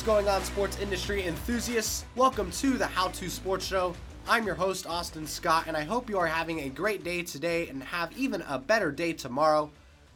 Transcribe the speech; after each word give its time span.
What's 0.00 0.06
going 0.06 0.28
on, 0.30 0.42
sports 0.44 0.80
industry 0.80 1.26
enthusiasts? 1.26 2.06
Welcome 2.16 2.50
to 2.52 2.78
the 2.78 2.86
How 2.86 3.08
to 3.08 3.28
Sports 3.28 3.66
Show. 3.66 3.94
I'm 4.26 4.46
your 4.46 4.54
host, 4.54 4.86
Austin 4.86 5.26
Scott, 5.26 5.64
and 5.66 5.76
I 5.76 5.82
hope 5.84 6.08
you 6.08 6.18
are 6.18 6.26
having 6.26 6.60
a 6.60 6.70
great 6.70 7.04
day 7.04 7.22
today 7.22 7.68
and 7.68 7.82
have 7.82 8.16
even 8.16 8.42
a 8.48 8.58
better 8.58 8.90
day 8.92 9.12
tomorrow. 9.12 9.70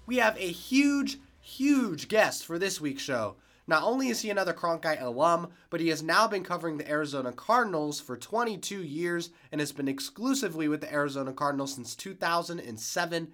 We 0.06 0.16
have 0.16 0.38
a 0.38 0.50
huge, 0.50 1.18
huge 1.38 2.08
guest 2.08 2.46
for 2.46 2.58
this 2.58 2.80
week's 2.80 3.02
show. 3.02 3.36
Not 3.66 3.82
only 3.82 4.08
is 4.08 4.22
he 4.22 4.30
another 4.30 4.54
Cronkite 4.54 5.02
alum, 5.02 5.48
but 5.68 5.82
he 5.82 5.88
has 5.88 6.02
now 6.02 6.26
been 6.26 6.44
covering 6.44 6.78
the 6.78 6.90
Arizona 6.90 7.30
Cardinals 7.30 8.00
for 8.00 8.16
22 8.16 8.82
years 8.82 9.32
and 9.52 9.60
has 9.60 9.72
been 9.72 9.86
exclusively 9.86 10.66
with 10.66 10.80
the 10.80 10.90
Arizona 10.90 11.34
Cardinals 11.34 11.74
since 11.74 11.94
2007. 11.94 13.32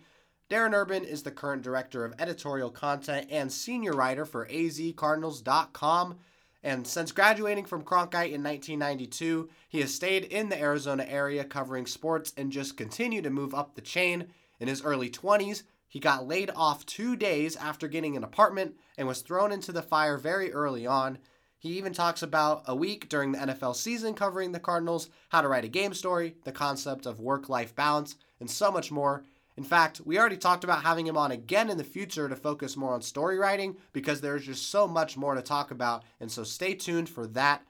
Darren 0.50 0.74
Urban 0.74 1.04
is 1.04 1.22
the 1.22 1.30
current 1.30 1.62
director 1.62 2.04
of 2.04 2.12
editorial 2.18 2.70
content 2.70 3.28
and 3.30 3.52
senior 3.52 3.92
writer 3.92 4.24
for 4.24 4.46
azcardinals.com. 4.46 6.18
And 6.62 6.86
since 6.86 7.12
graduating 7.12 7.64
from 7.64 7.84
Cronkite 7.84 8.32
in 8.32 8.42
1992, 8.42 9.48
he 9.68 9.80
has 9.80 9.94
stayed 9.94 10.24
in 10.24 10.50
the 10.50 10.60
Arizona 10.60 11.06
area 11.08 11.44
covering 11.44 11.86
sports 11.86 12.34
and 12.36 12.52
just 12.52 12.76
continued 12.76 13.24
to 13.24 13.30
move 13.30 13.54
up 13.54 13.74
the 13.74 13.80
chain. 13.80 14.28
In 14.58 14.68
his 14.68 14.82
early 14.82 15.08
20s, 15.08 15.62
he 15.88 15.98
got 15.98 16.28
laid 16.28 16.50
off 16.54 16.84
two 16.84 17.16
days 17.16 17.56
after 17.56 17.88
getting 17.88 18.16
an 18.16 18.24
apartment 18.24 18.76
and 18.98 19.08
was 19.08 19.22
thrown 19.22 19.52
into 19.52 19.72
the 19.72 19.82
fire 19.82 20.18
very 20.18 20.52
early 20.52 20.86
on. 20.86 21.18
He 21.58 21.76
even 21.78 21.92
talks 21.92 22.22
about 22.22 22.62
a 22.66 22.76
week 22.76 23.08
during 23.08 23.32
the 23.32 23.38
NFL 23.38 23.74
season 23.74 24.14
covering 24.14 24.52
the 24.52 24.60
Cardinals, 24.60 25.10
how 25.30 25.40
to 25.40 25.48
write 25.48 25.64
a 25.64 25.68
game 25.68 25.92
story, 25.92 26.36
the 26.44 26.52
concept 26.52 27.06
of 27.06 27.20
work 27.20 27.48
life 27.48 27.74
balance, 27.74 28.16
and 28.38 28.50
so 28.50 28.70
much 28.70 28.90
more. 28.90 29.24
In 29.56 29.64
fact, 29.64 30.00
we 30.04 30.18
already 30.18 30.36
talked 30.36 30.64
about 30.64 30.82
having 30.82 31.06
him 31.06 31.16
on 31.16 31.32
again 31.32 31.70
in 31.70 31.76
the 31.76 31.84
future 31.84 32.28
to 32.28 32.36
focus 32.36 32.76
more 32.76 32.94
on 32.94 33.02
story 33.02 33.36
writing 33.36 33.76
because 33.92 34.20
there's 34.20 34.46
just 34.46 34.70
so 34.70 34.86
much 34.86 35.16
more 35.16 35.34
to 35.34 35.42
talk 35.42 35.70
about, 35.70 36.02
and 36.20 36.30
so 36.30 36.44
stay 36.44 36.74
tuned 36.74 37.08
for 37.08 37.26
that. 37.28 37.62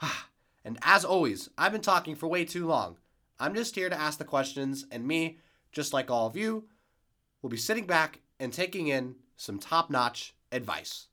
and 0.64 0.78
as 0.82 1.04
always, 1.04 1.48
I've 1.56 1.72
been 1.72 1.80
talking 1.80 2.14
for 2.14 2.26
way 2.26 2.44
too 2.44 2.66
long. 2.66 2.96
I'm 3.38 3.54
just 3.54 3.74
here 3.74 3.88
to 3.88 4.00
ask 4.00 4.18
the 4.18 4.24
questions, 4.24 4.86
and 4.90 5.06
me, 5.06 5.38
just 5.72 5.92
like 5.92 6.10
all 6.10 6.26
of 6.26 6.36
you, 6.36 6.64
will 7.42 7.50
be 7.50 7.56
sitting 7.56 7.86
back 7.86 8.20
and 8.38 8.52
taking 8.52 8.88
in 8.88 9.16
some 9.36 9.58
top 9.58 9.90
notch 9.90 10.34
advice. 10.52 11.08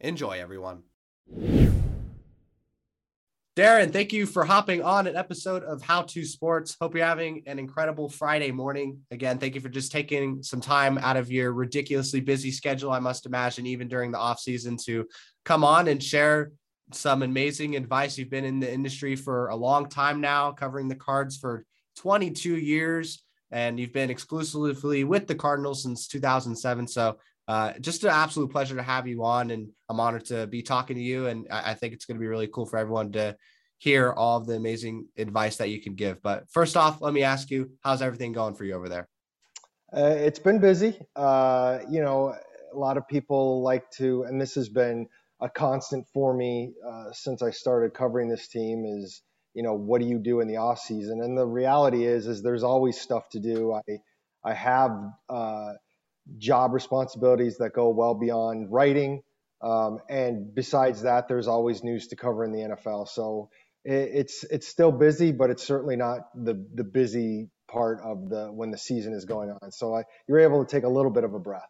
Enjoy, 0.00 0.38
everyone. 0.38 0.82
Darren, 3.56 3.90
thank 3.90 4.12
you 4.12 4.26
for 4.26 4.44
hopping 4.44 4.82
on 4.82 5.06
an 5.06 5.16
episode 5.16 5.62
of 5.62 5.80
How 5.80 6.02
to 6.02 6.26
Sports. 6.26 6.76
Hope 6.78 6.94
you're 6.94 7.06
having 7.06 7.42
an 7.46 7.58
incredible 7.58 8.10
Friday 8.10 8.50
morning. 8.50 9.00
Again, 9.10 9.38
thank 9.38 9.54
you 9.54 9.62
for 9.62 9.70
just 9.70 9.90
taking 9.90 10.42
some 10.42 10.60
time 10.60 10.98
out 10.98 11.16
of 11.16 11.32
your 11.32 11.54
ridiculously 11.54 12.20
busy 12.20 12.50
schedule, 12.50 12.92
I 12.92 12.98
must 12.98 13.24
imagine, 13.24 13.64
even 13.64 13.88
during 13.88 14.12
the 14.12 14.18
off 14.18 14.40
season, 14.40 14.76
to 14.84 15.06
come 15.46 15.64
on 15.64 15.88
and 15.88 16.02
share 16.02 16.52
some 16.92 17.22
amazing 17.22 17.76
advice. 17.76 18.18
You've 18.18 18.28
been 18.28 18.44
in 18.44 18.60
the 18.60 18.70
industry 18.70 19.16
for 19.16 19.48
a 19.48 19.56
long 19.56 19.88
time 19.88 20.20
now, 20.20 20.52
covering 20.52 20.88
the 20.88 20.94
cards 20.94 21.38
for 21.38 21.64
22 21.96 22.58
years, 22.58 23.22
and 23.50 23.80
you've 23.80 23.94
been 23.94 24.10
exclusively 24.10 25.04
with 25.04 25.26
the 25.26 25.34
Cardinals 25.34 25.82
since 25.82 26.08
2007. 26.08 26.88
So 26.88 27.16
uh, 27.48 27.72
just 27.80 28.04
an 28.04 28.10
absolute 28.10 28.50
pleasure 28.50 28.76
to 28.76 28.82
have 28.82 29.06
you 29.06 29.24
on, 29.24 29.50
and 29.50 29.68
I'm 29.88 30.00
honored 30.00 30.24
to 30.26 30.46
be 30.46 30.62
talking 30.62 30.96
to 30.96 31.02
you. 31.02 31.26
And 31.26 31.46
I, 31.50 31.72
I 31.72 31.74
think 31.74 31.94
it's 31.94 32.04
going 32.04 32.16
to 32.16 32.20
be 32.20 32.26
really 32.26 32.48
cool 32.48 32.66
for 32.66 32.78
everyone 32.78 33.12
to 33.12 33.36
hear 33.78 34.12
all 34.12 34.38
of 34.38 34.46
the 34.46 34.54
amazing 34.54 35.06
advice 35.16 35.56
that 35.58 35.70
you 35.70 35.80
can 35.80 35.94
give. 35.94 36.22
But 36.22 36.50
first 36.50 36.76
off, 36.76 37.00
let 37.00 37.12
me 37.12 37.22
ask 37.22 37.50
you, 37.50 37.70
how's 37.82 38.02
everything 38.02 38.32
going 38.32 38.54
for 38.54 38.64
you 38.64 38.74
over 38.74 38.88
there? 38.88 39.08
Uh, 39.96 40.16
it's 40.16 40.38
been 40.38 40.58
busy. 40.58 40.98
Uh, 41.14 41.78
you 41.88 42.02
know, 42.02 42.34
a 42.72 42.78
lot 42.78 42.96
of 42.96 43.06
people 43.06 43.62
like 43.62 43.88
to, 43.92 44.24
and 44.24 44.40
this 44.40 44.54
has 44.54 44.68
been 44.68 45.06
a 45.40 45.48
constant 45.48 46.06
for 46.12 46.34
me 46.34 46.72
uh, 46.86 47.12
since 47.12 47.42
I 47.42 47.50
started 47.50 47.94
covering 47.94 48.28
this 48.28 48.48
team. 48.48 48.84
Is 48.84 49.22
you 49.54 49.62
know, 49.62 49.74
what 49.74 50.00
do 50.00 50.06
you 50.06 50.18
do 50.18 50.40
in 50.40 50.48
the 50.48 50.56
off 50.56 50.80
season? 50.80 51.22
And 51.22 51.38
the 51.38 51.46
reality 51.46 52.04
is, 52.04 52.26
is 52.26 52.42
there's 52.42 52.62
always 52.62 53.00
stuff 53.00 53.28
to 53.30 53.40
do. 53.40 53.72
I 53.72 53.98
I 54.44 54.54
have 54.54 54.90
uh, 55.28 55.72
job 56.38 56.72
responsibilities 56.72 57.58
that 57.58 57.72
go 57.72 57.88
well 57.90 58.14
beyond 58.14 58.70
writing. 58.70 59.22
Um, 59.62 60.00
and 60.08 60.54
besides 60.54 61.02
that, 61.02 61.28
there's 61.28 61.48
always 61.48 61.82
news 61.82 62.08
to 62.08 62.16
cover 62.16 62.44
in 62.44 62.52
the 62.52 62.58
NFL. 62.58 63.08
So 63.08 63.50
it, 63.84 64.10
it's 64.14 64.44
it's 64.44 64.68
still 64.68 64.92
busy, 64.92 65.32
but 65.32 65.50
it's 65.50 65.62
certainly 65.62 65.96
not 65.96 66.28
the 66.34 66.66
the 66.74 66.84
busy 66.84 67.48
part 67.68 68.00
of 68.04 68.28
the 68.28 68.46
when 68.52 68.70
the 68.70 68.78
season 68.78 69.12
is 69.12 69.24
going 69.24 69.50
on. 69.50 69.72
So 69.72 69.94
I, 69.94 70.04
you're 70.28 70.40
able 70.40 70.64
to 70.64 70.70
take 70.70 70.84
a 70.84 70.88
little 70.88 71.10
bit 71.10 71.24
of 71.24 71.34
a 71.34 71.38
breath. 71.38 71.68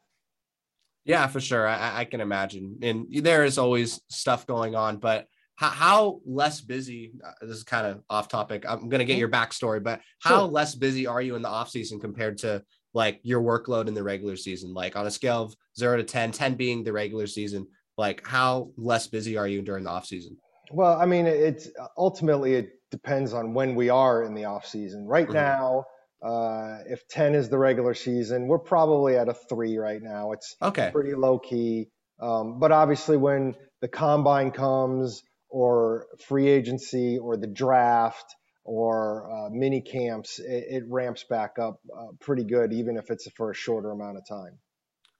Yeah, 1.04 1.28
for 1.28 1.40
sure. 1.40 1.68
I, 1.68 2.00
I 2.00 2.04
can 2.04 2.20
imagine, 2.20 2.78
and 2.82 3.06
there 3.22 3.44
is 3.44 3.58
always 3.58 4.00
stuff 4.08 4.44
going 4.44 4.74
on, 4.74 4.96
but 4.96 5.28
how, 5.56 5.68
how 5.70 6.20
less 6.26 6.60
busy 6.60 7.12
uh, 7.24 7.32
this 7.42 7.56
is 7.56 7.64
kind 7.64 7.86
of 7.86 8.02
off 8.08 8.28
topic 8.28 8.64
i'm 8.68 8.88
going 8.88 9.00
to 9.00 9.04
get 9.04 9.14
mm-hmm. 9.14 9.20
your 9.20 9.28
backstory 9.28 9.82
but 9.82 10.00
how 10.20 10.40
sure. 10.40 10.48
less 10.48 10.74
busy 10.74 11.06
are 11.06 11.20
you 11.20 11.34
in 11.34 11.42
the 11.42 11.48
off 11.48 11.68
season 11.68 11.98
compared 11.98 12.38
to 12.38 12.62
like 12.96 13.20
your 13.22 13.42
workload 13.42 13.88
in 13.88 13.94
the 13.94 14.02
regular 14.02 14.36
season 14.36 14.72
like 14.72 14.96
on 14.96 15.06
a 15.06 15.10
scale 15.10 15.42
of 15.42 15.54
0 15.78 15.98
to 15.98 16.02
10 16.02 16.32
10 16.32 16.54
being 16.54 16.82
the 16.82 16.92
regular 16.94 17.26
season 17.26 17.66
like 17.98 18.26
how 18.26 18.70
less 18.78 19.06
busy 19.06 19.36
are 19.36 19.46
you 19.46 19.60
during 19.60 19.84
the 19.84 19.90
off 19.90 20.06
season? 20.06 20.36
Well 20.72 20.98
i 20.98 21.04
mean 21.04 21.26
it's 21.26 21.68
ultimately 21.96 22.54
it 22.54 22.70
depends 22.90 23.34
on 23.34 23.52
when 23.52 23.74
we 23.74 23.90
are 23.90 24.22
in 24.22 24.34
the 24.34 24.46
off 24.46 24.66
season. 24.66 25.06
Right 25.06 25.26
mm-hmm. 25.26 25.34
now 25.34 25.84
uh, 26.24 26.78
if 26.88 27.06
10 27.08 27.34
is 27.34 27.50
the 27.50 27.58
regular 27.58 27.92
season 27.92 28.48
we're 28.48 28.58
probably 28.58 29.16
at 29.18 29.28
a 29.28 29.34
3 29.34 29.76
right 29.76 30.02
now. 30.02 30.32
It's 30.32 30.56
okay. 30.62 30.88
pretty 30.90 31.14
low 31.14 31.38
key 31.38 31.90
um, 32.18 32.58
but 32.58 32.72
obviously 32.72 33.18
when 33.18 33.54
the 33.82 33.88
combine 33.88 34.52
comes 34.52 35.22
or 35.50 36.06
free 36.26 36.48
agency 36.48 37.18
or 37.18 37.36
the 37.36 37.46
draft 37.46 38.34
or 38.66 39.30
uh, 39.30 39.48
mini 39.50 39.80
camps, 39.80 40.38
it, 40.38 40.66
it, 40.68 40.84
ramps 40.88 41.24
back 41.24 41.58
up 41.58 41.80
uh, 41.96 42.08
pretty 42.20 42.44
good, 42.44 42.72
even 42.72 42.96
if 42.96 43.10
it's 43.10 43.30
for 43.36 43.52
a 43.52 43.54
shorter 43.54 43.92
amount 43.92 44.18
of 44.18 44.26
time. 44.28 44.58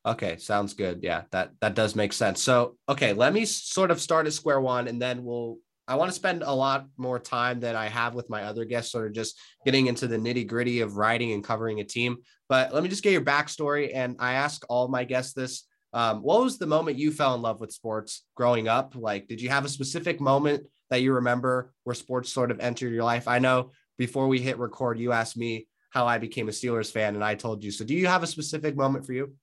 Okay, 0.04 0.36
sounds 0.36 0.74
good. 0.74 1.00
Yeah, 1.02 1.22
that 1.32 1.52
that 1.60 1.74
does 1.74 1.96
make 1.96 2.12
sense. 2.12 2.42
So, 2.42 2.76
okay, 2.88 3.12
let 3.12 3.32
me 3.32 3.44
sort 3.44 3.90
of 3.90 4.00
start 4.00 4.26
at 4.26 4.32
square 4.32 4.60
one, 4.60 4.88
and 4.88 5.00
then 5.00 5.24
we'll. 5.24 5.58
I 5.88 5.94
want 5.94 6.10
to 6.10 6.16
spend 6.16 6.42
a 6.42 6.52
lot 6.52 6.86
more 6.96 7.20
time 7.20 7.60
than 7.60 7.76
I 7.76 7.86
have 7.86 8.14
with 8.14 8.28
my 8.28 8.42
other 8.42 8.64
guests, 8.64 8.90
sort 8.90 9.06
of 9.06 9.12
just 9.12 9.38
getting 9.64 9.86
into 9.86 10.08
the 10.08 10.16
nitty 10.16 10.44
gritty 10.48 10.80
of 10.80 10.96
writing 10.96 11.30
and 11.30 11.44
covering 11.44 11.78
a 11.78 11.84
team. 11.84 12.16
But 12.48 12.74
let 12.74 12.82
me 12.82 12.88
just 12.88 13.04
get 13.04 13.12
your 13.12 13.22
backstory, 13.22 13.92
and 13.94 14.16
I 14.18 14.32
ask 14.32 14.64
all 14.68 14.88
my 14.88 15.04
guests 15.04 15.32
this. 15.32 15.64
Um, 15.92 16.22
what 16.22 16.42
was 16.42 16.58
the 16.58 16.66
moment 16.66 16.98
you 16.98 17.12
fell 17.12 17.34
in 17.36 17.42
love 17.42 17.60
with 17.60 17.72
sports 17.72 18.24
growing 18.34 18.66
up? 18.66 18.94
Like, 18.96 19.28
did 19.28 19.40
you 19.40 19.48
have 19.48 19.64
a 19.64 19.68
specific 19.68 20.20
moment 20.20 20.64
that 20.90 21.02
you 21.02 21.14
remember 21.14 21.72
where 21.84 21.94
sports 21.94 22.32
sort 22.32 22.50
of 22.50 22.60
entered 22.60 22.92
your 22.92 23.04
life? 23.04 23.28
I 23.28 23.38
know 23.38 23.72
before 23.98 24.28
we 24.28 24.40
hit 24.40 24.58
record, 24.58 24.98
you 24.98 25.12
asked 25.12 25.36
me 25.36 25.68
how 25.90 26.06
I 26.06 26.18
became 26.18 26.48
a 26.48 26.52
Steelers 26.52 26.90
fan, 26.90 27.14
and 27.14 27.24
I 27.24 27.34
told 27.34 27.64
you. 27.64 27.70
So, 27.70 27.84
do 27.84 27.94
you 27.94 28.06
have 28.06 28.22
a 28.22 28.26
specific 28.26 28.76
moment 28.76 29.06
for 29.06 29.12
you? 29.12 29.34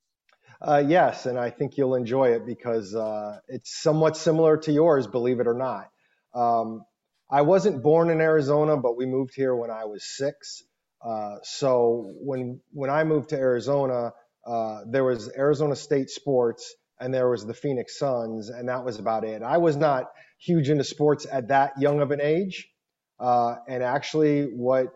Uh, 0.62 0.84
yes, 0.86 1.26
and 1.26 1.38
I 1.38 1.50
think 1.50 1.78
you'll 1.78 1.96
enjoy 1.96 2.30
it 2.34 2.46
because 2.46 2.96
uh, 2.96 3.40
it's 3.48 3.82
somewhat 3.82 4.16
similar 4.16 4.58
to 4.58 4.72
yours, 4.72 5.08
believe 5.08 5.40
it 5.40 5.48
or 5.48 5.56
not. 5.56 5.90
Um, 6.34 6.86
I 7.30 7.42
wasn't 7.42 7.82
born 7.82 8.10
in 8.10 8.22
Arizona, 8.22 8.78
but 8.78 8.96
we 8.96 9.06
moved 9.06 9.34
here 9.36 9.56
when 9.56 9.72
I 9.72 9.86
was 9.86 10.06
six. 10.06 10.64
Uh, 11.04 11.38
so 11.44 12.14
when 12.22 12.62
when 12.72 12.90
I 12.90 13.04
moved 13.04 13.30
to 13.30 13.36
Arizona, 13.36 14.14
uh, 14.46 14.82
there 14.90 15.04
was 15.04 15.30
Arizona 15.36 15.76
State 15.76 16.10
sports 16.10 16.74
and 17.00 17.14
there 17.14 17.30
was 17.30 17.46
the 17.46 17.54
Phoenix 17.54 17.98
Suns, 17.98 18.50
and 18.50 18.70
that 18.70 18.86
was 18.86 19.00
about 19.00 19.26
it. 19.26 19.42
I 19.42 19.58
was 19.58 19.76
not 19.76 20.06
huge 20.44 20.70
into 20.70 20.84
sports 20.84 21.26
at 21.32 21.48
that 21.50 21.74
young 21.80 22.02
of 22.02 22.12
an 22.12 22.22
age. 22.22 22.70
Uh, 23.20 23.56
and 23.68 23.84
actually, 23.84 24.44
what 24.44 24.88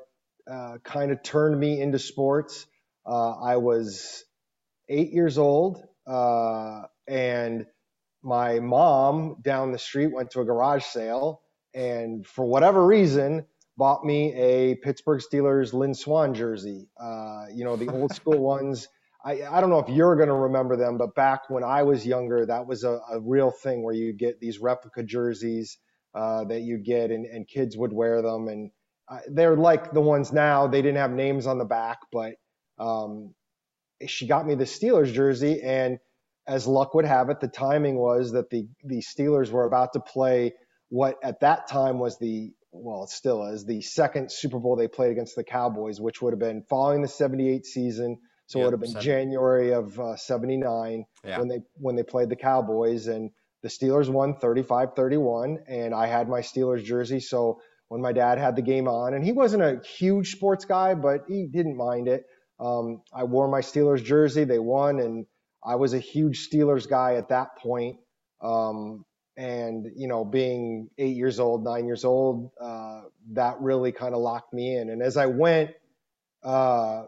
uh, 0.50 0.78
kind 0.84 1.12
of 1.12 1.24
turned 1.24 1.60
me 1.60 1.80
into 1.80 2.00
sports, 2.00 2.66
uh, 3.06 3.32
I 3.32 3.58
was 3.58 4.24
eight 4.90 5.12
years 5.14 5.38
old, 5.38 5.84
uh, 6.06 6.84
and 7.08 7.66
my 8.24 8.60
mom 8.60 9.38
down 9.42 9.72
the 9.72 9.80
street 9.80 10.14
went 10.14 10.32
to 10.32 10.42
a 10.42 10.46
garage 10.46 10.84
sale, 10.84 11.42
and 11.74 12.26
for 12.26 12.46
whatever 12.46 12.86
reason, 12.86 13.46
bought 13.78 14.04
me 14.04 14.34
a 14.34 14.76
Pittsburgh 14.76 15.22
Steelers 15.22 15.72
Lynn 15.72 15.94
Swann 15.94 16.34
jersey. 16.34 16.90
you 17.54 17.64
know, 17.64 17.76
the 17.76 17.90
old 17.90 18.14
school 18.16 18.40
ones 18.40 18.88
I, 19.24 19.42
I 19.44 19.62
don't 19.62 19.70
know 19.70 19.80
if 19.80 19.90
you're 19.90 20.16
going 20.16 20.30
to 20.30 20.34
remember 20.34 20.78
them, 20.78 20.98
but 20.98 21.16
back 21.16 21.50
when 21.50 21.64
I 21.64 21.84
was 21.84 22.06
younger, 22.06 22.46
that 22.46 22.68
was 22.68 22.84
a, 22.84 23.00
a 23.12 23.20
real 23.20 23.52
thing 23.52 23.84
where 23.84 23.94
you 23.94 24.14
get 24.14 24.40
these 24.40 24.60
replica 24.60 25.04
jerseys 25.04 25.78
uh, 26.14 26.44
that 26.46 26.62
you 26.62 26.78
get, 26.78 27.12
and, 27.12 27.26
and 27.26 27.48
kids 27.48 27.76
would 27.78 27.94
wear 27.94 28.22
them. 28.22 28.48
And 28.48 28.72
they're 29.30 29.56
like 29.56 29.92
the 29.92 30.02
ones 30.02 30.32
now. 30.32 30.68
They 30.68 30.82
didn't 30.82 30.98
have 30.98 31.12
names 31.12 31.48
on 31.48 31.58
the 31.58 31.66
back, 31.66 32.00
but 32.12 32.34
um, 32.80 33.34
she 34.06 34.28
got 34.28 34.46
me 34.46 34.56
the 34.56 34.66
Steelers 34.66 35.14
jersey. 35.14 35.62
And 35.62 36.00
as 36.48 36.68
luck 36.68 36.94
would 36.94 37.06
have 37.06 37.30
it, 37.30 37.40
the 37.40 37.48
timing 37.48 37.98
was 37.98 38.32
that 38.34 38.50
the, 38.50 38.68
the 38.84 39.02
Steelers 39.02 39.52
were 39.52 39.66
about 39.66 39.94
to 39.94 40.00
play 40.00 40.54
what 40.90 41.16
at 41.24 41.42
that 41.42 41.68
time 41.68 42.00
was 42.00 42.18
the 42.18 42.52
well, 42.72 43.04
it 43.04 43.10
still 43.10 43.46
is 43.48 43.66
the 43.66 43.82
second 43.82 44.32
Super 44.32 44.60
Bowl 44.60 44.76
they 44.76 44.88
played 44.88 45.12
against 45.12 45.36
the 45.36 45.44
Cowboys, 45.44 46.00
which 46.00 46.22
would 46.22 46.34
have 46.34 46.40
been 46.40 46.64
following 46.70 47.02
the 47.02 47.08
78 47.08 47.66
season 47.66 48.20
so 48.48 48.62
it 48.62 48.64
would 48.64 48.74
have 48.74 48.80
been 48.80 48.92
70. 48.92 49.06
January 49.06 49.74
of 49.74 50.00
uh, 50.00 50.16
'79 50.16 51.06
yeah. 51.24 51.38
when 51.38 51.48
they 51.48 51.60
when 51.76 51.96
they 51.96 52.04
played 52.04 52.30
the 52.30 52.36
Cowboys, 52.36 53.08
and 53.08 53.30
the 53.62 53.70
Steelers 53.70 54.10
won 54.10 54.36
35 54.36 54.94
31, 54.96 55.60
and 55.68 55.94
I 55.94 56.08
had 56.08 56.30
my 56.30 56.40
Steelers 56.40 56.84
jersey. 56.84 57.20
So 57.20 57.60
when 57.90 58.02
my 58.02 58.14
dad 58.14 58.38
had 58.38 58.56
the 58.56 58.62
game 58.62 58.88
on, 58.88 59.14
and 59.14 59.24
he 59.24 59.34
wasn't 59.34 59.64
a 59.64 59.82
huge 59.86 60.32
sports 60.32 60.66
guy, 60.66 60.94
but 60.96 61.22
he 61.28 61.48
didn't 61.48 61.78
mind 61.78 62.08
it. 62.08 62.26
Um, 62.60 63.02
I 63.14 63.26
wore 63.26 63.50
my 63.50 63.62
Steelers 63.62 64.04
jersey. 64.04 64.46
They 64.46 64.60
won, 64.60 65.00
and 65.00 65.26
I 65.64 65.76
was 65.76 65.94
a 65.94 66.00
huge 66.00 66.50
Steelers 66.50 66.90
guy 66.90 67.16
at 67.16 67.30
that 67.30 67.58
point. 67.58 67.98
Um, 68.42 69.04
and 69.36 69.88
you 69.96 70.08
know, 70.08 70.24
being 70.24 70.90
eight 70.98 71.16
years 71.16 71.40
old, 71.40 71.64
nine 71.64 71.86
years 71.86 72.06
old, 72.06 72.52
uh, 72.62 73.02
that 73.34 73.60
really 73.60 73.92
kind 73.92 74.16
of 74.16 74.22
locked 74.22 74.54
me 74.54 74.76
in. 74.76 74.90
And 74.90 75.04
as 75.04 75.18
I 75.18 75.26
went, 75.28 75.72
uh, 76.44 77.04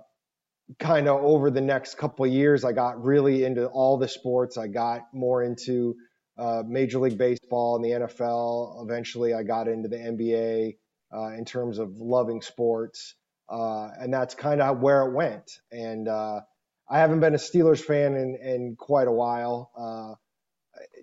kind 0.77 1.07
of 1.07 1.23
over 1.23 1.49
the 1.49 1.61
next 1.61 1.97
couple 1.97 2.27
years, 2.27 2.63
I 2.63 2.73
got 2.73 3.03
really 3.03 3.43
into 3.43 3.67
all 3.67 3.97
the 3.97 4.07
sports. 4.07 4.57
I 4.57 4.67
got 4.67 5.01
more 5.13 5.43
into 5.43 5.95
uh, 6.37 6.63
Major 6.65 6.99
League 6.99 7.17
Baseball 7.17 7.75
and 7.75 7.83
the 7.83 8.07
NFL. 8.07 8.83
Eventually, 8.83 9.33
I 9.33 9.43
got 9.43 9.67
into 9.67 9.89
the 9.89 9.97
NBA 9.97 10.77
uh, 11.13 11.33
in 11.37 11.45
terms 11.45 11.79
of 11.79 11.97
loving 11.97 12.41
sports, 12.41 13.15
uh, 13.49 13.89
and 13.99 14.13
that's 14.13 14.35
kind 14.35 14.61
of 14.61 14.79
where 14.79 15.01
it 15.03 15.13
went. 15.13 15.51
And 15.71 16.07
uh, 16.07 16.41
I 16.89 16.99
haven't 16.99 17.19
been 17.19 17.33
a 17.33 17.37
Steelers 17.37 17.81
fan 17.81 18.15
in, 18.15 18.37
in 18.41 18.75
quite 18.77 19.07
a 19.07 19.11
while. 19.11 19.71
Uh, 19.77 20.15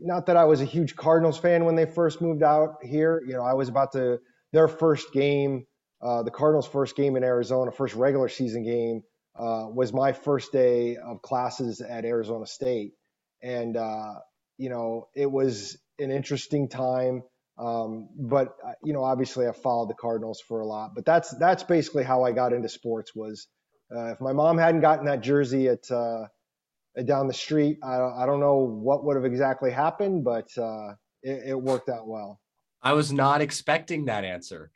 not 0.00 0.26
that 0.26 0.36
I 0.36 0.44
was 0.44 0.60
a 0.60 0.64
huge 0.64 0.96
Cardinals 0.96 1.38
fan 1.38 1.64
when 1.64 1.76
they 1.76 1.86
first 1.86 2.20
moved 2.20 2.42
out 2.42 2.76
here. 2.82 3.22
You 3.26 3.34
know, 3.34 3.42
I 3.42 3.54
was 3.54 3.68
about 3.68 3.92
to 3.92 4.20
their 4.52 4.68
first 4.68 5.12
game, 5.12 5.66
uh, 6.00 6.22
the 6.22 6.30
Cardinals' 6.30 6.66
first 6.66 6.96
game 6.96 7.16
in 7.16 7.24
Arizona, 7.24 7.72
first 7.72 7.94
regular 7.94 8.28
season 8.28 8.62
game, 8.64 9.02
was 9.38 9.92
my 9.92 10.12
first 10.12 10.52
day 10.52 10.96
of 10.96 11.22
classes 11.22 11.80
at 11.80 12.04
Arizona 12.04 12.46
State, 12.46 12.92
and 13.42 13.76
you 14.58 14.68
know, 14.70 15.08
it 15.14 15.30
was 15.30 15.78
an 15.98 16.10
interesting 16.10 16.68
time. 16.68 17.22
Um, 17.58 18.08
but 18.18 18.56
uh, 18.66 18.72
you 18.82 18.92
know, 18.92 19.04
obviously, 19.04 19.46
I 19.46 19.52
followed 19.52 19.88
the 19.88 19.94
Cardinals 19.94 20.40
for 20.46 20.60
a 20.60 20.66
lot. 20.66 20.94
But 20.94 21.04
that's 21.04 21.30
that's 21.38 21.62
basically 21.62 22.04
how 22.04 22.24
I 22.24 22.32
got 22.32 22.52
into 22.52 22.68
sports. 22.68 23.14
Was 23.14 23.46
uh, 23.94 24.12
if 24.12 24.20
my 24.20 24.32
mom 24.32 24.58
hadn't 24.58 24.80
gotten 24.82 25.06
that 25.06 25.22
jersey 25.22 25.68
at, 25.68 25.90
uh, 25.90 26.26
down 27.04 27.28
the 27.28 27.34
street, 27.34 27.78
I, 27.82 27.96
I 28.00 28.26
don't 28.26 28.40
know 28.40 28.56
what 28.58 29.04
would 29.04 29.16
have 29.16 29.24
exactly 29.24 29.70
happened, 29.70 30.24
but 30.24 30.48
uh, 30.58 30.94
it, 31.22 31.50
it 31.50 31.60
worked 31.60 31.88
out 31.88 32.08
well. 32.08 32.40
I 32.86 32.92
was 32.92 33.12
not 33.12 33.40
expecting 33.40 34.04
that 34.04 34.22
answer. 34.22 34.70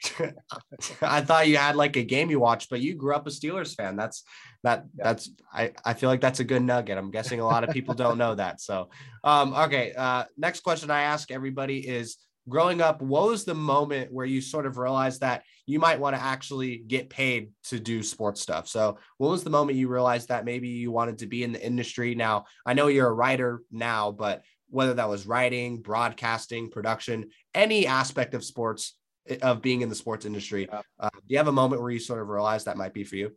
I 1.00 1.20
thought 1.20 1.46
you 1.46 1.58
had 1.58 1.76
like 1.76 1.94
a 1.94 2.02
game 2.02 2.28
you 2.28 2.40
watched, 2.40 2.68
but 2.68 2.80
you 2.80 2.96
grew 2.96 3.14
up 3.14 3.28
a 3.28 3.30
Steelers 3.30 3.76
fan. 3.76 3.94
That's 3.94 4.24
that 4.64 4.86
yeah. 4.98 5.04
that's 5.04 5.30
I, 5.52 5.70
I 5.84 5.94
feel 5.94 6.08
like 6.08 6.20
that's 6.20 6.40
a 6.40 6.44
good 6.44 6.64
nugget. 6.64 6.98
I'm 6.98 7.12
guessing 7.12 7.38
a 7.38 7.46
lot 7.46 7.62
of 7.62 7.70
people 7.70 7.94
don't 7.94 8.18
know 8.18 8.34
that. 8.34 8.60
So 8.60 8.90
um 9.22 9.54
okay, 9.54 9.92
uh 9.96 10.24
next 10.36 10.64
question 10.64 10.90
I 10.90 11.02
ask 11.02 11.30
everybody 11.30 11.86
is 11.86 12.16
growing 12.48 12.80
up, 12.80 13.00
what 13.00 13.28
was 13.28 13.44
the 13.44 13.54
moment 13.54 14.12
where 14.12 14.26
you 14.26 14.40
sort 14.40 14.66
of 14.66 14.76
realized 14.76 15.20
that 15.20 15.44
you 15.66 15.78
might 15.78 16.00
want 16.00 16.16
to 16.16 16.20
actually 16.20 16.78
get 16.78 17.10
paid 17.10 17.50
to 17.64 17.78
do 17.78 18.02
sports 18.02 18.40
stuff? 18.40 18.66
So, 18.66 18.98
what 19.18 19.30
was 19.30 19.44
the 19.44 19.50
moment 19.50 19.78
you 19.78 19.86
realized 19.86 20.28
that 20.28 20.44
maybe 20.44 20.68
you 20.68 20.90
wanted 20.90 21.18
to 21.18 21.26
be 21.26 21.44
in 21.44 21.52
the 21.52 21.64
industry? 21.64 22.16
Now, 22.16 22.46
I 22.66 22.74
know 22.74 22.88
you're 22.88 23.08
a 23.08 23.12
writer 23.12 23.62
now, 23.70 24.10
but 24.10 24.42
whether 24.70 24.94
that 24.94 25.08
was 25.08 25.26
writing, 25.26 25.82
broadcasting, 25.82 26.70
production, 26.70 27.28
any 27.54 27.86
aspect 27.86 28.34
of 28.34 28.44
sports, 28.44 28.96
eh, 29.28 29.36
of 29.42 29.60
being 29.60 29.82
in 29.82 29.88
the 29.88 29.94
sports 29.94 30.24
industry. 30.24 30.68
Yeah. 30.70 30.82
Uh, 30.98 31.10
do 31.12 31.26
you 31.28 31.38
have 31.38 31.48
a 31.48 31.52
moment 31.52 31.82
where 31.82 31.90
you 31.90 31.98
sort 31.98 32.20
of 32.20 32.28
realized 32.28 32.66
that 32.66 32.76
might 32.76 32.94
be 32.94 33.04
for 33.04 33.16
you? 33.16 33.32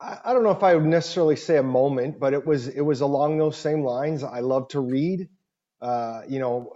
I, 0.00 0.18
I 0.24 0.32
don't 0.32 0.42
know 0.42 0.50
if 0.50 0.62
I 0.62 0.74
would 0.74 0.84
necessarily 0.84 1.36
say 1.36 1.56
a 1.58 1.62
moment, 1.62 2.18
but 2.18 2.32
it 2.32 2.44
was 2.46 2.68
it 2.68 2.80
was 2.80 3.00
along 3.00 3.38
those 3.38 3.56
same 3.56 3.84
lines. 3.84 4.22
I 4.22 4.40
love 4.40 4.68
to 4.68 4.80
read. 4.80 5.28
Uh, 5.80 6.22
you 6.28 6.38
know, 6.38 6.72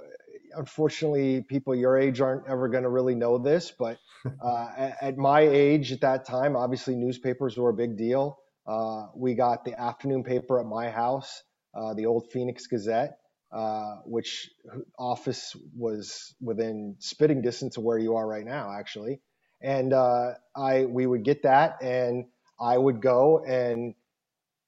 unfortunately, 0.55 1.43
people 1.43 1.75
your 1.75 1.99
age 1.99 2.21
aren't 2.21 2.47
ever 2.49 2.69
going 2.69 2.83
to 2.83 2.91
really 2.91 3.15
know 3.15 3.39
this, 3.39 3.73
but 3.77 3.99
uh, 4.45 4.69
at, 4.77 4.97
at, 5.01 5.19
my 5.19 5.41
age 5.41 5.93
at 5.93 6.01
that 6.03 6.27
time, 6.27 6.57
obviously 6.57 6.95
newspapers 6.95 7.57
were 7.57 7.71
a 7.71 7.75
big 7.75 7.97
deal. 7.97 8.39
Uh, 8.67 9.07
we 9.17 9.35
got 9.35 9.65
the 9.65 9.79
afternoon 9.81 10.23
paper 10.23 10.61
at 10.61 10.67
my 10.67 10.91
house, 10.91 11.43
uh, 11.75 11.95
the 11.95 12.07
old 12.07 12.31
Phoenix 12.31 12.67
Gazette, 12.67 13.17
uh, 13.53 13.97
which 14.05 14.51
office 14.99 15.57
was 15.77 16.35
within 16.41 16.97
spitting 17.01 17.43
distance 17.43 17.77
of 17.77 17.83
where 17.83 17.99
you 17.99 18.17
are 18.17 18.27
right 18.27 18.45
now, 18.45 18.73
actually. 18.79 19.21
And 19.63 19.93
uh, 19.93 20.35
I 20.57 20.85
we 20.87 21.07
would 21.07 21.25
get 21.25 21.43
that, 21.43 21.83
and 21.83 22.27
I 22.61 22.79
would 22.79 23.03
go 23.03 23.45
and 23.45 23.95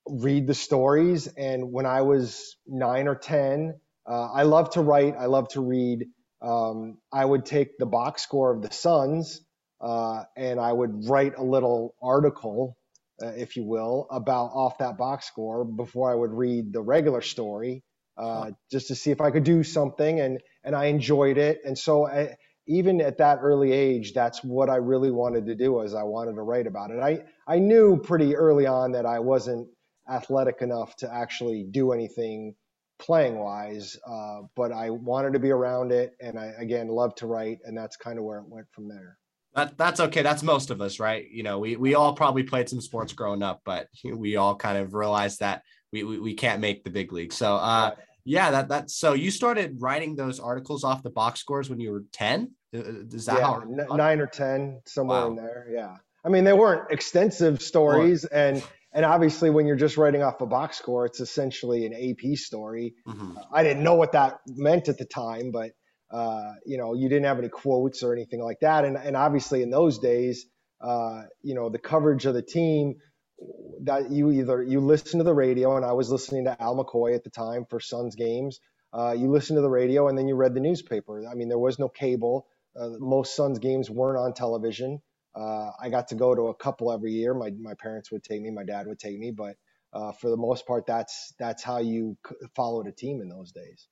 read 0.07 0.47
the 0.47 0.55
stories. 0.55 1.29
And 1.29 1.73
when 1.73 1.87
I 1.87 2.03
was 2.03 2.57
nine 2.67 3.09
or 3.09 3.15
ten, 3.15 3.81
uh, 4.07 4.33
I 4.33 4.43
love 4.43 4.71
to 4.71 4.81
write. 4.81 5.15
I 5.19 5.27
love 5.27 5.49
to 5.51 5.61
read. 5.61 6.07
Um, 6.43 6.99
I 7.13 7.25
would 7.25 7.47
take 7.47 7.79
the 7.79 7.87
box 7.87 8.23
score 8.23 8.53
of 8.53 8.63
the 8.63 8.73
Suns, 8.73 9.41
uh, 9.81 10.25
and 10.37 10.59
I 10.59 10.73
would 10.73 11.09
write 11.09 11.39
a 11.39 11.45
little 11.45 11.95
article, 12.03 12.77
uh, 13.23 13.29
if 13.29 13.57
you 13.57 13.63
will, 13.65 14.09
about 14.11 14.47
off 14.47 14.79
that 14.79 14.99
box 14.99 15.27
score 15.27 15.65
before 15.65 16.11
I 16.11 16.17
would 16.17 16.33
read 16.33 16.73
the 16.73 16.83
regular 16.83 17.21
story 17.21 17.85
uh, 18.17 18.51
just 18.71 18.89
to 18.89 18.95
see 18.95 19.11
if 19.11 19.21
I 19.21 19.31
could 19.31 19.45
do 19.45 19.63
something, 19.63 20.21
and 20.21 20.41
and 20.65 20.77
I 20.77 20.87
enjoyed 20.87 21.39
it. 21.39 21.61
And 21.65 21.77
so 21.77 22.07
I, 22.07 22.37
even 22.67 23.01
at 23.01 23.19
that 23.19 23.39
early 23.43 23.73
age, 23.73 24.13
that's 24.13 24.43
what 24.45 24.71
I 24.71 24.77
really 24.77 25.11
wanted 25.11 25.47
to 25.47 25.55
do. 25.55 25.73
Was 25.73 25.95
I 25.95 26.03
wanted 26.03 26.35
to 26.35 26.43
write 26.43 26.67
about 26.67 26.91
it. 26.91 27.01
I 27.01 27.25
I 27.47 27.59
knew 27.59 27.97
pretty 27.97 28.37
early 28.37 28.67
on 28.67 28.93
that 28.93 29.07
I 29.07 29.19
wasn't 29.19 29.69
athletic 30.09 30.63
enough 30.63 30.95
to 30.97 31.13
actually 31.13 31.65
do 31.71 31.93
anything 31.93 32.55
playing 32.99 33.39
wise, 33.39 33.97
uh, 34.07 34.43
but 34.55 34.73
I 34.73 34.91
wanted 34.91 35.33
to 35.33 35.39
be 35.39 35.51
around 35.51 35.93
it, 35.93 36.13
and 36.21 36.39
I 36.39 36.53
again 36.59 36.89
love 36.89 37.15
to 37.17 37.27
write, 37.27 37.59
and 37.65 37.77
that's 37.77 37.97
kind 37.97 38.19
of 38.19 38.25
where 38.25 38.39
it 38.39 38.49
went 38.49 38.67
from 38.73 38.89
there. 38.89 39.19
That, 39.55 39.77
that's 39.77 40.01
okay. 40.01 40.23
That's 40.23 40.43
most 40.43 40.71
of 40.71 40.81
us, 40.81 40.99
right? 40.99 41.29
You 41.31 41.43
know, 41.43 41.59
we, 41.59 41.77
we 41.77 41.95
all 41.95 42.15
probably 42.15 42.43
played 42.43 42.71
some 42.71 42.81
sports 42.81 43.13
growing 43.13 43.43
up, 43.43 43.61
but 43.65 43.89
we 44.03 44.37
all 44.37 44.57
kind 44.57 44.79
of 44.79 44.95
realized 44.95 45.41
that 45.41 45.63
we, 45.93 46.05
we, 46.05 46.19
we 46.19 46.35
can't 46.35 46.61
make 46.61 46.85
the 46.85 46.91
big 46.91 47.13
league. 47.13 47.33
So, 47.33 47.57
uh, 47.57 47.93
yeah, 48.25 48.51
that 48.53 48.69
that's 48.69 48.95
so 48.95 49.13
you 49.15 49.31
started 49.31 49.77
writing 49.81 50.17
those 50.17 50.41
articles 50.41 50.85
off 50.85 51.03
the 51.03 51.11
box 51.11 51.41
scores 51.41 51.69
when 51.69 51.81
you 51.81 51.91
were 51.93 52.05
10. 52.13 52.53
Uh, 52.75 52.79
uh, 52.79 52.83
is 53.13 53.27
that 53.27 53.39
yeah, 53.39 53.47
how 53.47 53.61
n- 53.61 53.87
nine 53.97 54.21
or 54.21 54.27
10 54.27 54.83
somewhere 54.87 55.23
wow. 55.23 55.27
in 55.29 55.37
there? 55.37 55.67
Yeah. 55.71 55.97
I 56.25 56.29
mean, 56.29 56.45
they 56.45 56.53
weren't 56.53 56.91
extensive 56.93 57.61
stories 57.61 58.25
and, 58.25 58.63
and 58.93 59.05
obviously 59.05 59.51
when 59.51 59.67
you're 59.67 59.77
just 59.77 59.97
writing 59.97 60.23
off 60.23 60.41
a 60.41 60.47
box 60.47 60.79
score, 60.79 61.05
it's 61.05 61.19
essentially 61.19 61.85
an 61.85 61.93
AP 61.95 62.37
story. 62.37 62.95
Mm-hmm. 63.09 63.39
Uh, 63.39 63.43
I 63.53 63.65
didn't 63.65 63.83
know 63.83 63.95
what 63.95 64.13
that 64.13 64.39
meant 64.47 64.89
at 64.89 64.99
the 64.99 65.05
time, 65.05 65.51
but 65.51 65.73
uh, 66.13 66.53
you 66.65 66.77
know, 66.77 66.95
you 66.95 67.09
didn't 67.09 67.25
have 67.25 67.39
any 67.39 67.49
quotes 67.49 68.03
or 68.03 68.13
anything 68.13 68.41
like 68.41 68.61
that. 68.61 68.85
And, 68.85 68.97
and 68.97 69.17
obviously 69.17 69.63
in 69.63 69.71
those 69.71 69.99
days, 69.99 70.47
uh, 70.81 71.23
you 71.43 71.55
know, 71.55 71.71
the 71.71 71.79
coverage 71.79 72.27
of 72.27 72.35
the 72.35 72.43
team 72.43 72.97
that 73.83 74.11
you 74.11 74.31
either 74.31 74.63
you 74.63 74.81
listen 74.81 75.19
to 75.19 75.25
the 75.25 75.35
radio, 75.35 75.77
and 75.77 75.85
I 75.85 75.93
was 75.93 76.11
listening 76.11 76.45
to 76.45 76.61
Al 76.63 76.77
McCoy 76.77 77.15
at 77.15 77.25
the 77.25 77.31
time 77.31 77.67
for 77.69 77.81
Suns 77.81 78.17
games. 78.17 78.61
Uh, 78.93 79.15
you 79.17 79.31
listen 79.31 79.57
to 79.57 79.63
the 79.63 79.71
radio, 79.71 80.09
and 80.09 80.19
then 80.19 80.29
you 80.29 80.37
read 80.37 80.55
the 80.55 80.61
newspaper. 80.61 81.27
I 81.31 81.35
mean, 81.35 81.49
there 81.49 81.59
was 81.59 81.79
no 81.79 81.89
cable. 81.89 82.47
Uh, 82.79 82.91
most 82.99 83.37
Suns 83.37 83.59
games 83.59 83.91
weren't 83.91 84.19
on 84.19 84.35
television. 84.35 85.01
Uh, 85.35 85.71
I 85.81 85.89
got 85.91 86.09
to 86.09 86.15
go 86.15 86.35
to 86.35 86.49
a 86.49 86.55
couple 86.55 86.93
every 86.93 87.13
year. 87.13 87.35
My 87.35 87.51
my 87.51 87.75
parents 87.75 88.13
would 88.13 88.23
take 88.25 88.43
me, 88.43 88.51
my 88.51 88.65
dad 88.65 88.87
would 88.87 88.99
take 88.99 89.19
me, 89.19 89.31
but 89.33 89.57
uh, 89.93 90.13
for 90.13 90.31
the 90.31 90.37
most 90.37 90.67
part, 90.67 90.87
that's 90.87 91.35
that's 91.39 91.63
how 91.63 91.79
you 91.79 92.17
followed 92.55 92.87
a 92.87 92.93
team 92.93 93.21
in 93.21 93.29
those 93.29 93.53
days. 93.53 93.89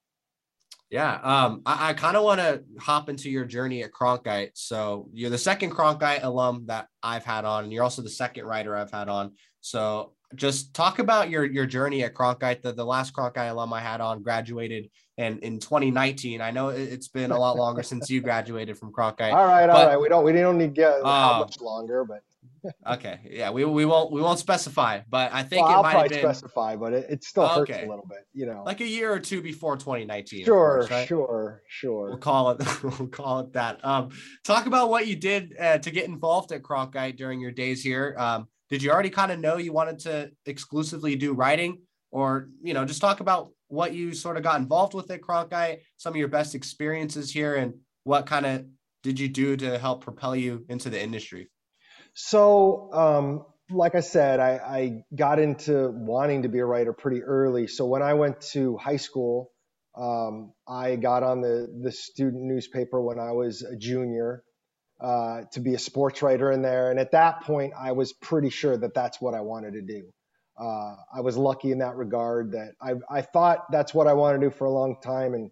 Yeah, 0.90 1.14
um, 1.22 1.62
I, 1.64 1.90
I 1.90 1.92
kind 1.94 2.16
of 2.16 2.24
want 2.24 2.40
to 2.40 2.64
hop 2.80 3.08
into 3.08 3.30
your 3.30 3.44
journey 3.44 3.84
at 3.84 3.92
Cronkite. 3.92 4.50
So 4.54 5.08
you're 5.12 5.30
the 5.30 5.38
second 5.38 5.70
Cronkite 5.70 6.24
alum 6.24 6.64
that 6.66 6.88
I've 7.02 7.24
had 7.24 7.44
on, 7.44 7.64
and 7.64 7.72
you're 7.72 7.84
also 7.84 8.02
the 8.02 8.10
second 8.10 8.44
writer 8.44 8.76
I've 8.76 8.90
had 8.90 9.08
on. 9.08 9.32
So 9.60 10.14
just 10.34 10.74
talk 10.74 10.98
about 10.98 11.30
your 11.30 11.44
your 11.44 11.66
journey 11.66 12.02
at 12.02 12.14
Cronkite. 12.14 12.62
The, 12.62 12.72
the 12.72 12.84
last 12.84 13.14
Cronkite 13.14 13.50
alum 13.50 13.72
I 13.72 13.80
had 13.80 14.00
on 14.00 14.22
graduated 14.22 14.90
and 15.16 15.38
in 15.40 15.58
2019. 15.60 16.40
I 16.40 16.50
know 16.50 16.68
it's 16.68 17.08
been 17.08 17.30
a 17.30 17.38
lot 17.38 17.56
longer 17.56 17.82
since 17.82 18.10
you 18.10 18.20
graduated 18.22 18.78
from 18.78 18.92
Cronkite. 18.92 19.32
All 19.32 19.46
right, 19.46 19.66
but, 19.66 19.76
all 19.76 19.86
right. 19.86 20.00
We 20.00 20.08
don't 20.08 20.24
we 20.24 20.32
don't 20.32 20.58
need 20.58 20.74
to 20.74 20.80
get 20.80 20.92
uh, 21.04 21.04
how 21.04 21.38
much 21.40 21.60
longer, 21.60 22.04
but 22.04 22.22
okay, 22.86 23.20
yeah, 23.30 23.50
we, 23.50 23.64
we 23.64 23.84
won't 23.84 24.12
we 24.12 24.20
won't 24.20 24.38
specify, 24.38 25.00
but 25.08 25.32
I 25.32 25.42
think 25.42 25.64
well, 25.64 25.72
it 25.72 25.76
I'll 25.76 25.82
might 25.82 25.92
probably 25.92 26.08
been 26.08 26.18
specify, 26.18 26.76
but 26.76 26.92
it, 26.92 27.06
it 27.10 27.24
still 27.24 27.46
hurts 27.46 27.70
okay. 27.70 27.86
a 27.86 27.88
little 27.88 28.06
bit, 28.08 28.26
you 28.32 28.46
know, 28.46 28.62
like 28.64 28.80
a 28.80 28.86
year 28.86 29.12
or 29.12 29.20
two 29.20 29.42
before 29.42 29.76
2019. 29.76 30.44
Sure, 30.44 30.78
course, 30.78 30.90
right? 30.90 31.08
sure, 31.08 31.62
sure. 31.68 32.08
We'll 32.08 32.18
call 32.18 32.50
it 32.50 32.82
we'll 32.82 33.08
call 33.08 33.40
it 33.40 33.52
that. 33.54 33.84
Um, 33.84 34.10
talk 34.44 34.66
about 34.66 34.90
what 34.90 35.06
you 35.06 35.16
did 35.16 35.54
uh, 35.58 35.78
to 35.78 35.90
get 35.90 36.06
involved 36.06 36.52
at 36.52 36.62
Cronkite 36.62 37.16
during 37.16 37.40
your 37.40 37.52
days 37.52 37.82
here. 37.82 38.14
Um, 38.18 38.48
did 38.68 38.82
you 38.82 38.90
already 38.90 39.10
kind 39.10 39.32
of 39.32 39.40
know 39.40 39.56
you 39.56 39.72
wanted 39.72 39.98
to 40.00 40.30
exclusively 40.46 41.16
do 41.16 41.32
writing, 41.32 41.82
or 42.10 42.48
you 42.62 42.74
know, 42.74 42.84
just 42.84 43.00
talk 43.00 43.20
about 43.20 43.50
what 43.68 43.94
you 43.94 44.12
sort 44.12 44.36
of 44.36 44.42
got 44.42 44.60
involved 44.60 44.94
with 44.94 45.10
at 45.10 45.20
Cronkite, 45.20 45.78
some 45.96 46.12
of 46.12 46.16
your 46.16 46.28
best 46.28 46.54
experiences 46.54 47.30
here, 47.30 47.56
and 47.56 47.74
what 48.04 48.26
kind 48.26 48.46
of 48.46 48.64
did 49.02 49.18
you 49.18 49.28
do 49.28 49.56
to 49.56 49.78
help 49.78 50.04
propel 50.04 50.36
you 50.36 50.64
into 50.68 50.90
the 50.90 51.00
industry? 51.00 51.48
So, 52.14 52.90
um, 52.92 53.44
like 53.70 53.94
I 53.94 54.00
said, 54.00 54.40
I, 54.40 54.50
I, 54.50 55.04
got 55.14 55.38
into 55.38 55.90
wanting 55.90 56.42
to 56.42 56.48
be 56.48 56.58
a 56.58 56.64
writer 56.66 56.92
pretty 56.92 57.22
early. 57.22 57.66
So 57.68 57.86
when 57.86 58.02
I 58.02 58.14
went 58.14 58.40
to 58.52 58.76
high 58.76 58.98
school, 58.98 59.50
Um, 59.96 60.54
I 60.68 60.96
got 60.96 61.22
on 61.24 61.40
the 61.40 61.66
the 61.82 61.90
student 61.90 62.44
newspaper 62.44 63.00
when 63.02 63.18
I 63.18 63.32
was 63.32 63.62
a 63.62 63.76
junior 63.76 64.44
uh, 65.00 65.42
to 65.52 65.60
be 65.60 65.74
a 65.74 65.78
sports 65.78 66.22
writer 66.22 66.52
in 66.52 66.62
there, 66.62 66.90
and 66.90 67.00
at 67.00 67.10
that 67.10 67.42
point, 67.42 67.72
I 67.76 67.92
was 67.92 68.12
pretty 68.12 68.50
sure 68.50 68.76
that 68.78 68.94
that's 68.94 69.20
what 69.20 69.34
I 69.34 69.40
wanted 69.40 69.72
to 69.74 69.82
do. 69.82 70.02
Uh, 70.56 70.94
I 71.12 71.20
was 71.22 71.36
lucky 71.36 71.72
in 71.72 71.78
that 71.78 71.96
regard 71.96 72.52
that 72.52 72.74
I, 72.80 72.92
I 73.18 73.22
thought 73.22 73.66
that's 73.72 73.92
what 73.92 74.06
I 74.06 74.12
wanted 74.12 74.40
to 74.40 74.50
do 74.50 74.56
for 74.56 74.66
a 74.66 74.70
long 74.70 74.96
time, 75.02 75.34
and 75.34 75.50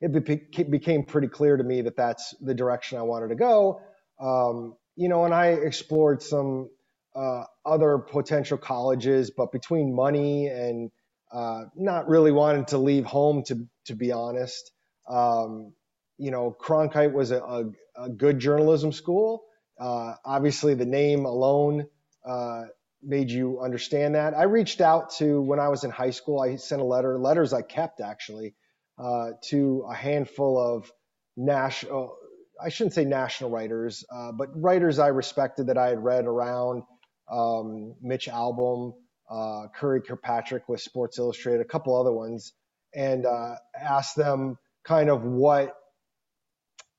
it 0.00 0.70
became 0.70 1.04
pretty 1.04 1.28
clear 1.28 1.56
to 1.56 1.64
me 1.64 1.82
that 1.82 1.96
that's 1.96 2.34
the 2.40 2.54
direction 2.54 2.98
I 2.98 3.02
wanted 3.02 3.28
to 3.28 3.36
go. 3.36 3.80
Um, 4.20 4.76
you 4.96 5.08
know, 5.08 5.24
and 5.24 5.34
I 5.34 5.48
explored 5.48 6.22
some 6.22 6.70
uh, 7.14 7.44
other 7.64 7.98
potential 7.98 8.58
colleges, 8.58 9.30
but 9.30 9.52
between 9.52 9.94
money 9.94 10.48
and 10.48 10.90
uh, 11.32 11.64
not 11.76 12.08
really 12.08 12.32
wanting 12.32 12.64
to 12.66 12.78
leave 12.78 13.04
home, 13.04 13.42
to 13.44 13.66
to 13.86 13.94
be 13.94 14.12
honest, 14.12 14.72
um, 15.08 15.72
you 16.18 16.30
know, 16.30 16.56
Cronkite 16.60 17.12
was 17.12 17.30
a, 17.30 17.38
a, 17.40 17.64
a 17.96 18.08
good 18.08 18.38
journalism 18.38 18.92
school. 18.92 19.44
Uh, 19.78 20.14
obviously, 20.24 20.74
the 20.74 20.86
name 20.86 21.26
alone 21.26 21.86
uh, 22.26 22.64
made 23.02 23.30
you 23.30 23.60
understand 23.60 24.14
that. 24.14 24.34
I 24.34 24.44
reached 24.44 24.80
out 24.80 25.10
to 25.18 25.40
when 25.42 25.60
I 25.60 25.68
was 25.68 25.84
in 25.84 25.90
high 25.90 26.10
school. 26.10 26.40
I 26.40 26.56
sent 26.56 26.80
a 26.80 26.84
letter, 26.84 27.18
letters 27.18 27.52
I 27.52 27.62
kept 27.62 28.00
actually, 28.00 28.54
uh, 28.98 29.32
to 29.48 29.86
a 29.90 29.94
handful 29.94 30.58
of 30.58 30.90
national. 31.36 32.16
I 32.62 32.68
shouldn't 32.68 32.94
say 32.94 33.04
national 33.04 33.50
writers, 33.50 34.04
uh, 34.14 34.32
but 34.32 34.48
writers 34.54 34.98
I 34.98 35.08
respected 35.08 35.66
that 35.68 35.78
I 35.78 35.88
had 35.88 36.02
read 36.02 36.24
around 36.24 36.82
um, 37.30 37.94
Mitch 38.00 38.28
Albom, 38.28 38.94
uh, 39.30 39.66
Curry 39.74 40.02
Kirkpatrick 40.02 40.68
with 40.68 40.80
Sports 40.80 41.18
Illustrated, 41.18 41.60
a 41.60 41.64
couple 41.64 41.98
other 41.98 42.12
ones, 42.12 42.52
and 42.94 43.26
uh, 43.26 43.56
asked 43.78 44.16
them 44.16 44.58
kind 44.84 45.10
of 45.10 45.24
what 45.24 45.74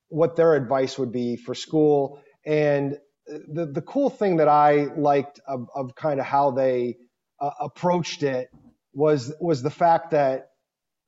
what 0.09 0.35
their 0.35 0.55
advice 0.55 0.97
would 0.97 1.11
be 1.11 1.35
for 1.35 1.55
school. 1.55 2.21
And 2.45 2.97
the 3.27 3.65
the 3.65 3.81
cool 3.81 4.09
thing 4.09 4.37
that 4.37 4.47
I 4.47 4.87
liked 4.95 5.39
of, 5.47 5.67
of 5.75 5.95
kind 5.95 6.19
of 6.19 6.25
how 6.25 6.51
they 6.51 6.97
uh, 7.39 7.51
approached 7.59 8.23
it 8.23 8.49
was 8.93 9.33
was 9.39 9.61
the 9.61 9.69
fact 9.69 10.11
that 10.11 10.51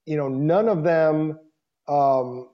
you 0.06 0.18
know 0.18 0.28
none 0.28 0.70
of 0.70 0.84
them 0.84 1.40
um, 1.88 2.50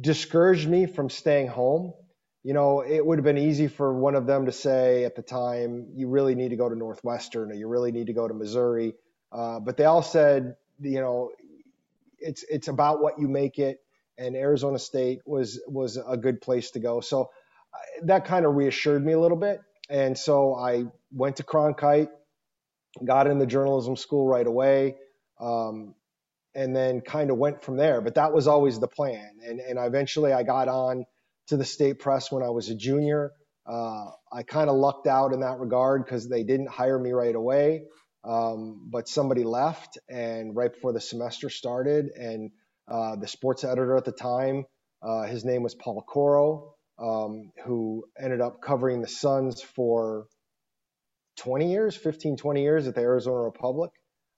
discouraged 0.00 0.68
me 0.68 0.86
from 0.86 1.10
staying 1.10 1.48
home 1.48 1.94
you 2.42 2.54
know, 2.54 2.80
it 2.80 3.04
would 3.04 3.18
have 3.18 3.24
been 3.24 3.38
easy 3.38 3.68
for 3.68 3.92
one 3.94 4.16
of 4.16 4.26
them 4.26 4.46
to 4.46 4.52
say 4.52 5.04
at 5.04 5.14
the 5.14 5.22
time, 5.22 5.86
you 5.94 6.08
really 6.08 6.34
need 6.34 6.48
to 6.48 6.56
go 6.56 6.68
to 6.68 6.74
Northwestern 6.74 7.52
or 7.52 7.54
you 7.54 7.68
really 7.68 7.92
need 7.92 8.08
to 8.08 8.12
go 8.12 8.26
to 8.26 8.34
Missouri. 8.34 8.94
Uh, 9.30 9.60
but 9.60 9.76
they 9.76 9.84
all 9.84 10.02
said, 10.02 10.56
you 10.80 11.00
know, 11.00 11.30
it's 12.18 12.44
it's 12.44 12.68
about 12.68 13.00
what 13.00 13.18
you 13.18 13.28
make 13.28 13.58
it, 13.58 13.80
and 14.18 14.36
Arizona 14.36 14.78
State 14.78 15.20
was 15.24 15.60
was 15.68 15.96
a 15.96 16.16
good 16.16 16.40
place 16.40 16.72
to 16.72 16.80
go. 16.80 17.00
So 17.00 17.30
uh, 17.72 18.06
that 18.06 18.24
kind 18.24 18.44
of 18.44 18.54
reassured 18.54 19.04
me 19.04 19.12
a 19.12 19.20
little 19.20 19.36
bit, 19.36 19.60
and 19.88 20.18
so 20.18 20.54
I 20.54 20.84
went 21.12 21.36
to 21.36 21.44
Cronkite, 21.44 22.10
got 23.04 23.28
in 23.28 23.38
the 23.38 23.46
journalism 23.46 23.96
school 23.96 24.26
right 24.26 24.46
away, 24.46 24.96
um, 25.40 25.94
and 26.54 26.74
then 26.74 27.00
kind 27.00 27.30
of 27.30 27.38
went 27.38 27.62
from 27.62 27.76
there. 27.76 28.00
But 28.00 28.16
that 28.16 28.32
was 28.32 28.46
always 28.46 28.78
the 28.78 28.88
plan, 28.88 29.30
and 29.44 29.60
and 29.60 29.78
eventually 29.78 30.32
I 30.32 30.42
got 30.42 30.68
on 30.68 31.04
to 31.48 31.56
the 31.56 31.64
state 31.64 31.98
press 31.98 32.30
when 32.30 32.42
I 32.42 32.50
was 32.50 32.68
a 32.68 32.74
junior. 32.74 33.32
Uh, 33.66 34.06
I 34.32 34.42
kind 34.42 34.68
of 34.68 34.76
lucked 34.76 35.06
out 35.06 35.32
in 35.32 35.40
that 35.40 35.58
regard 35.58 36.04
because 36.04 36.28
they 36.28 36.42
didn't 36.42 36.68
hire 36.68 36.98
me 36.98 37.12
right 37.12 37.34
away. 37.34 37.84
Um, 38.24 38.88
but 38.90 39.08
somebody 39.08 39.42
left, 39.42 39.98
and 40.08 40.54
right 40.54 40.72
before 40.72 40.92
the 40.92 41.00
semester 41.00 41.50
started, 41.50 42.10
and 42.16 42.50
uh, 42.88 43.16
the 43.16 43.26
sports 43.26 43.64
editor 43.64 43.96
at 43.96 44.04
the 44.04 44.12
time, 44.12 44.64
uh, 45.02 45.22
his 45.22 45.44
name 45.44 45.62
was 45.62 45.74
Paul 45.74 46.02
Coro, 46.02 46.74
um, 46.98 47.50
who 47.64 48.04
ended 48.18 48.40
up 48.40 48.60
covering 48.62 49.00
the 49.02 49.08
Suns 49.08 49.60
for 49.60 50.26
20 51.38 51.72
years, 51.72 51.96
15, 51.96 52.36
20 52.36 52.62
years 52.62 52.86
at 52.86 52.94
the 52.94 53.00
Arizona 53.00 53.38
Republic. 53.38 53.90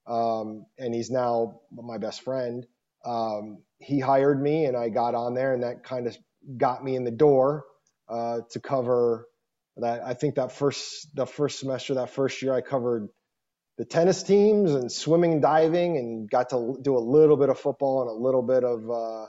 Um, 0.06 0.66
and 0.78 0.94
he's 0.94 1.10
now 1.10 1.60
my 1.72 1.98
best 1.98 2.22
friend. 2.22 2.66
Um, 3.04 3.58
he 3.78 4.00
hired 4.00 4.40
me, 4.42 4.64
and 4.66 4.76
I 4.76 4.88
got 4.88 5.14
on 5.14 5.34
there, 5.34 5.54
and 5.54 5.62
that 5.62 5.84
kind 5.84 6.06
of 6.06 6.16
got 6.56 6.84
me 6.84 6.96
in 6.96 7.04
the 7.04 7.10
door 7.10 7.64
uh, 8.08 8.40
to 8.50 8.60
cover 8.60 9.26
that. 9.76 10.02
I 10.04 10.14
think 10.14 10.36
that 10.36 10.52
first 10.52 11.14
the 11.14 11.26
first 11.26 11.58
semester, 11.60 11.94
that 11.94 12.10
first 12.10 12.42
year, 12.42 12.54
I 12.54 12.60
covered 12.62 13.08
the 13.78 13.84
tennis 13.84 14.22
teams 14.22 14.72
and 14.72 14.90
swimming 14.92 15.34
and 15.34 15.42
diving, 15.42 15.98
and 15.98 16.30
got 16.30 16.50
to 16.50 16.78
do 16.82 16.96
a 16.96 17.00
little 17.00 17.36
bit 17.36 17.50
of 17.50 17.58
football 17.58 18.02
and 18.02 18.10
a 18.10 18.14
little 18.14 18.42
bit 18.42 18.64
of 18.64 18.90
uh, 18.90 19.26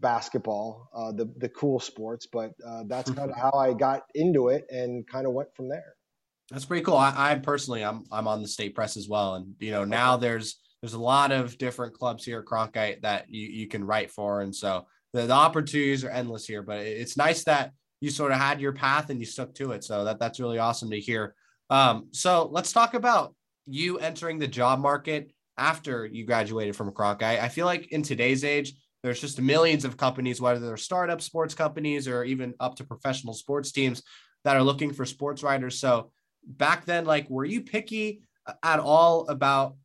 basketball, 0.00 0.90
uh, 0.94 1.12
the 1.12 1.32
the 1.38 1.50
cool 1.50 1.80
sports. 1.80 2.26
But 2.32 2.52
uh, 2.66 2.84
that's 2.88 3.10
kind 3.12 3.30
of 3.30 3.36
how 3.36 3.52
I 3.52 3.74
got 3.74 4.04
into 4.14 4.48
it, 4.48 4.66
and 4.70 5.06
kind 5.06 5.26
of 5.26 5.34
went 5.34 5.54
from 5.56 5.68
there. 5.70 5.94
That's 6.50 6.64
pretty 6.64 6.84
cool. 6.84 6.96
I, 6.96 7.12
I 7.16 7.34
personally, 7.36 7.84
I'm 7.84 8.04
I'm 8.10 8.26
on 8.26 8.42
the 8.42 8.48
state 8.48 8.74
press 8.74 8.96
as 8.96 9.08
well, 9.08 9.34
and 9.34 9.54
you 9.58 9.70
know 9.70 9.84
now 9.84 10.16
there's 10.16 10.58
there's 10.80 10.94
a 10.94 11.00
lot 11.00 11.32
of 11.32 11.58
different 11.58 11.94
clubs 11.94 12.24
here 12.24 12.38
at 12.38 12.44
Cronkite 12.44 13.02
that 13.02 13.28
you, 13.28 13.48
you 13.48 13.66
can 13.68 13.84
write 13.84 14.10
for. 14.10 14.42
And 14.42 14.54
so 14.54 14.86
the, 15.12 15.26
the 15.26 15.32
opportunities 15.32 16.04
are 16.04 16.10
endless 16.10 16.46
here, 16.46 16.62
but 16.62 16.78
it's 16.78 17.16
nice 17.16 17.42
that 17.44 17.72
you 18.00 18.10
sort 18.10 18.30
of 18.30 18.38
had 18.38 18.60
your 18.60 18.72
path 18.72 19.10
and 19.10 19.18
you 19.18 19.26
stuck 19.26 19.54
to 19.54 19.72
it. 19.72 19.82
So 19.82 20.04
that 20.04 20.20
that's 20.20 20.40
really 20.40 20.58
awesome 20.58 20.90
to 20.90 21.00
hear. 21.00 21.34
Um, 21.68 22.08
so 22.12 22.48
let's 22.52 22.72
talk 22.72 22.94
about 22.94 23.34
you 23.66 23.98
entering 23.98 24.38
the 24.38 24.46
job 24.46 24.78
market 24.78 25.32
after 25.58 26.06
you 26.06 26.24
graduated 26.24 26.76
from 26.76 26.92
Kronk. 26.92 27.22
I, 27.22 27.38
I 27.40 27.48
feel 27.48 27.66
like 27.66 27.88
in 27.88 28.02
today's 28.02 28.44
age, 28.44 28.74
there's 29.02 29.20
just 29.20 29.40
millions 29.40 29.84
of 29.84 29.96
companies, 29.96 30.40
whether 30.40 30.60
they're 30.60 30.76
startup 30.76 31.20
sports 31.20 31.54
companies 31.54 32.08
or 32.08 32.24
even 32.24 32.54
up 32.60 32.76
to 32.76 32.84
professional 32.84 33.34
sports 33.34 33.72
teams 33.72 34.02
that 34.44 34.56
are 34.56 34.62
looking 34.62 34.92
for 34.92 35.04
sports 35.04 35.42
writers. 35.42 35.80
So 35.80 36.10
back 36.44 36.84
then, 36.84 37.04
like, 37.04 37.28
were 37.28 37.44
you 37.44 37.62
picky 37.62 38.22
at 38.62 38.80
all 38.80 39.28
about 39.28 39.76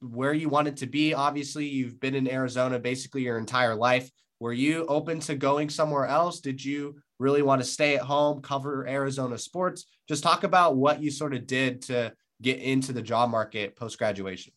where 0.00 0.32
you 0.32 0.48
wanted 0.48 0.78
to 0.78 0.86
be? 0.86 1.14
Obviously, 1.14 1.66
you've 1.66 2.00
been 2.00 2.14
in 2.14 2.30
Arizona 2.30 2.78
basically 2.78 3.22
your 3.22 3.38
entire 3.38 3.74
life. 3.74 4.10
Were 4.40 4.52
you 4.52 4.86
open 4.86 5.20
to 5.20 5.34
going 5.34 5.68
somewhere 5.70 6.06
else? 6.06 6.40
Did 6.40 6.64
you 6.64 6.96
really 7.18 7.42
want 7.42 7.60
to 7.60 7.68
stay 7.68 7.96
at 7.96 8.02
home, 8.02 8.40
cover 8.40 8.86
Arizona 8.86 9.36
sports? 9.38 9.86
Just 10.08 10.22
talk 10.22 10.44
about 10.44 10.76
what 10.76 11.02
you 11.02 11.10
sort 11.10 11.34
of 11.34 11.46
did 11.46 11.82
to 11.82 12.12
get 12.40 12.60
into 12.60 12.92
the 12.92 13.02
job 13.02 13.30
market 13.30 13.76
post 13.76 13.98
graduation. 13.98 14.52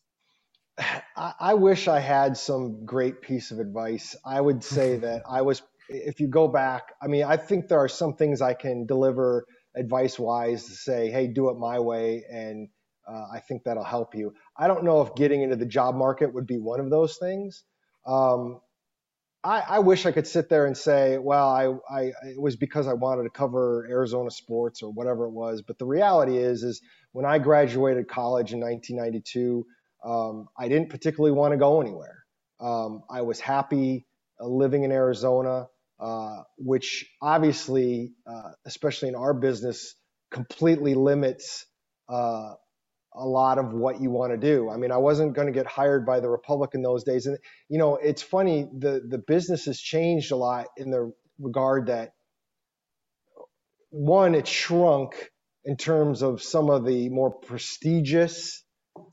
I 1.16 1.54
wish 1.54 1.88
I 1.88 2.00
had 2.00 2.36
some 2.36 2.84
great 2.86 3.20
piece 3.20 3.50
of 3.50 3.58
advice. 3.58 4.16
I 4.24 4.40
would 4.40 4.64
say 4.64 4.96
that 4.98 5.22
I 5.28 5.42
was, 5.42 5.62
if 5.88 6.20
you 6.20 6.28
go 6.28 6.48
back, 6.48 6.92
I 7.02 7.08
mean, 7.08 7.24
I 7.24 7.36
think 7.36 7.68
there 7.68 7.78
are 7.78 7.88
some 7.88 8.14
things 8.14 8.40
I 8.40 8.54
can 8.54 8.86
deliver 8.86 9.44
advice 9.76 10.18
wise 10.18 10.66
to 10.66 10.72
say, 10.72 11.10
hey, 11.10 11.26
do 11.26 11.48
it 11.50 11.58
my 11.58 11.78
way. 11.78 12.24
And 12.30 12.68
uh, 13.08 13.26
I 13.32 13.40
think 13.40 13.64
that'll 13.64 13.84
help 13.84 14.14
you. 14.14 14.34
I 14.56 14.68
don't 14.68 14.84
know 14.84 15.02
if 15.02 15.14
getting 15.14 15.42
into 15.42 15.56
the 15.56 15.66
job 15.66 15.94
market 15.94 16.32
would 16.34 16.46
be 16.46 16.58
one 16.58 16.80
of 16.80 16.90
those 16.90 17.16
things. 17.16 17.64
Um, 18.06 18.60
I, 19.44 19.62
I, 19.68 19.78
wish 19.80 20.06
I 20.06 20.12
could 20.12 20.26
sit 20.26 20.48
there 20.48 20.66
and 20.66 20.76
say, 20.76 21.18
well, 21.18 21.48
I, 21.48 21.94
I, 21.94 22.02
it 22.24 22.40
was 22.40 22.54
because 22.54 22.86
I 22.86 22.92
wanted 22.92 23.24
to 23.24 23.30
cover 23.30 23.86
Arizona 23.90 24.30
sports 24.30 24.82
or 24.82 24.92
whatever 24.92 25.26
it 25.26 25.32
was. 25.32 25.62
But 25.62 25.78
the 25.78 25.86
reality 25.86 26.36
is, 26.36 26.62
is 26.62 26.80
when 27.10 27.24
I 27.24 27.38
graduated 27.38 28.08
college 28.08 28.52
in 28.52 28.60
1992, 28.60 29.66
um, 30.04 30.48
I 30.56 30.68
didn't 30.68 30.90
particularly 30.90 31.32
want 31.32 31.52
to 31.52 31.58
go 31.58 31.80
anywhere. 31.80 32.24
Um, 32.60 33.02
I 33.10 33.22
was 33.22 33.40
happy 33.40 34.06
uh, 34.40 34.46
living 34.46 34.84
in 34.84 34.92
Arizona, 34.92 35.66
uh, 36.00 36.42
which 36.58 37.06
obviously, 37.20 38.12
uh, 38.26 38.50
especially 38.66 39.08
in 39.08 39.14
our 39.14 39.34
business, 39.34 39.94
completely 40.30 40.94
limits 40.94 41.66
uh, 42.08 42.54
a 43.14 43.26
lot 43.26 43.58
of 43.58 43.72
what 43.72 44.00
you 44.00 44.10
want 44.10 44.32
to 44.32 44.38
do. 44.38 44.70
I 44.70 44.76
mean, 44.76 44.90
I 44.90 44.96
wasn't 44.96 45.34
going 45.34 45.46
to 45.46 45.52
get 45.52 45.66
hired 45.66 46.06
by 46.06 46.20
the 46.20 46.28
Republic 46.28 46.70
in 46.74 46.82
those 46.82 47.04
days. 47.04 47.26
And, 47.26 47.38
you 47.68 47.78
know, 47.78 47.96
it's 47.96 48.22
funny, 48.22 48.68
the, 48.76 49.02
the 49.06 49.18
business 49.18 49.66
has 49.66 49.78
changed 49.78 50.32
a 50.32 50.36
lot 50.36 50.66
in 50.76 50.90
the 50.90 51.12
regard 51.38 51.88
that 51.88 52.12
one, 53.90 54.34
it 54.34 54.48
shrunk 54.48 55.30
in 55.64 55.76
terms 55.76 56.22
of 56.22 56.42
some 56.42 56.70
of 56.70 56.86
the 56.86 57.10
more 57.10 57.30
prestigious, 57.30 58.64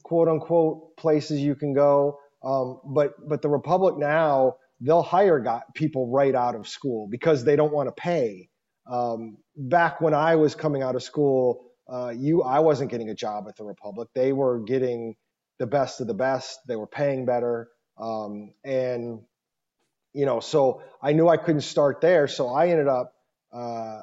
quote 0.03 0.29
unquote, 0.29 0.95
places 0.95 1.41
you 1.41 1.55
can 1.55 1.73
go. 1.73 2.19
Um, 2.41 2.79
but, 2.85 3.11
but 3.27 3.41
the 3.41 3.49
Republic 3.49 3.97
now, 3.97 4.55
they'll 4.81 5.03
hire 5.03 5.39
got 5.39 5.73
people 5.75 6.09
right 6.09 6.35
out 6.35 6.55
of 6.55 6.67
school 6.67 7.07
because 7.09 7.43
they 7.43 7.55
don't 7.55 7.73
want 7.73 7.87
to 7.87 7.93
pay. 7.93 8.49
Um, 8.89 9.37
back 9.55 10.01
when 10.01 10.13
I 10.13 10.35
was 10.35 10.55
coming 10.55 10.81
out 10.81 10.95
of 10.95 11.03
school, 11.03 11.71
uh, 11.87 12.13
you 12.15 12.43
I 12.43 12.59
wasn't 12.59 12.91
getting 12.91 13.09
a 13.09 13.15
job 13.15 13.45
at 13.47 13.55
the 13.55 13.63
Republic. 13.63 14.09
They 14.15 14.31
were 14.31 14.59
getting 14.59 15.15
the 15.57 15.67
best 15.67 16.01
of 16.01 16.07
the 16.07 16.13
best. 16.13 16.59
They 16.67 16.75
were 16.75 16.87
paying 16.87 17.25
better, 17.25 17.69
um, 17.99 18.53
and 18.63 19.21
you 20.13 20.25
know, 20.25 20.39
so 20.39 20.81
I 21.01 21.13
knew 21.13 21.27
I 21.27 21.37
couldn't 21.37 21.61
start 21.61 22.01
there. 22.01 22.27
So 22.27 22.49
I 22.49 22.69
ended 22.69 22.87
up 22.87 23.13
uh, 23.53 24.01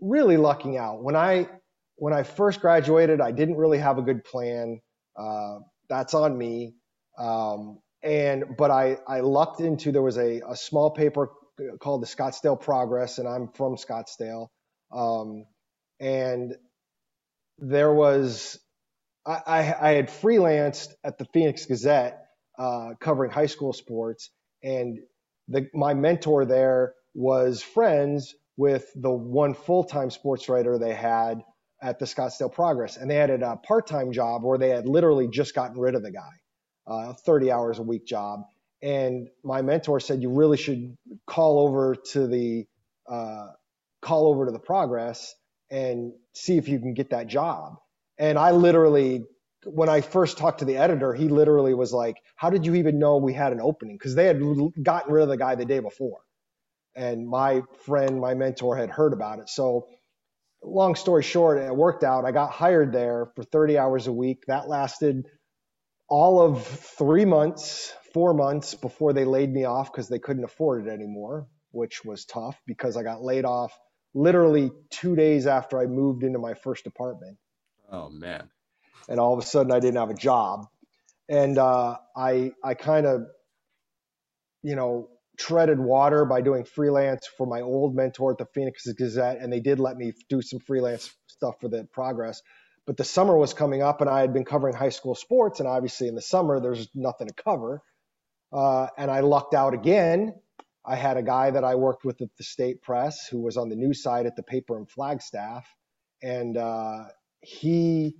really 0.00 0.36
lucking 0.36 0.76
out 0.76 1.02
when 1.02 1.16
I 1.16 1.48
when 1.96 2.12
I 2.12 2.22
first 2.22 2.60
graduated. 2.60 3.20
I 3.20 3.32
didn't 3.32 3.56
really 3.56 3.78
have 3.78 3.98
a 3.98 4.02
good 4.02 4.24
plan. 4.24 4.80
Uh, 5.16 5.58
that's 5.88 6.14
on 6.14 6.36
me. 6.36 6.74
Um, 7.18 7.80
and 8.02 8.56
but 8.56 8.70
I 8.70 8.98
I 9.06 9.20
lucked 9.20 9.60
into 9.60 9.92
there 9.92 10.02
was 10.02 10.18
a 10.18 10.40
a 10.48 10.56
small 10.56 10.90
paper 10.90 11.30
called 11.80 12.02
the 12.02 12.06
Scottsdale 12.06 12.60
Progress, 12.60 13.18
and 13.18 13.28
I'm 13.28 13.48
from 13.48 13.76
Scottsdale, 13.76 14.48
um, 14.92 15.44
and 16.00 16.54
there 17.58 17.92
was 17.92 18.58
I, 19.26 19.42
I, 19.46 19.90
I 19.90 19.90
had 19.92 20.08
freelanced 20.08 20.88
at 21.04 21.18
the 21.18 21.26
Phoenix 21.26 21.66
Gazette 21.66 22.18
uh, 22.58 22.90
covering 23.00 23.30
high 23.30 23.46
school 23.46 23.72
sports, 23.72 24.30
and 24.62 24.98
the, 25.48 25.68
my 25.74 25.94
mentor 25.94 26.44
there 26.44 26.94
was 27.14 27.62
friends 27.62 28.34
with 28.56 28.86
the 28.94 29.10
one 29.10 29.54
full-time 29.54 30.10
sports 30.10 30.48
writer 30.48 30.78
they 30.78 30.94
had 30.94 31.42
at 31.82 31.98
the 31.98 32.04
Scottsdale 32.04 32.52
Progress, 32.52 32.96
and 32.96 33.10
they 33.10 33.14
had 33.14 33.30
a 33.30 33.56
part-time 33.56 34.12
job 34.12 34.42
where 34.44 34.58
they 34.58 34.68
had 34.70 34.86
literally 34.86 35.28
just 35.28 35.54
gotten 35.54 35.78
rid 35.78 35.94
of 35.94 36.02
the 36.02 36.10
guy, 36.10 36.30
uh, 36.90 37.14
30 37.14 37.52
hours 37.52 37.80
a 37.80 37.84
week 37.84 38.06
job. 38.06 38.42
And 38.82 39.28
my 39.44 39.62
mentor 39.62 40.00
said 40.00 40.22
you 40.22 40.30
really 40.30 40.58
should 40.58 40.96
call 41.26 41.60
over 41.60 41.96
to 42.12 42.28
the 42.28 42.66
uh, 43.10 43.48
call 44.02 44.28
over 44.28 44.46
to 44.46 44.52
the 44.52 44.60
Progress 44.60 45.34
and 45.70 46.12
see 46.34 46.58
if 46.58 46.68
you 46.68 46.80
can 46.80 46.94
get 46.94 47.10
that 47.10 47.28
job. 47.28 47.76
And 48.18 48.38
I 48.38 48.52
literally, 48.52 49.24
when 49.64 49.88
I 49.88 50.02
first 50.02 50.38
talked 50.38 50.60
to 50.60 50.66
the 50.66 50.78
editor, 50.78 51.14
he 51.14 51.28
literally 51.28 51.74
was 51.74 51.92
like, 51.92 52.16
"How 52.36 52.50
did 52.50 52.66
you 52.66 52.76
even 52.76 52.98
know 52.98 53.18
we 53.18 53.34
had 53.34 53.52
an 53.52 53.60
opening?" 53.62 53.96
Because 53.96 54.14
they 54.16 54.26
had 54.26 54.40
gotten 54.82 55.12
rid 55.12 55.24
of 55.24 55.30
the 55.30 55.38
guy 55.38 55.56
the 55.56 55.66
day 55.66 55.80
before, 55.80 56.20
and 56.96 57.28
my 57.28 57.62
friend, 57.86 58.20
my 58.20 58.34
mentor, 58.34 58.76
had 58.76 58.90
heard 58.90 59.12
about 59.12 59.40
it. 59.40 59.48
So, 59.50 59.88
long 60.62 60.94
story 60.96 61.22
short, 61.22 61.58
it 61.58 61.74
worked 61.74 62.04
out. 62.04 62.24
I 62.26 62.32
got 62.32 62.52
hired 62.52 62.92
there 62.92 63.32
for 63.36 63.44
30 63.44 63.78
hours 63.78 64.06
a 64.08 64.12
week. 64.12 64.44
That 64.48 64.68
lasted 64.68 65.26
all 66.10 66.42
of 66.42 66.66
three 66.66 67.24
months, 67.24 67.94
four 68.12 68.34
months 68.34 68.74
before 68.74 69.14
they 69.14 69.24
laid 69.24 69.50
me 69.52 69.64
off 69.64 69.90
because 69.90 70.08
they 70.08 70.18
couldn't 70.18 70.44
afford 70.44 70.86
it 70.86 70.90
anymore, 70.90 71.46
which 71.70 72.04
was 72.04 72.26
tough 72.26 72.60
because 72.66 72.96
I 72.96 73.04
got 73.04 73.22
laid 73.22 73.44
off 73.46 73.72
literally 74.12 74.72
two 74.90 75.16
days 75.16 75.46
after 75.46 75.80
I 75.80 75.86
moved 75.86 76.24
into 76.24 76.40
my 76.40 76.54
first 76.54 76.86
apartment. 76.86 77.38
Oh 77.90 78.10
man! 78.10 78.50
And 79.08 79.20
all 79.20 79.32
of 79.32 79.42
a 79.42 79.46
sudden, 79.46 79.72
I 79.72 79.80
didn't 79.80 79.98
have 79.98 80.10
a 80.10 80.14
job, 80.14 80.66
and 81.28 81.56
uh, 81.56 81.96
I 82.16 82.52
I 82.62 82.74
kind 82.74 83.06
of, 83.06 83.22
you 84.62 84.76
know, 84.76 85.08
treaded 85.38 85.78
water 85.78 86.24
by 86.24 86.40
doing 86.40 86.64
freelance 86.64 87.28
for 87.38 87.46
my 87.46 87.60
old 87.60 87.94
mentor 87.94 88.32
at 88.32 88.38
the 88.38 88.46
Phoenix 88.46 88.86
Gazette, 88.92 89.38
and 89.40 89.52
they 89.52 89.60
did 89.60 89.80
let 89.80 89.96
me 89.96 90.12
do 90.28 90.42
some 90.42 90.58
freelance 90.58 91.14
stuff 91.28 91.54
for 91.60 91.68
the 91.68 91.88
Progress. 91.92 92.42
But 92.90 92.96
the 92.96 93.04
summer 93.04 93.36
was 93.36 93.54
coming 93.54 93.82
up, 93.82 94.00
and 94.00 94.10
I 94.10 94.20
had 94.20 94.32
been 94.32 94.44
covering 94.44 94.74
high 94.74 94.88
school 94.88 95.14
sports, 95.14 95.60
and 95.60 95.68
obviously 95.68 96.08
in 96.08 96.16
the 96.16 96.20
summer 96.20 96.58
there's 96.58 96.88
nothing 96.92 97.28
to 97.28 97.34
cover. 97.34 97.82
Uh, 98.52 98.88
and 98.98 99.08
I 99.08 99.20
lucked 99.20 99.54
out 99.54 99.74
again 99.74 100.34
I 100.84 100.96
had 100.96 101.16
a 101.16 101.22
guy 101.22 101.52
that 101.52 101.62
I 101.62 101.76
worked 101.76 102.04
with 102.04 102.20
at 102.20 102.30
the 102.36 102.42
state 102.42 102.82
press 102.82 103.28
who 103.28 103.40
was 103.42 103.56
on 103.56 103.68
the 103.68 103.76
news 103.76 104.02
side 104.02 104.26
at 104.26 104.34
the 104.34 104.42
paper 104.42 104.76
in 104.76 104.86
Flagstaff, 104.86 105.72
and 106.20 106.56
uh, 106.56 107.04
he 107.42 108.16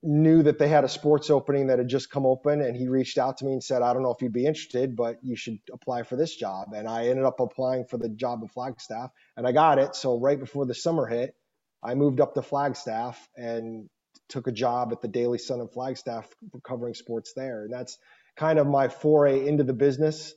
knew 0.00 0.44
that 0.44 0.60
they 0.60 0.68
had 0.68 0.84
a 0.84 0.88
sports 0.88 1.28
opening 1.28 1.66
that 1.66 1.78
had 1.78 1.88
just 1.88 2.08
come 2.08 2.24
open, 2.24 2.60
and 2.60 2.76
he 2.76 2.86
reached 2.86 3.18
out 3.18 3.38
to 3.38 3.44
me 3.44 3.52
and 3.52 3.64
said, 3.64 3.82
"I 3.82 3.92
don't 3.92 4.04
know 4.04 4.12
if 4.12 4.22
you'd 4.22 4.32
be 4.32 4.46
interested, 4.46 4.94
but 4.94 5.16
you 5.24 5.34
should 5.34 5.58
apply 5.72 6.04
for 6.04 6.14
this 6.14 6.36
job." 6.36 6.72
And 6.72 6.86
I 6.86 7.08
ended 7.08 7.24
up 7.24 7.40
applying 7.40 7.86
for 7.86 7.98
the 7.98 8.10
job 8.10 8.42
in 8.42 8.48
Flagstaff, 8.48 9.10
and 9.36 9.44
I 9.44 9.50
got 9.50 9.80
it. 9.80 9.96
So 9.96 10.20
right 10.20 10.38
before 10.38 10.66
the 10.66 10.74
summer 10.74 11.06
hit, 11.06 11.34
I 11.82 11.94
moved 11.94 12.20
up 12.20 12.34
to 12.34 12.42
Flagstaff 12.42 13.28
and 13.36 13.88
took 14.28 14.46
a 14.46 14.52
job 14.52 14.92
at 14.92 15.00
the 15.00 15.08
Daily 15.08 15.38
Sun 15.38 15.60
in 15.60 15.68
Flagstaff 15.68 16.28
covering 16.64 16.94
sports 16.94 17.32
there, 17.34 17.64
and 17.64 17.72
that's 17.72 17.98
kind 18.36 18.58
of 18.58 18.66
my 18.66 18.88
foray 18.88 19.46
into 19.46 19.64
the 19.64 19.72
business. 19.72 20.34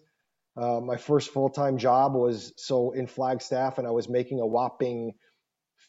Uh, 0.58 0.80
my 0.80 0.98
first 0.98 1.32
full 1.32 1.50
time 1.50 1.78
job 1.78 2.14
was 2.14 2.54
so 2.58 2.92
in 2.92 3.08
Flagstaff, 3.08 3.78
and 3.78 3.88
I 3.88 3.92
was 3.92 4.10
making 4.10 4.40
a 4.40 4.48
whopping 4.48 5.14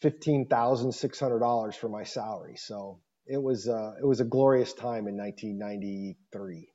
fifteen 0.01 0.47
thousand 0.47 0.91
six 0.91 1.19
hundred 1.19 1.39
dollars 1.39 1.75
for 1.75 1.89
my 1.89 2.03
salary. 2.03 2.55
So 2.57 2.99
it 3.25 3.41
was 3.41 3.67
uh, 3.67 3.93
it 3.99 4.05
was 4.05 4.19
a 4.19 4.25
glorious 4.25 4.73
time 4.73 5.07
in 5.07 5.17
1993. 5.17 6.69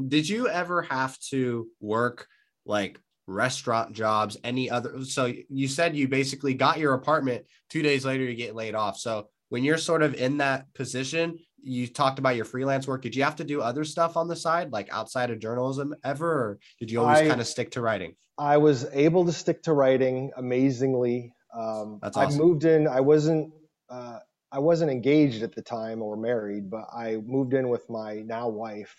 Did 0.08 0.28
you 0.28 0.48
ever 0.48 0.82
have 0.82 1.18
to 1.30 1.68
work 1.80 2.28
like 2.64 2.98
restaurant 3.32 3.92
jobs, 3.92 4.36
any 4.44 4.70
other? 4.70 5.04
So 5.04 5.32
you 5.48 5.68
said 5.68 5.96
you 5.96 6.08
basically 6.08 6.54
got 6.54 6.78
your 6.78 6.94
apartment 6.94 7.46
two 7.70 7.82
days 7.82 8.04
later, 8.04 8.24
you 8.24 8.34
get 8.34 8.54
laid 8.54 8.74
off. 8.74 8.98
So 8.98 9.28
when 9.48 9.64
you're 9.64 9.78
sort 9.78 10.02
of 10.02 10.14
in 10.14 10.38
that 10.38 10.72
position, 10.74 11.38
you 11.62 11.86
talked 11.86 12.18
about 12.18 12.36
your 12.36 12.44
freelance 12.44 12.86
work. 12.86 13.02
Did 13.02 13.14
you 13.14 13.22
have 13.24 13.36
to 13.36 13.44
do 13.44 13.60
other 13.60 13.84
stuff 13.84 14.16
on 14.16 14.28
the 14.28 14.36
side, 14.36 14.72
like 14.72 14.88
outside 14.92 15.30
of 15.30 15.38
journalism 15.38 15.94
ever, 16.04 16.30
or 16.30 16.58
did 16.78 16.90
you 16.90 17.00
always 17.00 17.28
kind 17.28 17.40
of 17.40 17.46
stick 17.46 17.70
to 17.72 17.80
writing? 17.80 18.14
I 18.38 18.56
was 18.56 18.86
able 18.92 19.24
to 19.26 19.32
stick 19.32 19.62
to 19.64 19.72
writing 19.72 20.32
amazingly. 20.36 21.34
Um, 21.54 21.98
That's 22.02 22.16
awesome. 22.16 22.40
I 22.40 22.44
moved 22.44 22.64
in. 22.64 22.88
I 22.88 23.00
wasn't. 23.00 23.52
Uh, 23.88 24.18
I 24.50 24.58
wasn't 24.58 24.90
engaged 24.90 25.42
at 25.42 25.54
the 25.54 25.62
time 25.62 26.02
or 26.02 26.16
married, 26.16 26.70
but 26.70 26.86
I 26.92 27.16
moved 27.24 27.54
in 27.54 27.68
with 27.68 27.88
my 27.88 28.16
now 28.16 28.48
wife 28.48 28.94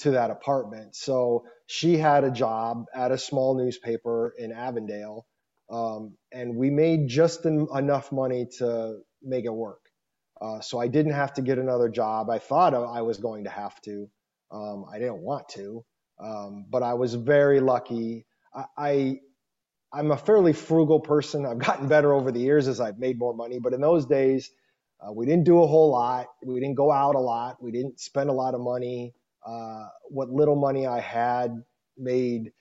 to 0.00 0.10
that 0.12 0.30
apartment. 0.30 0.94
So 0.94 1.44
she 1.70 1.96
had 1.98 2.24
a 2.24 2.32
job 2.32 2.86
at 2.94 3.12
a 3.12 3.18
small 3.18 3.56
newspaper 3.56 4.34
in 4.36 4.52
Avondale, 4.52 5.26
um, 5.70 6.16
and 6.32 6.56
we 6.56 6.70
made 6.70 7.08
just 7.08 7.46
en- 7.46 7.68
enough 7.76 8.12
money 8.12 8.48
to 8.58 8.98
make 9.22 9.44
it 9.46 9.54
work. 9.54 9.80
Uh, 10.42 10.60
so 10.60 10.80
I 10.80 10.88
didn't 10.88 11.12
have 11.12 11.34
to 11.34 11.42
get 11.42 11.58
another 11.58 11.88
job. 11.88 12.28
I 12.28 12.40
thought 12.40 12.74
I 12.74 13.02
was 13.02 13.18
going 13.18 13.44
to 13.44 13.50
have 13.50 13.80
to. 13.82 14.10
Um, 14.50 14.86
I 14.92 14.98
didn't 14.98 15.22
want 15.22 15.48
to, 15.50 15.84
um, 16.20 16.66
but 16.68 16.82
I 16.82 16.94
was 16.94 17.14
very 17.14 17.60
lucky. 17.60 18.26
I, 18.54 19.20
I 19.94 20.00
am 20.00 20.10
a 20.10 20.18
fairly 20.18 20.54
frugal 20.54 21.00
person. 21.00 21.46
I've 21.46 21.58
gotten 21.58 21.88
better 21.88 22.12
over 22.14 22.32
the 22.32 22.40
years 22.40 22.68
as 22.68 22.80
I've 22.80 22.98
made 22.98 23.18
more 23.18 23.34
money, 23.34 23.60
but 23.60 23.74
in 23.74 23.80
those 23.80 24.06
days, 24.06 24.50
uh, 25.00 25.12
we 25.12 25.26
didn't 25.26 25.44
do 25.44 25.62
a 25.62 25.68
whole 25.68 25.92
lot. 25.92 26.26
We 26.44 26.60
didn't 26.60 26.76
go 26.76 26.92
out 26.92 27.14
a 27.16 27.20
lot. 27.20 27.62
We 27.62 27.72
didn't 27.72 28.00
spend 28.00 28.30
a 28.30 28.34
lot 28.34 28.54
of 28.54 28.60
money. 28.60 29.14
Uh, 29.46 29.86
what 30.08 30.30
little 30.30 30.56
money 30.56 30.86
I 30.86 31.00
had 31.00 31.62
made 31.96 32.52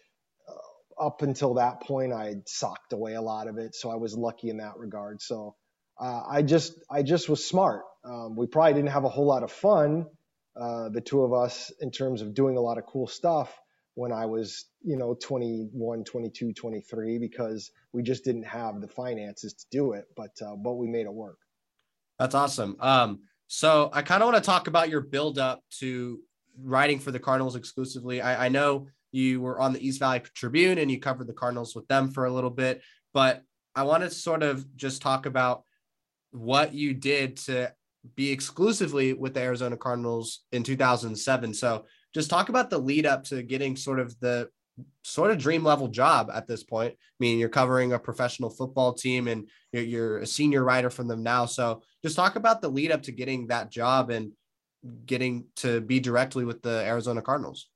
uh, 0.48 1.06
up 1.06 1.22
until 1.22 1.56
that 1.56 1.82
point, 1.82 2.14
I 2.14 2.26
had 2.28 2.48
socked 2.48 2.94
away 2.94 3.16
a 3.16 3.22
lot 3.22 3.48
of 3.48 3.58
it. 3.58 3.76
So 3.76 3.90
I 3.90 3.96
was 3.96 4.16
lucky 4.18 4.50
in 4.50 4.58
that 4.58 4.78
regard. 4.78 5.22
So 5.22 5.56
uh, 6.00 6.24
I 6.30 6.42
just 6.42 6.74
I 6.90 7.04
just 7.04 7.28
was 7.28 7.46
smart. 7.46 7.84
Um, 8.06 8.36
we 8.36 8.48
probably 8.48 8.74
didn't 8.74 8.92
have 8.92 9.04
a 9.04 9.10
whole 9.10 9.26
lot 9.26 9.44
of 9.44 9.52
fun, 9.52 10.06
uh, 10.56 10.90
the 10.90 11.02
two 11.02 11.24
of 11.24 11.34
us, 11.34 11.72
in 11.82 11.92
terms 11.92 12.22
of 12.22 12.34
doing 12.34 12.56
a 12.56 12.62
lot 12.62 12.78
of 12.78 12.86
cool 12.86 13.08
stuff 13.08 13.60
when 13.96 14.14
I 14.14 14.26
was, 14.26 14.66
you 14.82 14.96
know, 14.96 15.14
21, 15.22 16.06
22, 16.06 16.54
23, 16.54 17.18
because 17.20 17.72
we 17.92 18.02
just 18.02 18.24
didn't 18.24 18.44
have 18.44 18.80
the 18.80 18.88
finances 18.88 19.54
to 19.54 19.66
do 19.72 19.92
it. 19.92 20.06
But 20.16 20.32
uh, 20.42 20.56
but 20.56 20.76
we 20.76 20.88
made 20.88 21.06
it 21.06 21.14
work. 21.14 21.38
That's 22.18 22.36
awesome. 22.36 22.78
Um, 22.80 23.20
so 23.48 23.90
I 23.92 24.02
kind 24.02 24.22
of 24.22 24.28
want 24.28 24.44
to 24.44 24.48
talk 24.48 24.68
about 24.68 24.90
your 24.90 25.02
build 25.02 25.40
up 25.40 25.64
to 25.80 26.20
writing 26.64 27.00
for 27.00 27.12
the 27.12 27.20
Cardinals 27.20 27.56
exclusively. 27.56 28.22
I, 28.22 28.46
I 28.46 28.50
know 28.50 28.88
you 29.12 29.42
were 29.42 29.60
on 29.60 29.74
the 29.74 29.86
East 29.86 30.00
Valley 30.00 30.22
Tribune 30.36 30.78
and 30.78 30.92
you 30.92 31.00
covered 31.00 31.28
the 31.28 31.34
Cardinals 31.34 31.76
with 31.76 31.88
them 31.88 32.10
for 32.10 32.26
a 32.26 32.32
little 32.32 32.50
bit, 32.50 32.82
but 33.14 33.44
I 33.76 33.84
want 33.84 34.04
to 34.04 34.10
sort 34.10 34.44
of 34.44 34.66
just 34.76 35.02
talk 35.02 35.26
about 35.26 35.64
what 36.32 36.74
you 36.74 36.94
did 36.94 37.38
to 37.38 37.74
be 38.16 38.32
exclusively 38.32 39.14
with 39.14 39.34
the 39.34 39.42
Arizona 39.42 39.78
Cardinals 39.78 40.42
in 40.52 40.64
2007. 40.64 41.54
So 41.54 41.86
just 42.14 42.30
talk 42.30 42.50
about 42.50 42.70
the 42.70 42.78
lead 42.78 43.06
up 43.06 43.24
to 43.26 43.44
getting 43.44 43.76
sort 43.76 44.00
of 44.00 44.18
the 44.20 44.50
sort 45.04 45.32
of 45.32 45.38
dream 45.38 45.64
level 45.64 45.88
job 45.88 46.30
at 46.34 46.48
this 46.48 46.64
point. 46.64 46.94
I 46.94 47.16
mean, 47.20 47.38
you're 47.40 47.50
covering 47.50 47.94
a 47.94 48.00
professional 48.00 48.50
football 48.50 48.94
team 48.94 49.28
and 49.28 49.50
you're, 49.74 49.84
you're 49.84 50.18
a 50.20 50.28
senior 50.28 50.64
writer 50.64 50.90
from 50.90 51.08
them 51.08 51.24
now. 51.24 51.46
So 51.46 51.84
just 52.04 52.16
talk 52.16 52.36
about 52.36 52.62
the 52.62 52.70
lead 52.70 52.92
up 52.92 53.04
to 53.04 53.12
getting 53.12 53.48
that 53.48 53.70
job 53.70 54.10
and 54.10 54.32
getting 55.06 55.46
to 55.58 55.82
be 55.82 56.00
directly 56.00 56.46
with 56.46 56.62
the 56.62 56.84
Arizona 56.86 57.22
Cardinals. 57.22 57.68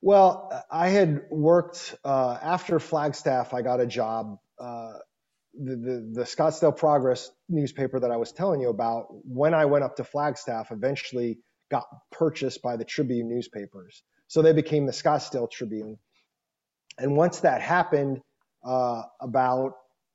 Well, 0.00 0.64
I 0.70 0.88
had 0.88 1.22
worked 1.30 1.96
uh, 2.04 2.38
after 2.40 2.78
Flagstaff. 2.78 3.52
I 3.52 3.62
got 3.62 3.80
a 3.80 3.86
job 3.86 4.38
uh, 4.58 4.92
the, 5.54 5.76
the, 5.76 6.10
the 6.12 6.22
Scottsdale 6.22 6.76
Progress 6.76 7.30
newspaper 7.48 7.98
that 8.00 8.10
I 8.10 8.16
was 8.16 8.32
telling 8.32 8.60
you 8.60 8.68
about, 8.68 9.06
when 9.10 9.54
I 9.54 9.64
went 9.64 9.84
up 9.84 9.96
to 9.96 10.04
Flagstaff, 10.04 10.70
eventually 10.70 11.38
got 11.70 11.84
purchased 12.12 12.62
by 12.62 12.76
the 12.76 12.84
Tribune 12.84 13.28
newspapers. 13.28 14.02
So 14.28 14.42
they 14.42 14.52
became 14.52 14.86
the 14.86 14.92
Scottsdale 14.92 15.50
Tribune. 15.50 15.98
And 16.98 17.16
once 17.16 17.40
that 17.40 17.60
happened, 17.60 18.20
uh, 18.64 19.02
about, 19.20 19.72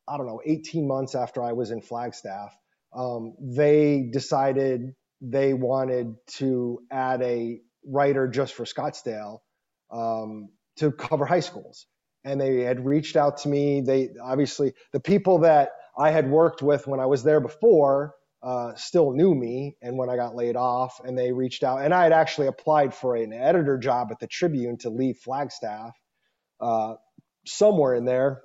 I 0.08 0.18
don't 0.18 0.28
know, 0.28 0.42
18 0.46 0.88
months 0.88 1.16
after 1.16 1.42
I 1.42 1.54
was 1.54 1.72
in 1.72 1.82
Flagstaff, 1.82 2.56
um, 2.94 3.36
they 3.40 4.10
decided 4.12 4.94
they 5.24 5.54
wanted 5.54 6.16
to 6.38 6.82
add 6.92 7.24
a 7.24 7.62
writer 7.86 8.28
just 8.28 8.54
for 8.54 8.66
Scottsdale 8.66 9.40
um, 9.92 10.50
to 10.78 10.92
cover 10.92 11.26
high 11.26 11.40
schools 11.40 11.88
and 12.24 12.40
they 12.40 12.62
had 12.62 12.86
reached 12.86 13.16
out 13.16 13.38
to 13.40 13.50
me. 13.50 13.82
They 13.82 14.12
obviously 14.22 14.74
the 14.92 15.00
people 15.00 15.40
that 15.40 15.72
I 15.98 16.12
had 16.12 16.30
worked 16.30 16.62
with 16.62 16.88
when 16.88 17.00
I 17.00 17.06
was 17.06 17.24
there 17.24 17.40
before 17.40 18.16
uh, 18.42 18.76
still 18.76 19.12
knew 19.12 19.34
me. 19.34 19.78
And 19.82 19.98
when 19.98 20.10
I 20.10 20.16
got 20.16 20.36
laid 20.36 20.56
off, 20.56 21.00
and 21.04 21.18
they 21.18 21.32
reached 21.32 21.64
out, 21.64 21.82
and 21.82 21.94
I 21.94 22.04
had 22.04 22.14
actually 22.14 22.48
applied 22.48 22.94
for 22.94 23.16
an 23.16 23.34
editor 23.34 23.78
job 23.78 24.10
at 24.12 24.20
the 24.20 24.28
Tribune 24.28 24.78
to 24.80 24.90
leave 24.90 25.18
Flagstaff 25.18 25.94
uh, 26.60 26.96
somewhere 27.46 27.96
in 27.96 28.06
there. 28.06 28.42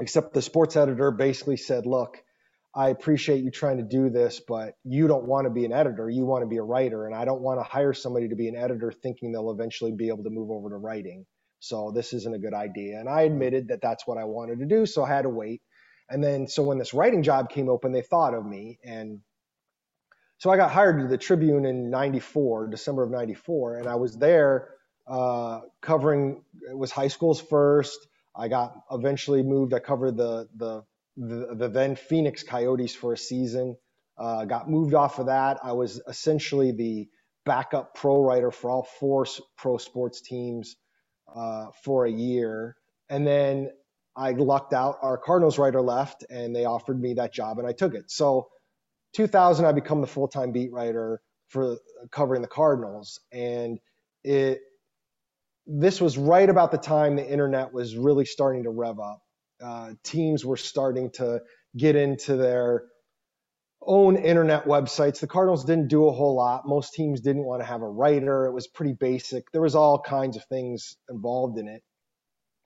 Except 0.00 0.34
the 0.34 0.42
sports 0.42 0.76
editor 0.76 1.12
basically 1.12 1.56
said, 1.56 1.86
"Look, 1.86 2.20
I 2.76 2.88
appreciate 2.88 3.44
you 3.44 3.50
trying 3.50 3.78
to 3.78 3.84
do 3.84 4.10
this, 4.10 4.40
but 4.46 4.74
you 4.84 5.06
don't 5.08 5.24
want 5.24 5.46
to 5.46 5.50
be 5.50 5.64
an 5.64 5.72
editor. 5.72 6.10
You 6.10 6.24
want 6.24 6.42
to 6.42 6.48
be 6.48 6.56
a 6.58 6.62
writer, 6.62 7.06
and 7.06 7.14
I 7.14 7.24
don't 7.24 7.40
want 7.40 7.60
to 7.60 7.64
hire 7.64 7.92
somebody 7.92 8.28
to 8.28 8.36
be 8.36 8.48
an 8.48 8.56
editor 8.56 8.92
thinking 8.92 9.32
they'll 9.32 9.52
eventually 9.52 9.92
be 9.92 10.08
able 10.08 10.24
to 10.24 10.30
move 10.30 10.50
over 10.50 10.70
to 10.70 10.76
writing." 10.76 11.26
So 11.60 11.92
this 11.92 12.12
isn't 12.12 12.34
a 12.34 12.38
good 12.38 12.54
idea. 12.54 13.00
And 13.00 13.08
I 13.08 13.22
admitted 13.22 13.68
that 13.68 13.80
that's 13.80 14.06
what 14.06 14.18
I 14.18 14.24
wanted 14.24 14.58
to 14.60 14.66
do. 14.66 14.84
So 14.86 15.02
I 15.02 15.08
had 15.08 15.22
to 15.22 15.30
wait. 15.30 15.62
And 16.10 16.22
then, 16.22 16.46
so 16.46 16.62
when 16.62 16.78
this 16.78 16.92
writing 16.92 17.22
job 17.22 17.48
came 17.48 17.70
open, 17.70 17.92
they 17.92 18.02
thought 18.02 18.34
of 18.34 18.44
me. 18.44 18.78
And 18.84 19.20
so 20.38 20.50
I 20.50 20.56
got 20.58 20.70
hired 20.70 21.00
to 21.00 21.08
the 21.08 21.16
Tribune 21.16 21.64
in 21.64 21.90
94, 21.90 22.68
December 22.68 23.04
of 23.04 23.10
94. 23.10 23.78
And 23.78 23.88
I 23.88 23.94
was 23.94 24.18
there 24.18 24.74
uh, 25.06 25.60
covering, 25.80 26.42
it 26.70 26.76
was 26.76 26.90
high 26.90 27.08
schools 27.08 27.40
first. 27.40 27.98
I 28.36 28.48
got 28.48 28.74
eventually 28.90 29.42
moved. 29.42 29.72
I 29.72 29.78
covered 29.78 30.16
the, 30.18 30.48
the, 30.56 30.84
the, 31.16 31.54
the 31.54 31.68
then 31.68 31.96
Phoenix 31.96 32.42
Coyotes 32.42 32.94
for 32.94 33.12
a 33.12 33.18
season. 33.18 33.76
Uh, 34.16 34.44
got 34.44 34.70
moved 34.70 34.94
off 34.94 35.18
of 35.18 35.26
that. 35.26 35.58
I 35.62 35.72
was 35.72 36.00
essentially 36.08 36.72
the 36.72 37.08
backup 37.44 37.94
pro 37.94 38.22
writer 38.22 38.50
for 38.50 38.70
all 38.70 38.84
four 38.98 39.26
pro 39.56 39.76
sports 39.76 40.20
teams 40.20 40.76
uh, 41.34 41.66
for 41.82 42.06
a 42.06 42.10
year. 42.10 42.76
And 43.08 43.26
then 43.26 43.70
I 44.16 44.30
lucked 44.32 44.72
out. 44.72 44.98
Our 45.02 45.18
Cardinals 45.18 45.58
writer 45.58 45.80
left, 45.80 46.24
and 46.30 46.54
they 46.54 46.64
offered 46.64 47.00
me 47.00 47.14
that 47.14 47.32
job, 47.32 47.58
and 47.58 47.66
I 47.66 47.72
took 47.72 47.94
it. 47.94 48.10
So, 48.10 48.48
2000, 49.14 49.66
I 49.66 49.72
become 49.72 50.00
the 50.00 50.06
full 50.06 50.28
time 50.28 50.52
beat 50.52 50.72
writer 50.72 51.20
for 51.48 51.78
covering 52.10 52.42
the 52.42 52.48
Cardinals, 52.48 53.20
and 53.32 53.78
it. 54.22 54.60
This 55.66 56.00
was 56.00 56.18
right 56.18 56.48
about 56.48 56.72
the 56.72 56.78
time 56.78 57.16
the 57.16 57.26
internet 57.26 57.72
was 57.72 57.96
really 57.96 58.26
starting 58.26 58.64
to 58.64 58.70
rev 58.70 59.00
up. 59.00 59.23
Uh, 59.64 59.92
teams 60.02 60.44
were 60.44 60.56
starting 60.56 61.10
to 61.10 61.40
get 61.76 61.96
into 61.96 62.36
their 62.36 62.84
own 63.80 64.16
internet 64.16 64.64
websites. 64.64 65.20
The 65.20 65.26
Cardinals 65.26 65.64
didn't 65.64 65.88
do 65.88 66.06
a 66.08 66.12
whole 66.12 66.34
lot. 66.34 66.66
Most 66.66 66.94
teams 66.94 67.20
didn't 67.20 67.44
want 67.44 67.62
to 67.62 67.66
have 67.66 67.82
a 67.82 67.88
writer. 67.88 68.46
It 68.46 68.52
was 68.52 68.66
pretty 68.66 68.92
basic. 68.92 69.50
There 69.52 69.62
was 69.62 69.74
all 69.74 69.98
kinds 70.00 70.36
of 70.36 70.44
things 70.46 70.96
involved 71.08 71.58
in 71.58 71.68
it. 71.68 71.82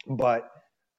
But 0.07 0.51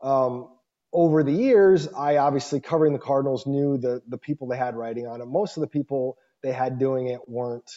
um, 0.01 0.49
over 0.93 1.23
the 1.23 1.31
years, 1.33 1.87
I 1.87 2.17
obviously 2.17 2.59
covering 2.61 2.93
the 2.93 2.99
Cardinals 2.99 3.45
knew 3.45 3.77
the 3.77 4.01
the 4.07 4.17
people 4.17 4.47
they 4.47 4.57
had 4.57 4.75
writing 4.75 5.07
on 5.07 5.21
it. 5.21 5.25
Most 5.27 5.57
of 5.57 5.61
the 5.61 5.67
people 5.67 6.17
they 6.43 6.51
had 6.51 6.79
doing 6.79 7.07
it 7.07 7.21
weren't 7.27 7.69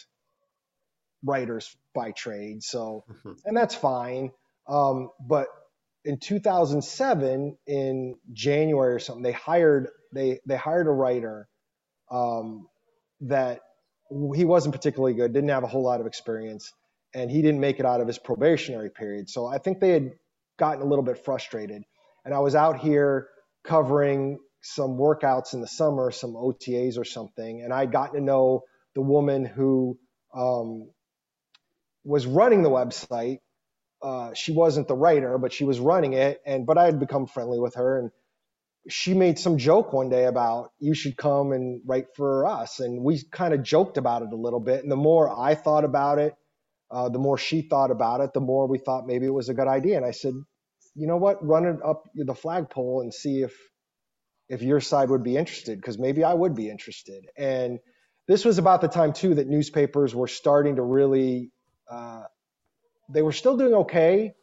writers 1.23 1.75
by 1.93 2.11
trade, 2.11 2.63
so 2.63 3.05
mm-hmm. 3.09 3.33
and 3.45 3.55
that's 3.55 3.75
fine. 3.75 4.31
Um, 4.67 5.09
but 5.19 5.47
in 6.05 6.19
2007, 6.19 7.57
in 7.67 8.15
January 8.33 8.93
or 8.95 8.99
something, 8.99 9.23
they 9.23 9.31
hired 9.31 9.89
they 10.13 10.39
they 10.45 10.57
hired 10.57 10.87
a 10.87 10.91
writer 10.91 11.47
um, 12.11 12.67
that 13.21 13.61
he 14.35 14.45
wasn't 14.45 14.75
particularly 14.75 15.13
good, 15.13 15.33
didn't 15.33 15.49
have 15.49 15.63
a 15.63 15.67
whole 15.67 15.83
lot 15.83 16.01
of 16.01 16.07
experience, 16.07 16.71
and 17.13 17.31
he 17.31 17.41
didn't 17.41 17.59
make 17.59 17.79
it 17.79 17.85
out 17.85 18.01
of 18.01 18.07
his 18.07 18.19
probationary 18.19 18.89
period. 18.89 19.29
So 19.29 19.45
I 19.45 19.57
think 19.57 19.79
they 19.79 19.89
had 19.89 20.11
gotten 20.57 20.81
a 20.81 20.85
little 20.85 21.03
bit 21.03 21.23
frustrated. 21.23 21.83
And 22.25 22.33
I 22.33 22.39
was 22.39 22.55
out 22.55 22.79
here 22.79 23.27
covering 23.63 24.39
some 24.61 24.97
workouts 24.97 25.53
in 25.53 25.61
the 25.61 25.67
summer, 25.67 26.11
some 26.11 26.33
OTAs 26.33 26.97
or 26.97 27.03
something, 27.03 27.61
and 27.61 27.73
I'd 27.73 27.91
gotten 27.91 28.15
to 28.15 28.21
know 28.21 28.63
the 28.95 29.01
woman 29.01 29.45
who 29.45 29.97
um, 30.33 30.89
was 32.03 32.25
running 32.25 32.63
the 32.63 32.69
website. 32.69 33.39
Uh, 34.03 34.33
she 34.33 34.51
wasn't 34.51 34.87
the 34.87 34.95
writer, 34.95 35.37
but 35.37 35.53
she 35.53 35.63
was 35.63 35.79
running 35.79 36.13
it, 36.13 36.41
and 36.45 36.65
but 36.65 36.77
I 36.77 36.85
had 36.85 36.99
become 36.99 37.25
friendly 37.25 37.59
with 37.59 37.75
her, 37.75 37.99
and 37.99 38.11
she 38.89 39.13
made 39.13 39.39
some 39.39 39.57
joke 39.57 39.93
one 39.93 40.09
day 40.09 40.25
about 40.25 40.71
you 40.79 40.93
should 40.93 41.15
come 41.15 41.53
and 41.53 41.81
write 41.85 42.07
for 42.15 42.45
us, 42.45 42.81
and 42.81 43.01
we 43.01 43.23
kind 43.31 43.53
of 43.53 43.63
joked 43.63 43.97
about 43.97 44.21
it 44.23 44.33
a 44.33 44.35
little 44.35 44.59
bit. 44.59 44.83
And 44.83 44.91
the 44.91 44.97
more 44.97 45.29
I 45.39 45.55
thought 45.55 45.85
about 45.85 46.19
it, 46.19 46.33
uh, 46.91 47.09
the 47.09 47.19
more 47.19 47.37
she 47.37 47.61
thought 47.61 47.91
about 47.91 48.19
it, 48.21 48.33
the 48.33 48.41
more 48.41 48.67
we 48.67 48.77
thought 48.77 49.07
maybe 49.07 49.25
it 49.25 49.33
was 49.33 49.49
a 49.49 49.53
good 49.53 49.69
idea. 49.69 49.97
And 49.97 50.05
I 50.05 50.11
said, 50.11 50.33
you 50.95 51.07
know 51.07 51.17
what, 51.17 51.45
run 51.45 51.65
it 51.65 51.77
up 51.83 52.03
the 52.13 52.35
flagpole 52.35 53.01
and 53.01 53.13
see 53.13 53.41
if 53.41 53.55
if 54.49 54.61
your 54.61 54.81
side 54.81 55.09
would 55.09 55.23
be 55.23 55.37
interested, 55.37 55.79
because 55.79 55.97
maybe 55.97 56.23
I 56.23 56.33
would 56.33 56.53
be 56.53 56.69
interested. 56.69 57.25
And 57.37 57.79
this 58.27 58.45
was 58.45 58.57
about 58.57 58.81
the 58.81 58.89
time 58.89 59.13
too 59.13 59.35
that 59.35 59.47
newspapers 59.47 60.13
were 60.13 60.27
starting 60.27 60.75
to 60.75 60.81
really, 60.83 61.51
uh, 61.89 62.23
they 63.13 63.21
were 63.21 63.31
still 63.31 63.57
doing 63.57 63.73
okay, 63.73 64.33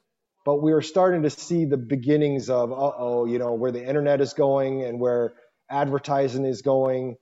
but 0.44 0.62
we 0.62 0.72
were 0.72 0.82
starting 0.82 1.22
to 1.22 1.30
see 1.30 1.64
the 1.66 1.76
beginnings 1.76 2.50
of, 2.50 2.72
uh 2.72 2.92
oh, 2.98 3.26
you 3.26 3.38
know, 3.38 3.54
where 3.54 3.72
the 3.72 3.84
internet 3.86 4.20
is 4.20 4.32
going 4.34 4.82
and 4.84 5.00
where 5.00 5.34
advertising 5.70 6.44
is 6.46 6.62
going. 6.62 7.16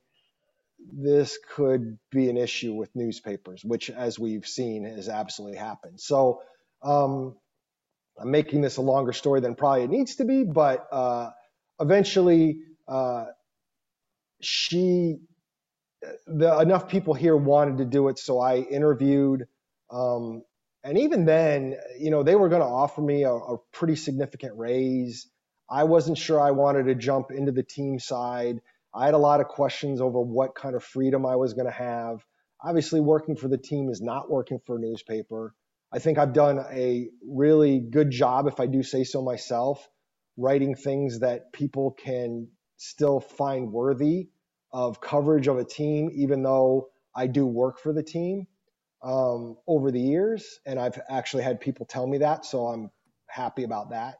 This 0.93 1.39
could 1.55 1.99
be 2.11 2.31
an 2.31 2.37
issue 2.37 2.75
with 2.75 2.91
newspapers, 2.95 3.63
which, 3.65 3.91
as 3.91 4.19
we've 4.19 4.47
seen, 4.47 4.85
has 4.85 5.09
absolutely 5.09 5.59
happened. 5.59 6.01
So, 6.01 6.41
um, 6.83 7.37
I'm 8.21 8.31
making 8.31 8.63
this 8.63 8.77
a 8.77 8.83
longer 8.83 9.13
story 9.13 9.41
than 9.41 9.55
probably 9.55 9.85
it 9.85 9.91
needs 9.91 10.17
to 10.17 10.25
be, 10.25 10.45
but 10.45 10.87
uh, 10.93 11.31
eventually 11.81 12.59
uh, 12.89 13.27
she, 14.41 15.17
the, 16.27 16.59
enough 16.61 16.89
people 16.89 17.15
here 17.15 17.37
wanted 17.37 17.79
to 17.79 17.85
do 17.85 18.09
it, 18.09 18.19
so 18.19 18.41
I 18.41 18.59
interviewed. 18.59 19.47
Um, 19.91 20.43
and 20.88 20.96
even 20.96 21.27
then, 21.27 21.77
you 21.98 22.11
know, 22.11 22.22
they 22.22 22.35
were 22.35 22.48
going 22.48 22.62
to 22.62 22.66
offer 22.66 23.03
me 23.03 23.24
a, 23.24 23.35
a 23.35 23.59
pretty 23.72 23.94
significant 23.94 24.57
raise. 24.57 25.29
I 25.68 25.85
wasn't 25.85 26.16
sure 26.16 26.40
I 26.40 26.53
wanted 26.53 26.85
to 26.85 26.94
jump 26.94 27.31
into 27.31 27.53
the 27.53 27.62
team 27.62 27.98
side. 27.98 28.62
I 28.94 29.05
had 29.05 29.12
a 29.12 29.18
lot 29.18 29.42
of 29.42 29.48
questions 29.48 30.01
over 30.01 30.18
what 30.18 30.55
kind 30.55 30.74
of 30.74 30.83
freedom 30.83 31.27
I 31.27 31.37
was 31.37 31.53
going 31.53 31.66
to 31.66 31.70
have. 31.70 32.24
Obviously, 32.64 33.01
working 33.01 33.37
for 33.37 33.48
the 33.48 33.59
team 33.59 33.90
is 33.90 34.01
not 34.01 34.31
working 34.31 34.61
for 34.64 34.79
a 34.79 34.81
newspaper. 34.81 35.55
I 35.92 35.98
think 35.98 36.16
I've 36.16 36.33
done 36.33 36.59
a 36.70 37.11
really 37.22 37.81
good 37.81 38.11
job, 38.11 38.46
if 38.46 38.59
I 38.59 38.64
do 38.64 38.83
say 38.83 39.05
so 39.05 39.20
myself, 39.20 39.87
writing 40.38 40.74
things 40.74 41.20
that 41.20 41.53
people 41.53 41.90
can 42.03 42.48
still 42.79 43.20
find 43.20 43.72
worthy 43.72 44.31
of 44.72 45.03
coverage 45.03 45.48
of 45.48 45.59
a 45.59 45.64
team, 45.64 46.11
even 46.14 46.42
though 46.42 46.88
I 47.14 47.27
do 47.27 47.44
work 47.44 47.79
for 47.79 47.92
the 47.92 48.03
team 48.03 48.46
um, 49.03 49.57
over 49.67 49.91
the 49.91 50.01
years. 50.01 50.61
And 50.67 50.79
I've 50.79 51.01
actually 51.11 51.45
had 51.45 51.61
people 51.61 51.87
tell 51.87 52.07
me 52.07 52.19
that. 52.19 52.45
So 52.47 52.67
I'm 52.67 52.91
happy 53.29 53.65
about 53.65 53.91
that. 53.91 54.17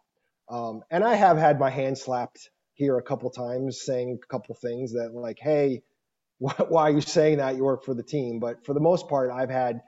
Um, 0.49 0.83
and 0.91 1.05
I 1.05 1.15
have 1.15 1.39
had 1.39 1.61
my 1.61 1.71
hand 1.71 1.99
slapped 1.99 2.51
here 2.75 2.99
a 2.99 3.03
couple 3.03 3.31
times 3.31 3.83
saying 3.85 4.19
a 4.23 4.27
couple 4.29 4.55
things 4.55 4.93
that, 4.95 5.13
like, 5.15 5.39
hey, 5.41 5.83
why 6.39 6.83
are 6.85 6.91
you 6.91 7.01
saying 7.03 7.39
that? 7.39 7.57
You 7.57 7.65
work 7.65 7.85
for 7.85 7.95
the 7.95 8.03
team. 8.05 8.41
But 8.41 8.65
for 8.67 8.75
the 8.75 8.81
most 8.81 9.09
part, 9.09 9.31
I've 9.31 9.51
had 9.51 9.83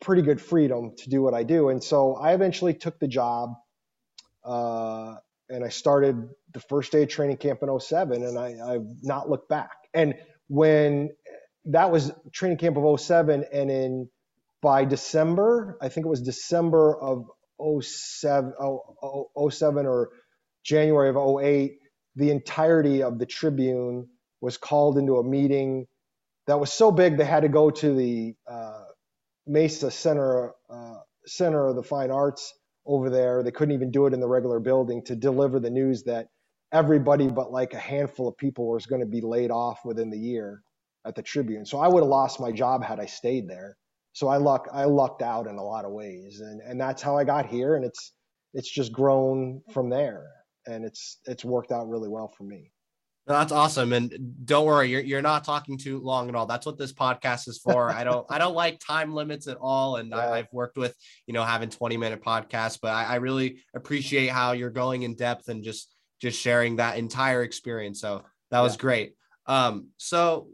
pretty 0.00 0.22
good 0.22 0.40
freedom 0.40 0.92
to 0.96 1.10
do 1.10 1.22
what 1.22 1.34
I 1.34 1.42
do. 1.42 1.68
And 1.70 1.82
so 1.82 2.14
I 2.14 2.34
eventually 2.34 2.74
took 2.74 2.98
the 2.98 3.08
job 3.08 3.54
uh, 4.44 5.16
and 5.48 5.64
I 5.64 5.68
started 5.68 6.28
the 6.54 6.60
first 6.60 6.92
day 6.92 7.02
of 7.02 7.08
training 7.08 7.38
camp 7.38 7.62
in 7.62 7.80
07 7.80 8.22
and 8.24 8.38
I, 8.38 8.56
I've 8.74 8.86
not 9.02 9.28
looked 9.30 9.48
back. 9.48 9.72
And 9.94 10.14
when 10.48 11.10
that 11.68 11.90
was 11.90 12.12
training 12.32 12.58
camp 12.58 12.76
of 12.76 13.00
07 13.00 13.44
and 13.52 13.70
in 13.70 14.08
by 14.62 14.84
December, 14.84 15.78
I 15.80 15.88
think 15.88 16.06
it 16.06 16.08
was 16.08 16.22
December 16.22 16.98
of 17.00 17.26
07, 17.82 18.54
07 19.50 19.86
or 19.86 20.10
January 20.64 21.10
of 21.10 21.16
08, 21.40 21.78
the 22.16 22.30
entirety 22.30 23.02
of 23.02 23.18
the 23.18 23.26
Tribune 23.26 24.08
was 24.40 24.56
called 24.56 24.98
into 24.98 25.16
a 25.18 25.24
meeting 25.24 25.86
that 26.46 26.58
was 26.58 26.72
so 26.72 26.90
big 26.90 27.16
they 27.16 27.24
had 27.24 27.40
to 27.42 27.48
go 27.48 27.70
to 27.70 27.94
the 27.94 28.34
uh, 28.50 28.84
Mesa 29.46 29.90
Center 29.90 30.52
uh, 30.70 31.00
Center 31.26 31.68
of 31.68 31.76
the 31.76 31.82
Fine 31.82 32.10
Arts 32.10 32.54
over 32.86 33.10
there. 33.10 33.42
They 33.42 33.50
couldn't 33.52 33.74
even 33.74 33.90
do 33.90 34.06
it 34.06 34.14
in 34.14 34.20
the 34.20 34.28
regular 34.28 34.60
building 34.60 35.04
to 35.06 35.16
deliver 35.16 35.60
the 35.60 35.70
news 35.70 36.04
that 36.04 36.28
everybody 36.72 37.28
but 37.28 37.52
like 37.52 37.74
a 37.74 37.78
handful 37.78 38.28
of 38.28 38.36
people 38.36 38.68
was 38.70 38.86
going 38.86 39.00
to 39.00 39.06
be 39.06 39.20
laid 39.20 39.50
off 39.50 39.80
within 39.84 40.10
the 40.10 40.18
year 40.18 40.62
at 41.08 41.14
the 41.14 41.22
Tribune. 41.22 41.64
So 41.64 41.78
I 41.78 41.88
would 41.88 42.02
have 42.02 42.08
lost 42.08 42.38
my 42.38 42.52
job 42.52 42.84
had 42.84 43.00
I 43.00 43.06
stayed 43.06 43.48
there. 43.48 43.76
So 44.12 44.28
I 44.28 44.36
luck 44.36 44.68
I 44.72 44.84
lucked 44.84 45.22
out 45.22 45.46
in 45.46 45.56
a 45.56 45.64
lot 45.64 45.84
of 45.84 45.92
ways, 45.92 46.40
and 46.40 46.60
and 46.60 46.80
that's 46.80 47.02
how 47.02 47.16
I 47.16 47.24
got 47.24 47.46
here, 47.46 47.76
and 47.76 47.84
it's 47.84 48.12
it's 48.54 48.70
just 48.70 48.92
grown 48.92 49.62
from 49.72 49.90
there, 49.90 50.26
and 50.66 50.84
it's 50.84 51.18
it's 51.26 51.44
worked 51.44 51.72
out 51.72 51.88
really 51.88 52.08
well 52.08 52.32
for 52.36 52.44
me. 52.44 52.72
That's 53.28 53.52
awesome. 53.52 53.92
And 53.92 54.34
don't 54.46 54.64
worry, 54.64 54.88
you're, 54.88 55.02
you're 55.02 55.22
not 55.22 55.44
talking 55.44 55.76
too 55.76 56.00
long 56.00 56.30
at 56.30 56.34
all. 56.34 56.46
That's 56.46 56.64
what 56.64 56.78
this 56.78 56.94
podcast 56.94 57.46
is 57.46 57.58
for. 57.58 57.90
I 57.90 58.02
don't, 58.02 58.24
I 58.30 58.38
don't 58.38 58.54
like 58.54 58.80
time 58.80 59.12
limits 59.12 59.46
at 59.48 59.58
all. 59.60 59.96
And 59.96 60.08
yeah. 60.08 60.32
I, 60.32 60.36
have 60.38 60.48
worked 60.50 60.78
with, 60.78 60.96
you 61.26 61.34
know, 61.34 61.44
having 61.44 61.68
20 61.68 61.98
minute 61.98 62.22
podcasts, 62.24 62.78
but 62.80 62.88
I, 62.88 63.04
I, 63.04 63.14
really 63.16 63.62
appreciate 63.76 64.28
how 64.28 64.52
you're 64.52 64.70
going 64.70 65.02
in 65.02 65.14
depth 65.14 65.48
and 65.48 65.62
just, 65.62 65.94
just 66.22 66.40
sharing 66.40 66.76
that 66.76 66.96
entire 66.96 67.42
experience. 67.42 68.00
So 68.00 68.24
that 68.50 68.60
was 68.60 68.76
yeah. 68.76 68.80
great. 68.80 69.14
Um, 69.44 69.88
so 69.98 70.48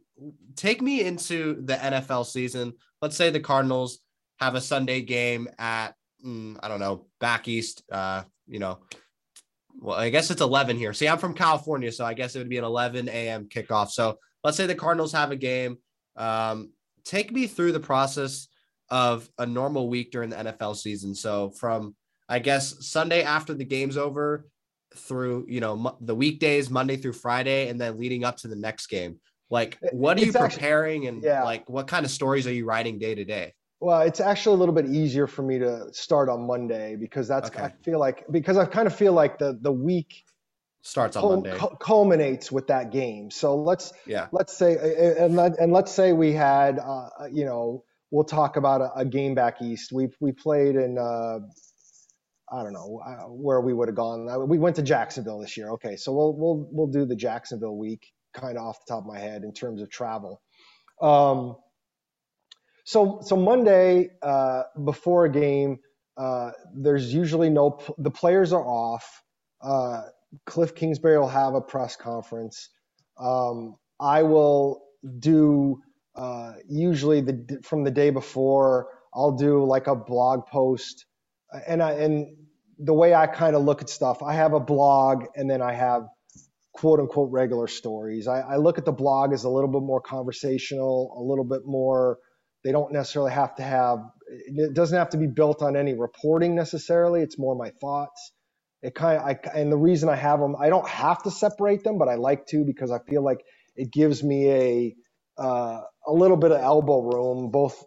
take 0.57 0.81
me 0.81 1.03
into 1.03 1.62
the 1.64 1.74
NFL 1.74 2.27
season. 2.27 2.74
Let's 3.03 3.16
say 3.16 3.31
the 3.31 3.40
Cardinals 3.40 3.98
have 4.40 4.55
a 4.55 4.61
Sunday 4.61 5.00
game 5.00 5.48
at 5.59 5.94
mm, 6.24 6.57
I 6.62 6.68
don't 6.68 6.81
know 6.81 7.07
back 7.20 7.48
east. 7.48 7.83
Uh, 7.90 8.22
you 8.46 8.59
know, 8.59 8.79
well, 9.81 9.96
I 9.96 10.11
guess 10.11 10.31
it's 10.31 10.40
11 10.40 10.77
here. 10.77 10.92
See, 10.92 11.09
I'm 11.09 11.18
from 11.18 11.35
California, 11.35 11.92
so 11.92 12.05
I 12.05 12.14
guess 12.14 12.35
it 12.35 12.38
would 12.38 12.48
be 12.48 12.59
an 12.59 12.64
11 12.64 13.09
a.m. 13.09 13.48
kickoff. 13.48 13.90
So 13.90 14.18
let's 14.42 14.57
say 14.57 14.66
the 14.66 14.74
Cardinals 14.74 15.12
have 15.12 15.31
a 15.31 15.37
game. 15.37 15.79
Um, 16.16 16.72
take 17.05 17.33
me 17.33 17.46
through 17.46 17.72
the 17.72 17.81
process 17.81 18.48
of 18.90 19.29
a 19.38 19.46
normal 19.46 19.88
week 19.88 20.12
during 20.12 20.31
the 20.31 20.37
NFL 20.37 20.77
season. 20.77 21.14
So 21.14 21.50
from 21.50 21.94
I 22.29 22.38
guess 22.38 22.87
Sunday 22.87 23.22
after 23.22 23.55
the 23.55 23.64
game's 23.64 23.96
over 23.96 24.46
through 24.96 25.46
you 25.48 25.61
know 25.61 25.96
the 26.00 26.14
weekdays 26.14 26.70
Monday 26.70 26.96
through 26.96 27.14
Friday, 27.14 27.68
and 27.68 27.81
then 27.81 27.98
leading 27.98 28.24
up 28.24 28.37
to 28.38 28.48
the 28.48 28.57
next 28.57 28.87
game. 28.87 29.20
Like, 29.50 29.78
what 29.92 30.16
are 30.18 30.24
it's 30.24 30.26
you 30.26 30.33
preparing, 30.33 31.07
actually, 31.07 31.09
and 31.09 31.22
yeah. 31.22 31.44
like 31.44 31.68
what 31.68 31.87
kind 31.87 32.04
of 32.04 32.11
stories 32.11 32.46
are 32.46 32.52
you 32.52 32.64
writing 32.64 32.98
day 32.98 33.14
to 33.14 33.24
day? 33.24 33.54
Well, 33.80 34.00
it's 34.00 34.20
actually 34.20 34.57
a 34.57 34.59
little 34.61 34.74
bit 34.74 34.87
easier 34.87 35.26
for 35.26 35.42
me 35.42 35.59
to 35.59 35.92
start 35.92 36.28
on 36.30 36.46
Monday 36.46 36.96
because 36.96 37.28
that's 37.28 37.50
okay. 37.50 37.64
I 37.64 37.72
feel 37.83 37.98
like 37.98 38.24
because 38.30 38.57
I 38.57 38.64
kind 38.64 38.87
of 38.87 38.94
feel 38.94 39.12
like 39.12 39.38
the 39.38 39.59
the 39.61 39.72
week 39.72 40.24
starts 40.80 41.16
on 41.16 41.22
cul- 41.22 41.30
Monday 41.42 41.76
culminates 41.80 42.50
with 42.50 42.68
that 42.68 42.92
game. 42.92 43.30
So 43.30 43.57
let's 43.57 43.92
yeah 44.07 44.28
let's 44.33 44.57
say 44.57 45.16
and 45.18 45.37
let, 45.37 45.59
and 45.59 45.72
let's 45.72 45.92
say 45.92 46.14
we 46.14 46.33
had 46.33 46.78
uh, 46.78 47.09
you 47.30 47.44
know 47.44 47.85
we'll 48.11 48.24
talk 48.24 48.57
about 48.57 48.80
a, 48.80 49.00
a, 49.00 49.04
game 49.04 49.35
back 49.35 49.61
east. 49.61 49.92
We 49.92 50.09
we 50.18 50.33
played 50.33 50.76
in 50.76 50.96
uh, 50.96 51.40
I 52.50 52.62
don't 52.62 52.72
know 52.72 53.02
uh, 53.04 53.24
where 53.28 53.61
we 53.61 53.74
would 53.74 53.88
have 53.88 53.96
gone. 53.96 54.28
Uh, 54.30 54.38
we 54.38 54.59
went 54.59 54.76
to 54.76 54.83
Jacksonville 54.83 55.40
this 55.40 55.59
year. 55.59 55.70
Okay, 55.72 55.96
so 55.96 56.12
we'll 56.12 56.35
we'll 56.35 56.68
we'll 56.70 56.87
do 56.87 57.04
the 57.04 57.16
Jacksonville 57.16 57.76
week 57.76 58.13
kind 58.35 58.59
of 58.59 58.64
off 58.64 58.79
the 58.87 58.94
top 58.94 59.05
of 59.05 59.07
my 59.07 59.18
head 59.18 59.44
in 59.44 59.53
terms 59.53 59.81
of 59.81 59.90
travel. 59.90 60.42
Um, 61.01 61.57
so 62.85 63.20
so 63.23 63.37
Monday 63.37 64.11
uh, 64.23 64.64
before 64.85 65.25
a 65.25 65.31
game, 65.31 65.79
uh, 66.16 66.51
there's 66.75 67.12
usually 67.12 67.51
no 67.51 67.81
the 67.99 68.11
players 68.11 68.53
are 68.53 68.64
off. 68.64 69.23
Uh, 69.62 70.03
Cliff 70.47 70.75
Kingsbury 70.75 71.18
will 71.18 71.29
have 71.29 71.55
a 71.55 71.61
press 71.61 71.97
conference. 71.97 72.68
Um, 73.18 73.77
I 74.01 74.23
will 74.23 74.83
do 75.18 75.81
uh, 76.16 76.53
usually 76.68 77.20
the 77.20 77.61
from 77.62 77.85
the 77.85 77.90
day 77.90 78.11
before. 78.11 78.88
I'll 79.14 79.37
do 79.37 79.64
like 79.64 79.87
a 79.87 79.94
blog 79.94 80.47
post, 80.47 81.07
and 81.66 81.83
I 81.83 81.92
and 81.92 82.37
the 82.79 82.94
way 82.94 83.14
I 83.14 83.27
kind 83.27 83.57
of 83.57 83.62
look 83.62 83.81
at 83.83 83.88
stuff, 83.88 84.23
I 84.23 84.35
have 84.35 84.53
a 84.53 84.61
blog 84.61 85.25
and 85.37 85.49
then 85.49 85.62
I 85.62 85.73
have 85.73 86.03
quote 86.74 87.00
unquote 87.00 87.30
regular 87.32 87.68
stories. 87.68 88.28
I, 88.28 88.40
I 88.40 88.56
look 88.56 88.78
at 88.78 88.84
the 88.84 88.92
blog 88.92 89.32
as 89.32 89.44
a 89.44 89.50
little 89.50 89.70
bit 89.70 89.82
more 89.82 90.00
conversational, 90.00 91.14
a 91.18 91.22
little 91.22 91.44
bit 91.44 91.62
more 91.64 92.18
they 92.64 92.72
don't 92.72 92.92
necessarily 92.92 93.32
have 93.32 93.54
to 93.56 93.62
have, 93.62 93.98
it 94.26 94.74
doesn't 94.74 94.96
have 94.96 95.10
to 95.10 95.18
be 95.18 95.26
built 95.26 95.62
on 95.62 95.76
any 95.76 95.94
reporting 95.94 96.54
necessarily. 96.54 97.20
It's 97.20 97.38
more 97.38 97.54
my 97.54 97.70
thoughts. 97.80 98.32
It 98.82 98.94
kind 98.94 99.18
of, 99.18 99.24
I, 99.24 99.58
and 99.58 99.70
the 99.70 99.76
reason 99.76 100.08
I 100.08 100.16
have 100.16 100.40
them, 100.40 100.56
I 100.58 100.70
don't 100.70 100.88
have 100.88 101.22
to 101.24 101.30
separate 101.30 101.84
them, 101.84 101.98
but 101.98 102.08
I 102.08 102.14
like 102.16 102.46
to 102.48 102.64
because 102.64 102.90
I 102.90 102.98
feel 103.00 103.22
like 103.22 103.38
it 103.76 103.92
gives 103.92 104.22
me 104.24 104.50
a, 104.50 104.94
uh, 105.38 105.80
a 106.06 106.12
little 106.12 106.38
bit 106.38 106.52
of 106.52 106.60
elbow 106.60 107.02
room, 107.02 107.50
both 107.50 107.82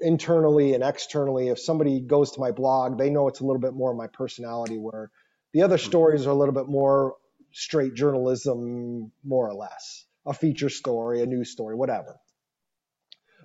internally 0.00 0.74
and 0.74 0.82
externally. 0.82 1.48
If 1.48 1.60
somebody 1.60 2.00
goes 2.00 2.32
to 2.32 2.40
my 2.40 2.52
blog, 2.52 2.98
they 2.98 3.10
know 3.10 3.28
it's 3.28 3.40
a 3.40 3.44
little 3.44 3.60
bit 3.60 3.74
more 3.74 3.90
of 3.90 3.98
my 3.98 4.08
personality 4.08 4.78
where 4.78 5.10
the 5.52 5.62
other 5.62 5.78
stories 5.78 6.26
are 6.26 6.30
a 6.30 6.34
little 6.34 6.54
bit 6.54 6.68
more 6.68 7.16
straight 7.52 7.94
journalism, 7.94 9.12
more 9.24 9.48
or 9.48 9.54
less 9.54 10.06
a 10.26 10.32
feature 10.32 10.68
story, 10.68 11.22
a 11.22 11.26
news 11.26 11.50
story, 11.50 11.74
whatever 11.74 12.18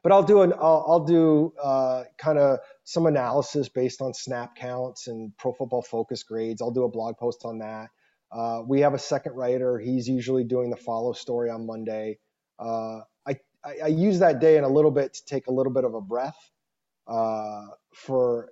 but 0.04 0.12
I'll 0.12 0.24
do 0.24 0.42
an 0.42 0.54
I'll, 0.54 0.86
I'll 0.88 1.06
do 1.06 1.54
uh, 1.62 2.04
kind 2.18 2.40
of 2.40 2.60
some 2.86 3.08
analysis 3.08 3.70
based 3.70 4.02
on 4.02 4.14
snap 4.14 4.56
counts 4.56 5.08
and 5.08 5.36
Pro 5.38 5.52
Football 5.54 5.82
Focus 5.82 6.24
grades. 6.24 6.62
I'll 6.62 6.72
do 6.72 6.84
a 6.84 6.90
blog 6.90 7.18
post 7.18 7.42
on 7.44 7.60
that. 7.60 7.90
Uh, 8.32 8.62
we 8.66 8.82
have 8.82 8.94
a 8.94 9.00
second 9.00 9.34
writer. 9.34 9.80
He's 9.80 10.08
usually 10.08 10.46
doing 10.46 10.70
the 10.70 10.78
follow 10.78 11.14
story 11.14 11.50
on 11.50 11.66
Monday. 11.66 12.20
Uh, 12.60 13.00
I, 13.28 13.36
I, 13.66 13.76
I 13.84 13.88
use 13.88 14.20
that 14.20 14.40
day 14.40 14.58
in 14.58 14.64
a 14.64 14.70
little 14.70 14.92
bit 14.92 15.14
to 15.14 15.26
take 15.26 15.48
a 15.48 15.52
little 15.52 15.74
bit 15.74 15.84
of 15.84 15.94
a 15.94 16.02
breath 16.02 16.38
uh, 17.08 17.66
for 17.94 18.50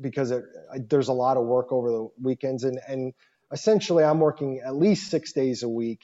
because 0.00 0.32
it, 0.32 0.42
there's 0.90 1.08
a 1.08 1.12
lot 1.12 1.36
of 1.36 1.44
work 1.44 1.72
over 1.72 1.88
the 1.90 2.08
weekends 2.20 2.64
and 2.64 2.80
and 2.88 3.14
essentially 3.52 4.04
I'm 4.04 4.20
working 4.20 4.62
at 4.64 4.76
least 4.76 5.10
six 5.10 5.32
days 5.32 5.62
a 5.64 5.68
week 5.68 6.02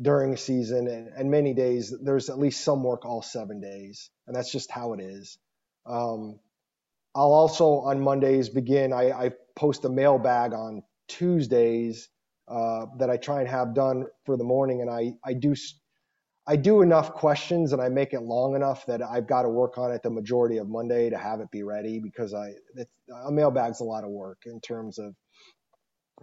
during 0.00 0.34
a 0.34 0.38
season 0.38 0.88
and, 0.88 1.08
and 1.16 1.30
many 1.30 1.54
days 1.54 1.94
there's 2.02 2.30
at 2.30 2.38
least 2.38 2.64
some 2.64 2.84
work 2.84 3.06
all 3.06 3.22
seven 3.22 3.60
days 3.60 4.10
and 4.26 4.36
that's 4.36 4.52
just 4.52 4.70
how 4.70 4.94
it 4.94 5.00
is. 5.00 5.38
Um, 5.86 6.38
i'll 7.16 7.34
also 7.34 7.80
on 7.80 8.00
mondays 8.02 8.50
begin 8.50 8.94
I, 8.94 9.12
I 9.12 9.32
post 9.56 9.86
a 9.86 9.90
mailbag 9.90 10.54
on 10.54 10.84
tuesdays 11.08 12.10
uh, 12.48 12.86
that 12.98 13.10
i 13.10 13.18
try 13.18 13.40
and 13.40 13.50
have 13.50 13.74
done 13.74 14.06
for 14.26 14.38
the 14.38 14.44
morning 14.44 14.82
and 14.82 14.90
i, 14.90 15.14
I 15.24 15.34
do 15.34 15.54
i 16.46 16.56
do 16.56 16.82
enough 16.82 17.14
questions 17.14 17.72
and 17.72 17.82
i 17.82 17.88
make 17.90 18.14
it 18.14 18.22
long 18.22 18.56
enough 18.56 18.86
that 18.86 19.02
i've 19.02 19.28
got 19.28 19.42
to 19.44 19.50
work 19.50 19.78
on 19.78 19.92
it 19.92 20.02
the 20.04 20.10
majority 20.10 20.58
of 20.58 20.68
monday 20.68 21.10
to 21.10 21.18
have 21.18 21.40
it 21.40 21.50
be 21.52 21.64
ready 21.64 22.00
because 22.00 22.34
i 22.34 22.52
a 23.26 23.32
mailbag's 23.32 23.80
a 23.80 23.84
lot 23.84 24.04
of 24.04 24.10
work 24.10 24.42
in 24.46 24.60
terms 24.60 24.98
of 24.98 25.14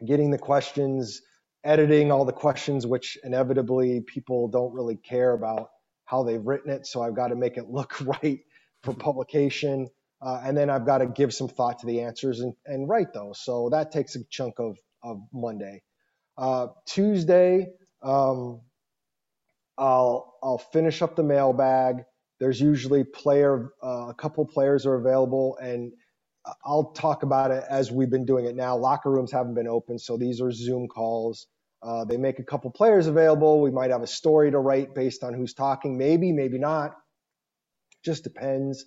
getting 0.05 0.31
the 0.31 0.37
questions 0.37 1.21
editing 1.63 2.11
all 2.11 2.25
the 2.25 2.33
questions, 2.33 2.87
which 2.87 3.17
inevitably 3.23 4.01
people 4.01 4.47
don't 4.47 4.73
really 4.73 4.95
care 4.95 5.33
about 5.33 5.69
how 6.05 6.23
they've 6.23 6.45
written 6.45 6.71
it. 6.71 6.87
So 6.87 7.01
I've 7.01 7.15
got 7.15 7.27
to 7.27 7.35
make 7.35 7.57
it 7.57 7.69
look 7.69 7.99
right 8.23 8.39
for 8.83 8.93
publication. 8.93 9.87
Uh, 10.21 10.41
and 10.43 10.57
then 10.57 10.69
I've 10.69 10.85
got 10.85 10.97
to 10.99 11.07
give 11.07 11.33
some 11.33 11.47
thought 11.47 11.79
to 11.79 11.85
the 11.85 12.01
answers 12.01 12.41
and, 12.41 12.53
and 12.65 12.89
write 12.89 13.13
those. 13.13 13.39
So 13.41 13.69
that 13.71 13.91
takes 13.91 14.15
a 14.15 14.19
chunk 14.29 14.55
of, 14.59 14.77
of 15.03 15.21
Monday. 15.33 15.81
Uh, 16.37 16.67
Tuesday, 16.85 17.67
um, 18.01 18.61
I'll, 19.77 20.35
I'll 20.43 20.57
finish 20.57 21.01
up 21.01 21.15
the 21.15 21.23
mailbag. 21.23 22.03
There's 22.39 22.59
usually 22.59 23.03
player, 23.03 23.71
uh, 23.83 24.07
a 24.09 24.13
couple 24.13 24.45
players 24.45 24.85
are 24.85 24.95
available 24.95 25.57
and 25.61 25.91
I'll 26.65 26.91
talk 26.91 27.23
about 27.23 27.51
it 27.51 27.63
as 27.69 27.91
we've 27.91 28.09
been 28.09 28.25
doing 28.25 28.45
it 28.45 28.55
now. 28.55 28.77
Locker 28.77 29.11
rooms 29.11 29.31
haven't 29.31 29.55
been 29.55 29.67
open, 29.67 29.99
so 29.99 30.17
these 30.17 30.41
are 30.41 30.51
Zoom 30.51 30.87
calls. 30.87 31.47
Uh, 31.81 32.03
they 32.05 32.17
make 32.17 32.39
a 32.39 32.43
couple 32.43 32.71
players 32.71 33.07
available. 33.07 33.61
We 33.61 33.71
might 33.71 33.91
have 33.91 34.01
a 34.01 34.07
story 34.07 34.51
to 34.51 34.59
write 34.59 34.93
based 34.93 35.23
on 35.23 35.33
who's 35.33 35.53
talking. 35.53 35.97
Maybe, 35.97 36.31
maybe 36.31 36.59
not. 36.59 36.95
Just 38.03 38.23
depends. 38.23 38.85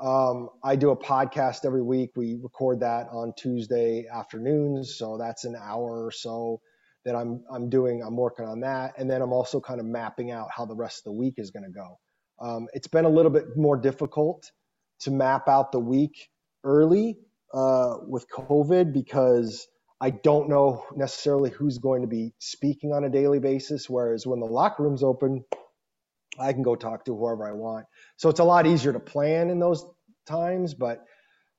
Um, 0.00 0.48
I 0.62 0.76
do 0.76 0.90
a 0.90 0.96
podcast 0.96 1.64
every 1.64 1.82
week. 1.82 2.10
We 2.16 2.38
record 2.42 2.80
that 2.80 3.06
on 3.12 3.32
Tuesday 3.36 4.06
afternoons, 4.12 4.96
so 4.96 5.16
that's 5.18 5.44
an 5.44 5.54
hour 5.56 6.04
or 6.04 6.10
so 6.10 6.60
that 7.04 7.14
I'm 7.14 7.44
I'm 7.50 7.70
doing. 7.70 8.02
I'm 8.02 8.16
working 8.16 8.46
on 8.46 8.60
that, 8.60 8.94
and 8.98 9.08
then 9.08 9.22
I'm 9.22 9.32
also 9.32 9.60
kind 9.60 9.78
of 9.78 9.86
mapping 9.86 10.32
out 10.32 10.48
how 10.50 10.66
the 10.66 10.74
rest 10.74 10.98
of 11.00 11.12
the 11.12 11.18
week 11.18 11.34
is 11.36 11.52
going 11.52 11.64
to 11.64 11.70
go. 11.70 11.98
Um, 12.40 12.66
it's 12.72 12.88
been 12.88 13.04
a 13.04 13.08
little 13.08 13.30
bit 13.30 13.56
more 13.56 13.76
difficult 13.76 14.50
to 15.00 15.12
map 15.12 15.48
out 15.48 15.70
the 15.70 15.78
week 15.78 16.28
early 16.64 17.18
uh, 17.52 17.98
with 18.06 18.26
COVID 18.30 18.92
because 18.92 19.66
I 20.00 20.10
don't 20.10 20.48
know 20.48 20.84
necessarily 20.96 21.50
who's 21.50 21.78
going 21.78 22.02
to 22.02 22.08
be 22.08 22.34
speaking 22.38 22.92
on 22.92 23.04
a 23.04 23.08
daily 23.08 23.38
basis. 23.38 23.88
Whereas 23.88 24.26
when 24.26 24.40
the 24.40 24.46
locker 24.46 24.82
room's 24.82 25.02
open, 25.02 25.44
I 26.38 26.52
can 26.52 26.62
go 26.62 26.74
talk 26.74 27.04
to 27.04 27.16
whoever 27.16 27.48
I 27.48 27.52
want. 27.52 27.86
So 28.16 28.28
it's 28.28 28.40
a 28.40 28.44
lot 28.44 28.66
easier 28.66 28.92
to 28.92 29.00
plan 29.00 29.50
in 29.50 29.60
those 29.60 29.84
times. 30.26 30.74
But 30.74 31.04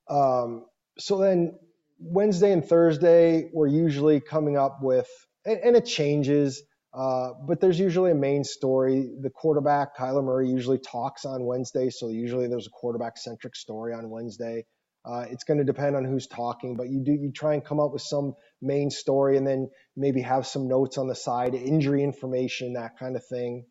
um, 0.10 0.66
so 1.00 1.18
then 1.18 1.58
Wednesday 2.00 2.52
and 2.52 2.64
Thursday, 2.64 3.50
we're 3.54 3.68
usually 3.68 4.20
coming 4.20 4.58
up 4.58 4.80
with, 4.82 5.08
and, 5.46 5.60
and 5.64 5.76
it 5.76 5.86
changes. 5.86 6.62
Uh, 6.94 7.32
but 7.46 7.60
there's 7.60 7.80
usually 7.80 8.12
a 8.12 8.16
main 8.16 8.44
story. 8.44 9.12
The 9.22 9.30
quarterback, 9.30 9.98
Kyler 9.98 10.24
Murray, 10.24 10.50
usually 10.50 10.80
talks 10.80 11.26
on 11.26 11.46
Wednesday. 11.46 11.90
So 11.90 12.10
usually 12.10 12.48
there's 12.48 12.68
a 12.68 12.72
quarterback 12.72 13.18
centric 13.18 13.56
story 13.56 13.94
on 13.94 14.10
Wednesday. 14.10 14.66
Uh, 15.06 15.26
it's 15.30 15.44
going 15.44 15.60
to 15.60 15.64
depend 15.64 15.96
on 15.96 16.04
who's 16.04 16.26
talking, 16.28 16.76
but 16.76 16.90
you 16.90 17.04
do 17.04 17.12
you 17.12 17.32
try 17.32 17.54
and 17.54 17.64
come 17.64 17.80
up 17.80 17.94
with 17.94 18.02
some 18.02 18.34
main 18.62 18.90
story 18.90 19.38
and 19.38 19.46
then 19.46 19.70
maybe 19.96 20.22
have 20.22 20.48
some 20.48 20.68
notes 20.68 20.98
on 20.98 21.08
the 21.08 21.16
side, 21.16 21.54
injury 21.54 22.04
information, 22.04 22.74
that 22.74 22.98
kind 22.98 23.16
of 23.16 23.24
thing. 23.26 23.66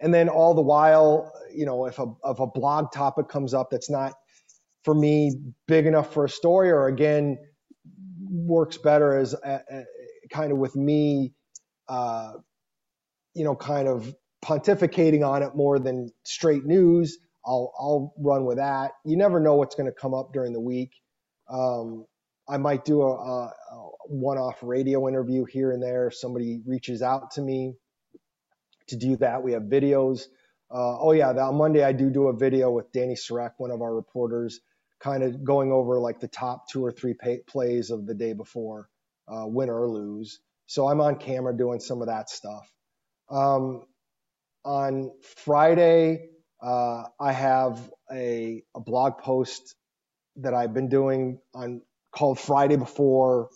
And 0.00 0.14
then 0.14 0.28
all 0.28 0.54
the 0.54 0.62
while, 0.62 1.32
you 1.52 1.66
know, 1.66 1.86
if 1.86 1.98
a 1.98 2.06
if 2.24 2.38
a 2.38 2.46
blog 2.46 2.92
topic 2.92 3.28
comes 3.28 3.52
up 3.52 3.68
that's 3.70 3.90
not 3.90 4.12
for 4.84 4.94
me 4.94 5.32
big 5.66 5.86
enough 5.86 6.12
for 6.14 6.24
a 6.24 6.28
story, 6.28 6.70
or 6.70 6.86
again 6.86 7.38
works 8.30 8.78
better 8.78 9.18
as 9.18 9.34
a, 9.34 9.60
a, 9.70 9.84
kind 10.32 10.52
of 10.52 10.58
with 10.58 10.76
me, 10.76 11.32
uh, 11.88 12.32
you 13.34 13.44
know, 13.44 13.56
kind 13.56 13.88
of 13.88 14.14
pontificating 14.44 15.26
on 15.26 15.42
it 15.42 15.56
more 15.56 15.78
than 15.80 16.08
straight 16.24 16.64
news 16.64 17.18
I'll 17.46 17.72
I'll 17.78 18.14
run 18.18 18.46
with 18.46 18.58
that. 18.58 18.92
You 19.04 19.16
never 19.16 19.40
know 19.40 19.56
what's 19.56 19.76
going 19.76 19.90
to 19.90 19.96
come 19.98 20.14
up 20.14 20.32
during 20.32 20.52
the 20.52 20.60
week. 20.60 20.92
Um, 21.50 22.06
I 22.48 22.58
might 22.58 22.84
do 22.84 23.02
a, 23.02 23.12
a, 23.14 23.54
a 23.72 23.90
one-off 24.08 24.58
radio 24.62 25.08
interview 25.08 25.44
here 25.46 25.72
and 25.72 25.82
there. 25.82 26.08
If 26.08 26.16
somebody 26.16 26.60
reaches 26.66 27.02
out 27.02 27.32
to 27.32 27.42
me. 27.42 27.74
to 28.88 28.96
do 28.96 29.16
that. 29.18 29.42
We 29.42 29.54
have 29.54 29.64
videos. 29.64 30.24
Uh, 30.70 30.98
oh 31.00 31.12
yeah, 31.12 31.32
that 31.32 31.42
on 31.42 31.56
Monday 31.56 31.84
I 31.84 31.92
do 31.92 32.10
do 32.10 32.28
a 32.28 32.36
video 32.36 32.72
with 32.72 32.92
Danny 32.92 33.14
Sarek, 33.14 33.52
one 33.58 33.72
of 33.72 33.82
our 33.82 33.94
reporters, 33.94 34.60
kind 35.00 35.22
of 35.22 35.44
going 35.44 35.72
over 35.72 35.98
like 36.00 36.20
the 36.20 36.28
top 36.28 36.68
two 36.68 36.84
or 36.84 36.92
three 36.92 37.14
pay- 37.14 37.42
plays 37.48 37.90
of 37.90 38.06
the 38.06 38.14
day 38.14 38.32
before, 38.34 38.88
uh, 39.28 39.46
win 39.46 39.70
or 39.70 39.88
lose. 39.88 40.40
So 40.66 40.88
I'm 40.88 41.00
on 41.02 41.16
camera 41.16 41.56
doing 41.56 41.80
some 41.80 42.02
of 42.02 42.08
that 42.08 42.30
stuff. 42.30 42.70
Um, 43.30 43.84
on 44.64 45.12
Friday, 45.44 46.30
uh, 46.62 47.04
I 47.20 47.32
have 47.32 47.80
a, 48.12 48.62
a 48.74 48.80
blog 48.80 49.18
post 49.18 49.74
that 50.36 50.54
I've 50.54 50.74
been 50.74 50.88
doing 50.88 51.40
on 51.54 51.82
called 52.12 52.38
Friday 52.38 52.76
Before 52.76 53.48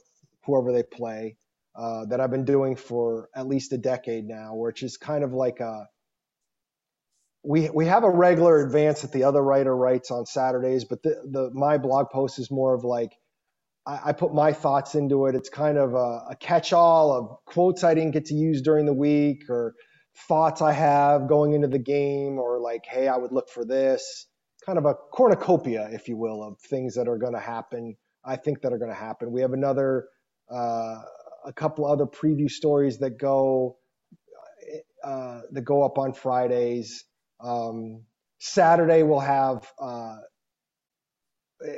whoever 0.45 0.73
they 0.73 0.83
play 0.83 1.37
uh, 1.77 2.07
that 2.07 2.21
I've 2.21 2.31
been 2.31 2.45
doing 2.45 2.77
for 2.77 3.29
at 3.35 3.47
least 3.47 3.73
a 3.73 3.79
decade 3.79 4.27
now, 4.27 4.55
which 4.55 4.83
is 4.83 4.97
kind 4.97 5.25
of 5.25 5.33
like 5.33 5.61
a 5.61 5.87
we 7.45 7.71
we 7.71 7.87
have 7.87 8.05
a 8.05 8.11
regular 8.11 8.64
advance 8.64 9.03
that 9.03 9.12
the 9.12 9.25
other 9.25 9.43
writer 9.43 9.75
writes 9.77 10.11
on 10.11 10.27
Saturdays, 10.27 10.85
but 10.85 11.03
the, 11.03 11.23
the 11.31 11.51
my 11.53 11.79
blog 11.79 12.09
post 12.11 12.38
is 12.38 12.51
more 12.51 12.75
of 12.75 12.85
like 12.85 13.12
I, 13.87 14.01
I 14.07 14.12
put 14.12 14.35
my 14.35 14.53
thoughts 14.53 14.95
into 14.95 15.27
it. 15.27 15.35
It's 15.35 15.49
kind 15.49 15.79
of 15.79 15.95
a, 15.95 16.27
a 16.31 16.37
catch-all 16.40 17.12
of 17.12 17.45
quotes 17.47 17.85
I 17.85 17.95
didn't 17.95 18.12
get 18.12 18.27
to 18.27 18.35
use 18.35 18.62
during 18.62 18.87
the 18.87 18.95
week 18.95 19.45
or 19.49 19.75
thoughts 20.29 20.62
I 20.62 20.72
have 20.72 21.29
going 21.29 21.53
into 21.53 21.68
the 21.68 21.79
game, 21.79 22.38
or 22.38 22.61
like, 22.61 22.85
hey, 22.87 23.09
I 23.09 23.16
would 23.16 23.33
look 23.33 23.48
for 23.48 23.64
this. 23.64 24.27
Kind 24.64 24.79
of 24.79 24.87
a 24.87 24.94
cornucopia, 24.94 25.88
if 25.92 26.09
you 26.09 26.16
will, 26.16 26.42
of 26.42 26.59
things 26.59 26.94
that 26.94 27.09
are 27.09 27.18
going 27.18 27.35
to 27.35 27.40
happen. 27.40 27.96
I 28.24 28.37
think 28.37 28.62
that 28.62 28.72
are 28.72 28.79
going 28.79 28.90
to 28.90 28.96
happen. 28.96 29.33
We 29.33 29.42
have 29.42 29.53
another, 29.53 30.09
uh, 30.50 31.03
a 31.44 31.53
couple 31.55 31.87
other 31.87 32.07
preview 32.07 32.50
stories 32.50 32.98
that 32.98 33.18
go 33.18 33.77
uh, 35.05 35.42
that 35.53 35.62
go 35.62 35.83
up 35.83 35.98
on 35.98 36.14
Fridays. 36.14 37.05
Um, 37.40 38.05
Saturday 38.38 39.03
we'll 39.03 39.20
have 39.20 39.70
uh, 39.79 40.16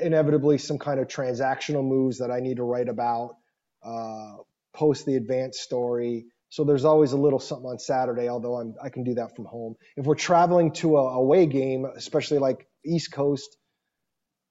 inevitably 0.01 0.59
some 0.59 0.79
kind 0.79 1.01
of 1.01 1.09
transactional 1.09 1.85
moves 1.85 2.19
that 2.19 2.31
I 2.31 2.41
need 2.41 2.59
to 2.59 2.63
write 2.63 2.89
about. 2.89 3.37
Uh, 3.85 4.37
post 4.75 5.07
the 5.07 5.17
advanced 5.17 5.61
story. 5.61 6.27
So 6.57 6.65
there's 6.65 6.87
always 6.87 7.13
a 7.13 7.19
little 7.19 7.39
something 7.39 7.69
on 7.69 7.79
Saturday, 7.79 8.31
although 8.31 8.57
I'm, 8.57 8.77
I 8.83 8.89
can 8.89 9.05
do 9.05 9.13
that 9.17 9.37
from 9.37 9.45
home. 9.45 9.75
If 9.95 10.07
we're 10.07 10.15
traveling 10.15 10.73
to 10.77 10.97
a 10.97 11.13
away 11.13 11.45
game, 11.45 11.85
especially 11.85 12.39
like 12.39 12.67
East 12.83 13.13
Coast, 13.13 13.59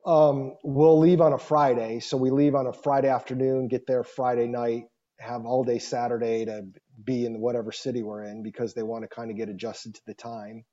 um, 0.06 0.54
we'll 0.64 1.00
leave 1.00 1.20
on 1.20 1.34
a 1.34 1.40
Friday. 1.40 2.02
So 2.02 2.16
we 2.16 2.30
leave 2.30 2.54
on 2.54 2.68
a 2.68 2.74
Friday 2.74 3.08
afternoon, 3.08 3.70
get 3.70 3.88
there 3.88 4.04
Friday 4.04 4.46
night, 4.46 4.84
have 5.18 5.48
all 5.48 5.64
day 5.64 5.80
Saturday 5.80 6.46
to 6.46 6.68
be 7.04 7.26
in 7.26 7.40
whatever 7.40 7.72
city 7.72 8.04
we're 8.04 8.22
in 8.22 8.44
because 8.44 8.76
they 8.76 8.84
want 8.84 9.04
to 9.04 9.08
kind 9.08 9.32
of 9.32 9.38
get 9.38 9.50
adjusted 9.50 9.96
to 9.96 10.02
the 10.06 10.14
time, 10.14 10.64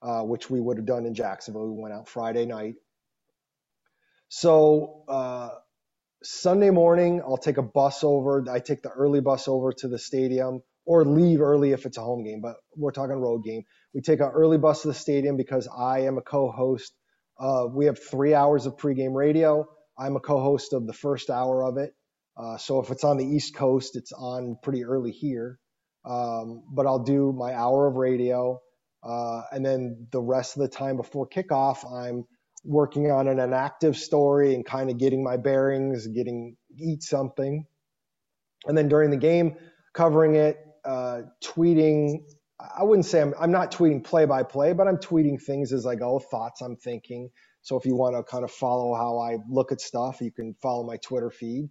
uh, 0.00 0.22
which 0.22 0.48
we 0.48 0.62
would 0.62 0.78
have 0.78 0.86
done 0.86 1.04
in 1.04 1.12
Jacksonville. 1.12 1.68
We 1.68 1.82
went 1.82 1.92
out 1.92 2.08
Friday 2.08 2.46
night. 2.46 2.76
So 4.30 5.04
uh, 5.08 5.50
Sunday 6.22 6.70
morning, 6.70 7.20
I'll 7.20 7.36
take 7.36 7.58
a 7.58 7.62
bus 7.62 8.02
over. 8.02 8.46
I 8.50 8.60
take 8.60 8.80
the 8.80 8.88
early 8.88 9.20
bus 9.20 9.46
over 9.46 9.74
to 9.74 9.86
the 9.86 9.98
stadium 9.98 10.62
or 10.90 11.04
leave 11.04 11.40
early 11.40 11.70
if 11.70 11.86
it's 11.86 11.98
a 11.98 12.00
home 12.00 12.24
game, 12.24 12.40
but 12.40 12.56
we're 12.74 12.90
talking 12.90 13.14
road 13.14 13.44
game. 13.44 13.62
We 13.94 14.00
take 14.00 14.18
an 14.18 14.26
early 14.26 14.58
bus 14.58 14.82
to 14.82 14.88
the 14.88 14.94
stadium 14.94 15.36
because 15.36 15.68
I 15.68 16.00
am 16.00 16.18
a 16.18 16.20
co 16.20 16.50
host. 16.50 16.92
Uh, 17.38 17.66
we 17.72 17.86
have 17.86 17.96
three 18.02 18.34
hours 18.34 18.66
of 18.66 18.76
pregame 18.76 19.14
radio. 19.14 19.68
I'm 19.96 20.16
a 20.16 20.20
co 20.20 20.42
host 20.42 20.72
of 20.72 20.88
the 20.88 20.92
first 20.92 21.30
hour 21.30 21.62
of 21.62 21.76
it. 21.76 21.94
Uh, 22.36 22.56
so 22.58 22.80
if 22.80 22.90
it's 22.90 23.04
on 23.04 23.18
the 23.18 23.24
East 23.24 23.54
Coast, 23.54 23.94
it's 23.94 24.10
on 24.10 24.56
pretty 24.64 24.84
early 24.84 25.12
here. 25.12 25.60
Um, 26.04 26.64
but 26.74 26.86
I'll 26.86 27.04
do 27.04 27.32
my 27.38 27.54
hour 27.54 27.86
of 27.86 27.94
radio. 27.94 28.60
Uh, 29.00 29.42
and 29.52 29.64
then 29.64 30.08
the 30.10 30.20
rest 30.20 30.56
of 30.56 30.62
the 30.62 30.68
time 30.68 30.96
before 30.96 31.28
kickoff, 31.28 31.88
I'm 31.88 32.24
working 32.64 33.12
on 33.12 33.28
an 33.28 33.38
inactive 33.38 33.96
story 33.96 34.56
and 34.56 34.66
kind 34.66 34.90
of 34.90 34.98
getting 34.98 35.22
my 35.22 35.36
bearings, 35.36 36.08
getting 36.08 36.56
eat 36.76 37.04
something. 37.04 37.64
And 38.66 38.76
then 38.76 38.88
during 38.88 39.10
the 39.10 39.16
game, 39.16 39.54
covering 39.94 40.34
it, 40.34 40.58
uh, 40.84 41.22
tweeting. 41.42 42.20
I 42.78 42.84
wouldn't 42.84 43.06
say 43.06 43.22
I'm, 43.22 43.34
I'm 43.40 43.52
not 43.52 43.72
tweeting 43.72 44.04
play 44.04 44.26
by 44.26 44.42
play, 44.42 44.72
but 44.74 44.88
I'm 44.88 44.98
tweeting 44.98 45.42
things 45.42 45.72
as 45.72 45.86
I 45.86 45.94
go, 45.96 46.18
thoughts 46.18 46.60
I'm 46.60 46.76
thinking. 46.76 47.30
So 47.62 47.78
if 47.78 47.86
you 47.86 47.96
want 47.96 48.16
to 48.16 48.22
kind 48.22 48.44
of 48.44 48.50
follow 48.50 48.94
how 48.94 49.18
I 49.18 49.38
look 49.50 49.72
at 49.72 49.80
stuff, 49.80 50.20
you 50.20 50.32
can 50.32 50.54
follow 50.62 50.84
my 50.84 50.96
Twitter 50.98 51.30
feed. 51.30 51.70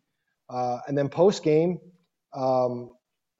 Uh, 0.50 0.80
and 0.88 0.98
then 0.98 1.10
post 1.10 1.44
game, 1.44 1.80
um, 2.34 2.92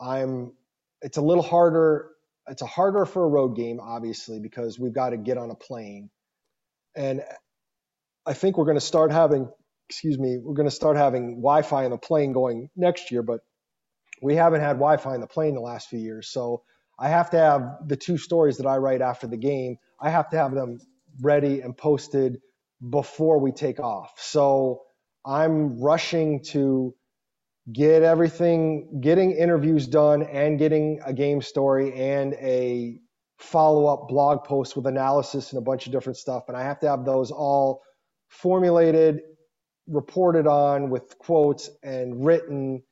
I'm. 0.02 0.54
It's 1.02 1.18
a 1.18 1.22
little 1.22 1.44
harder. 1.44 2.10
It's 2.48 2.62
a 2.62 2.68
harder 2.68 3.06
for 3.06 3.24
a 3.26 3.28
road 3.28 3.56
game, 3.56 3.80
obviously, 3.82 4.40
because 4.40 4.80
we've 4.80 4.94
got 4.94 5.12
to 5.12 5.18
get 5.18 5.38
on 5.38 5.52
a 5.52 5.56
plane 5.56 6.10
and 6.96 7.22
I 8.26 8.34
think 8.34 8.58
we're 8.58 8.66
going 8.66 8.78
to 8.78 8.82
start 8.82 9.12
having, 9.12 9.50
excuse 9.90 10.20
me, 10.20 10.38
we're 10.38 10.56
going 10.56 10.70
to 10.70 10.76
start 10.76 10.98
having 10.98 11.38
Wi-Fi 11.38 11.86
in 11.86 11.92
the 11.92 11.98
plane 11.98 12.34
going 12.34 12.70
next 12.76 13.12
year, 13.12 13.24
but 13.24 13.42
we 14.22 14.36
haven't 14.36 14.62
had 14.62 14.74
Wi-Fi 14.74 15.16
in 15.16 15.22
the 15.22 15.28
plane 15.28 15.56
the 15.56 15.62
last 15.62 15.90
few 15.90 16.00
years. 16.00 16.30
So 16.30 16.64
I 17.00 17.10
have 17.10 17.30
to 17.32 17.38
have 17.38 17.88
the 17.88 17.96
two 17.96 18.18
stories 18.18 18.58
that 18.58 18.68
I 18.68 18.78
write 18.78 19.02
after 19.02 19.28
the 19.28 19.38
game. 19.38 19.78
I 20.02 20.10
have 20.10 20.30
to 20.30 20.38
have 20.38 20.54
them 20.54 20.80
ready 21.22 21.62
and 21.62 21.76
posted 21.76 22.40
before 22.90 23.40
we 23.40 23.52
take 23.52 23.80
off. 23.80 24.14
So 24.18 24.82
I'm 25.26 25.80
rushing 25.80 26.44
to 26.46 26.94
get 27.72 28.04
everything, 28.04 29.00
getting 29.02 29.32
interviews 29.32 29.88
done 29.88 30.24
and 30.24 30.58
getting 30.58 31.00
a 31.06 31.14
game 31.14 31.42
story 31.42 31.94
and 31.94 32.34
a 32.36 33.00
follow 33.38 33.86
up 33.86 34.08
blog 34.08 34.44
post 34.44 34.76
with 34.76 34.86
analysis 34.88 35.52
and 35.52 35.60
a 35.60 35.62
bunch 35.64 35.86
of 35.86 35.92
different 35.92 36.18
stuff. 36.18 36.46
And 36.48 36.58
I 36.58 36.64
have 36.64 36.80
to 36.80 36.90
have 36.90 37.06
those 37.06 37.32
all 37.32 37.82
formulated, 38.28 39.22
reported 39.88 40.48
on 40.48 40.90
with 40.90 41.18
quotes 41.20 41.70
and 41.84 42.26
written 42.26 42.84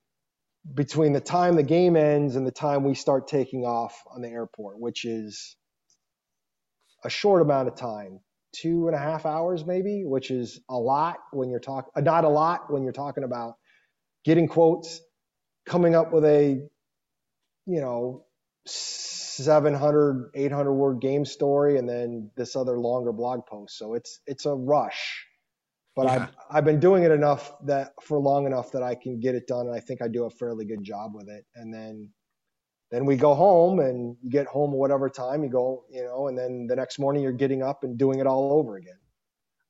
between 0.73 1.13
the 1.13 1.21
time 1.21 1.55
the 1.55 1.63
game 1.63 1.95
ends 1.95 2.35
and 2.35 2.45
the 2.47 2.51
time 2.51 2.83
we 2.83 2.95
start 2.95 3.27
taking 3.27 3.65
off 3.65 4.03
on 4.13 4.21
the 4.21 4.29
airport, 4.29 4.79
which 4.79 5.05
is 5.05 5.55
a 7.03 7.09
short 7.09 7.41
amount 7.41 7.67
of 7.67 7.75
time 7.75 8.19
two 8.55 8.87
and 8.87 8.95
a 8.95 8.99
half 8.99 9.25
hours 9.25 9.65
maybe 9.65 10.03
which 10.05 10.31
is 10.31 10.61
a 10.69 10.75
lot 10.77 11.17
when 11.31 11.49
you're 11.49 11.59
talking 11.59 11.91
uh, 11.95 12.01
not 12.01 12.23
a 12.23 12.29
lot 12.29 12.71
when 12.71 12.81
you're 12.81 12.93
talking 12.93 13.23
about 13.25 13.55
getting 14.25 14.47
quotes 14.47 15.01
coming 15.67 15.95
up 15.95 16.13
with 16.13 16.25
a 16.25 16.61
you 17.67 17.81
know 17.81 18.25
700 18.65 20.31
800 20.35 20.73
word 20.73 21.01
game 21.01 21.25
story 21.25 21.77
and 21.77 21.87
then 21.87 22.31
this 22.35 22.55
other 22.55 22.79
longer 22.79 23.11
blog 23.13 23.45
post. 23.45 23.77
So 23.77 23.93
it's 23.93 24.19
it's 24.27 24.45
a 24.45 24.53
rush 24.53 25.26
but 25.97 26.05
yeah. 26.05 26.13
I've 26.13 26.29
I've 26.49 26.65
been 26.65 26.79
doing 26.79 27.03
it 27.03 27.11
enough 27.11 27.51
that 27.65 27.91
for 28.01 28.19
long 28.19 28.45
enough 28.45 28.71
that 28.71 28.83
I 28.83 28.95
can 28.95 29.19
get 29.19 29.35
it 29.35 29.47
done 29.47 29.65
and 29.65 29.75
I 29.75 29.79
think 29.79 30.01
I 30.01 30.07
do 30.07 30.25
a 30.25 30.29
fairly 30.29 30.63
good 30.63 30.83
job 30.83 31.15
with 31.15 31.27
it 31.27 31.45
and 31.55 31.73
then 31.73 32.09
then 32.91 33.03
we 33.05 33.17
go 33.17 33.33
home 33.33 33.79
and 33.79 34.15
you 34.21 34.29
get 34.29 34.45
home 34.45 34.71
whatever 34.71 35.09
time 35.09 35.43
you 35.43 35.49
go 35.49 35.83
you 35.89 36.03
know 36.03 36.27
and 36.27 36.37
then 36.37 36.67
the 36.67 36.75
next 36.75 36.99
morning 36.99 37.23
you're 37.23 37.33
getting 37.33 37.63
up 37.63 37.83
and 37.83 37.97
doing 37.97 38.19
it 38.19 38.27
all 38.27 38.53
over 38.53 38.77
again 38.77 38.99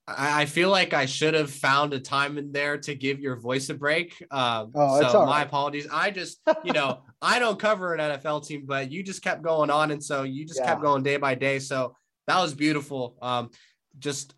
I 0.10 0.46
feel 0.46 0.70
like 0.70 0.94
I 0.94 1.06
should 1.06 1.34
have 1.34 1.52
found 1.52 1.94
a 1.94 2.00
time 2.00 2.38
in 2.38 2.54
there 2.54 2.78
to 2.78 2.96
give 2.96 3.20
your 3.20 3.36
voice 3.36 3.68
a 3.68 3.74
break. 3.74 4.14
Um, 4.32 4.72
oh, 4.74 5.02
so 5.12 5.26
my 5.26 5.42
apologies. 5.42 5.86
I 5.92 6.12
just, 6.12 6.40
you 6.64 6.72
know, 6.72 7.02
I 7.22 7.40
don't 7.40 7.60
cover 7.60 7.94
an 7.94 8.00
NFL 8.00 8.48
team, 8.48 8.64
but 8.66 8.90
you 8.90 9.04
just 9.04 9.22
kept 9.22 9.42
going 9.42 9.70
on, 9.70 9.92
and 9.92 10.02
so 10.02 10.24
you 10.24 10.46
just 10.46 10.62
yeah. 10.62 10.68
kept 10.68 10.82
going 10.82 11.04
day 11.04 11.18
by 11.18 11.36
day. 11.36 11.60
So 11.60 11.94
that 12.28 12.42
was 12.42 12.54
beautiful. 12.54 13.18
Um, 13.22 13.50
just 14.00 14.34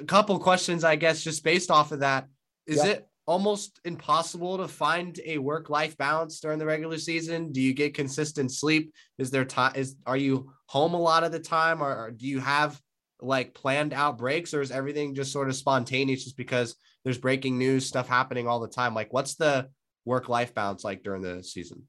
a 0.00 0.04
couple 0.04 0.38
questions, 0.38 0.84
I 0.84 0.96
guess, 0.96 1.22
just 1.22 1.44
based 1.44 1.70
off 1.70 1.92
of 1.92 2.00
that. 2.00 2.26
Is 2.66 2.78
yep. 2.78 2.86
it 2.86 3.08
almost 3.26 3.80
impossible 3.84 4.58
to 4.58 4.68
find 4.68 5.18
a 5.24 5.38
work-life 5.38 5.96
balance 5.96 6.40
during 6.40 6.58
the 6.58 6.66
regular 6.66 6.98
season? 6.98 7.52
Do 7.52 7.60
you 7.60 7.74
get 7.74 7.94
consistent 7.94 8.52
sleep? 8.52 8.92
Is 9.18 9.30
there 9.30 9.44
time? 9.44 9.72
Is 9.76 9.96
are 10.06 10.16
you 10.16 10.52
home 10.66 10.94
a 10.94 11.00
lot 11.00 11.24
of 11.24 11.32
the 11.32 11.40
time, 11.40 11.82
or, 11.82 11.94
or 11.94 12.10
do 12.10 12.26
you 12.26 12.40
have 12.40 12.80
like 13.20 13.54
planned 13.54 13.92
out 13.92 14.18
breaks 14.18 14.54
or 14.54 14.60
is 14.60 14.70
everything 14.70 15.14
just 15.14 15.32
sort 15.32 15.48
of 15.48 15.56
spontaneous 15.56 16.24
just 16.24 16.36
because 16.36 16.76
there's 17.04 17.18
breaking 17.18 17.58
news 17.58 17.86
stuff 17.86 18.08
happening 18.08 18.46
all 18.46 18.60
the 18.60 18.68
time 18.68 18.94
like 18.94 19.12
what's 19.12 19.34
the 19.36 19.68
work 20.04 20.28
life 20.28 20.54
balance 20.54 20.84
like 20.84 21.02
during 21.02 21.22
the 21.22 21.42
season 21.42 21.82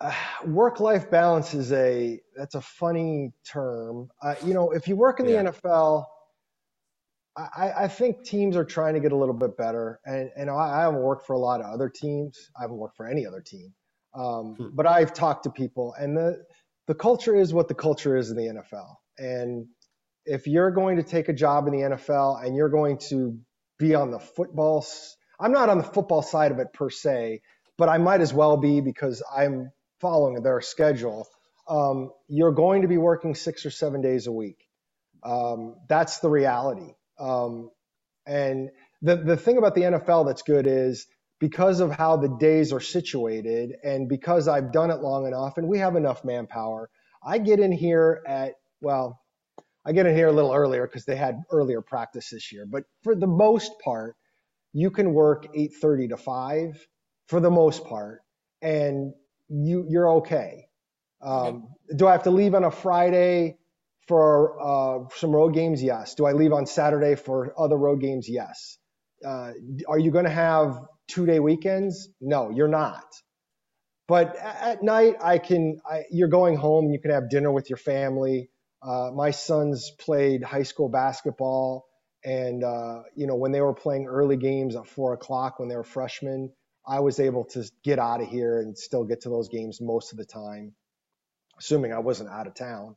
uh, 0.00 0.12
work 0.44 0.80
life 0.80 1.10
balance 1.10 1.54
is 1.54 1.72
a 1.72 2.20
that's 2.36 2.54
a 2.54 2.60
funny 2.60 3.32
term 3.46 4.08
uh, 4.22 4.34
you 4.44 4.54
know 4.54 4.70
if 4.72 4.86
you 4.86 4.96
work 4.96 5.20
in 5.20 5.26
the 5.26 5.32
yeah. 5.32 5.44
nfl 5.44 6.04
I, 7.36 7.84
I, 7.84 7.88
think 7.88 8.24
teams 8.24 8.56
are 8.56 8.64
trying 8.64 8.92
to 8.94 9.00
get 9.00 9.12
a 9.12 9.16
little 9.16 9.34
bit 9.34 9.56
better 9.56 10.00
and, 10.04 10.30
and 10.36 10.50
I, 10.50 10.54
I 10.54 10.80
haven't 10.82 11.00
worked 11.00 11.26
for 11.26 11.32
a 11.32 11.38
lot 11.38 11.60
of 11.60 11.66
other 11.66 11.88
teams 11.88 12.50
i 12.58 12.62
haven't 12.62 12.76
worked 12.76 12.96
for 12.96 13.06
any 13.06 13.26
other 13.26 13.40
team 13.40 13.72
um, 14.14 14.54
hmm. 14.58 14.66
but 14.74 14.86
i've 14.86 15.14
talked 15.14 15.44
to 15.44 15.50
people 15.50 15.94
and 15.98 16.16
the 16.16 16.44
the 16.88 16.94
culture 16.94 17.34
is 17.34 17.54
what 17.54 17.68
the 17.68 17.74
culture 17.74 18.16
is 18.16 18.30
in 18.30 18.36
the 18.36 18.60
nfl 18.60 18.96
and 19.18 19.66
if 20.24 20.46
you're 20.46 20.70
going 20.70 20.96
to 20.96 21.02
take 21.02 21.28
a 21.28 21.32
job 21.32 21.66
in 21.66 21.72
the 21.72 21.80
NFL 21.80 22.44
and 22.44 22.54
you're 22.56 22.68
going 22.68 22.98
to 23.10 23.38
be 23.78 23.94
on 23.94 24.10
the 24.10 24.18
football, 24.18 24.86
I'm 25.40 25.52
not 25.52 25.68
on 25.68 25.78
the 25.78 25.84
football 25.84 26.22
side 26.22 26.52
of 26.52 26.58
it 26.58 26.72
per 26.72 26.90
se, 26.90 27.42
but 27.76 27.88
I 27.88 27.98
might 27.98 28.20
as 28.20 28.32
well 28.32 28.56
be 28.56 28.80
because 28.80 29.22
I'm 29.34 29.72
following 30.00 30.42
their 30.42 30.60
schedule. 30.60 31.26
um, 31.68 32.10
you're 32.28 32.52
going 32.52 32.82
to 32.82 32.88
be 32.88 32.98
working 32.98 33.34
six 33.34 33.64
or 33.64 33.70
seven 33.70 34.00
days 34.00 34.26
a 34.26 34.32
week. 34.32 34.58
Um, 35.22 35.76
that's 35.88 36.18
the 36.18 36.28
reality. 36.28 36.94
Um, 37.22 37.70
and 38.26 38.70
the, 39.00 39.16
the 39.16 39.36
thing 39.36 39.58
about 39.58 39.74
the 39.74 39.82
NFL 39.82 40.26
that's 40.26 40.42
good 40.42 40.66
is 40.66 41.06
because 41.40 41.80
of 41.80 41.90
how 41.90 42.16
the 42.16 42.36
days 42.38 42.72
are 42.72 42.80
situated 42.80 43.72
and 43.82 44.08
because 44.08 44.48
I've 44.48 44.72
done 44.72 44.90
it 44.90 45.00
long 45.00 45.26
enough 45.26 45.56
and 45.56 45.68
we 45.68 45.78
have 45.78 45.96
enough 45.96 46.24
manpower, 46.24 46.90
I 47.24 47.38
get 47.38 47.60
in 47.60 47.72
here 47.72 48.22
at, 48.26 48.54
well, 48.80 49.20
I 49.84 49.92
get 49.92 50.06
in 50.06 50.14
here 50.14 50.28
a 50.28 50.32
little 50.32 50.52
earlier 50.52 50.86
because 50.86 51.04
they 51.04 51.16
had 51.16 51.42
earlier 51.50 51.80
practice 51.80 52.30
this 52.30 52.52
year. 52.52 52.66
But 52.68 52.84
for 53.02 53.14
the 53.14 53.26
most 53.26 53.72
part, 53.84 54.16
you 54.72 54.90
can 54.90 55.12
work 55.12 55.46
8:30 55.54 56.10
to 56.10 56.16
5 56.16 56.86
for 57.28 57.40
the 57.40 57.50
most 57.50 57.84
part, 57.84 58.22
and 58.62 59.12
you 59.48 59.84
you're 59.88 60.10
okay. 60.18 60.68
Um, 61.20 61.32
okay. 61.36 61.96
Do 61.96 62.06
I 62.06 62.12
have 62.12 62.22
to 62.24 62.30
leave 62.30 62.54
on 62.54 62.64
a 62.64 62.70
Friday 62.70 63.58
for 64.08 64.60
uh, 64.60 65.08
some 65.16 65.30
road 65.30 65.54
games? 65.54 65.82
Yes. 65.82 66.14
Do 66.14 66.26
I 66.26 66.32
leave 66.32 66.52
on 66.52 66.66
Saturday 66.66 67.14
for 67.14 67.54
other 67.58 67.76
road 67.76 68.00
games? 68.00 68.28
Yes. 68.28 68.78
Uh, 69.24 69.52
are 69.88 69.98
you 69.98 70.10
going 70.10 70.24
to 70.24 70.30
have 70.30 70.78
two 71.08 71.26
day 71.26 71.40
weekends? 71.40 72.08
No, 72.20 72.50
you're 72.50 72.68
not. 72.68 73.04
But 74.08 74.36
at 74.36 74.82
night, 74.82 75.16
I 75.22 75.38
can. 75.38 75.80
I, 75.88 76.02
you're 76.10 76.28
going 76.28 76.56
home. 76.56 76.86
And 76.86 76.92
you 76.92 77.00
can 77.00 77.12
have 77.12 77.30
dinner 77.30 77.52
with 77.52 77.70
your 77.70 77.76
family. 77.76 78.50
Uh, 78.82 79.10
my 79.14 79.30
sons 79.30 79.92
played 80.00 80.42
high 80.42 80.64
school 80.64 80.88
basketball, 80.88 81.86
and 82.24 82.64
uh, 82.64 83.02
you 83.14 83.28
know 83.28 83.36
when 83.36 83.52
they 83.52 83.60
were 83.60 83.74
playing 83.74 84.06
early 84.06 84.36
games 84.36 84.74
at 84.74 84.88
four 84.88 85.12
o'clock 85.12 85.60
when 85.60 85.68
they 85.68 85.76
were 85.76 85.84
freshmen, 85.84 86.52
I 86.86 86.98
was 86.98 87.20
able 87.20 87.44
to 87.52 87.64
get 87.84 88.00
out 88.00 88.20
of 88.20 88.28
here 88.28 88.58
and 88.58 88.76
still 88.76 89.04
get 89.04 89.22
to 89.22 89.28
those 89.28 89.48
games 89.48 89.80
most 89.80 90.10
of 90.10 90.18
the 90.18 90.24
time, 90.24 90.74
assuming 91.60 91.92
I 91.92 92.00
wasn't 92.00 92.30
out 92.30 92.48
of 92.48 92.54
town. 92.54 92.96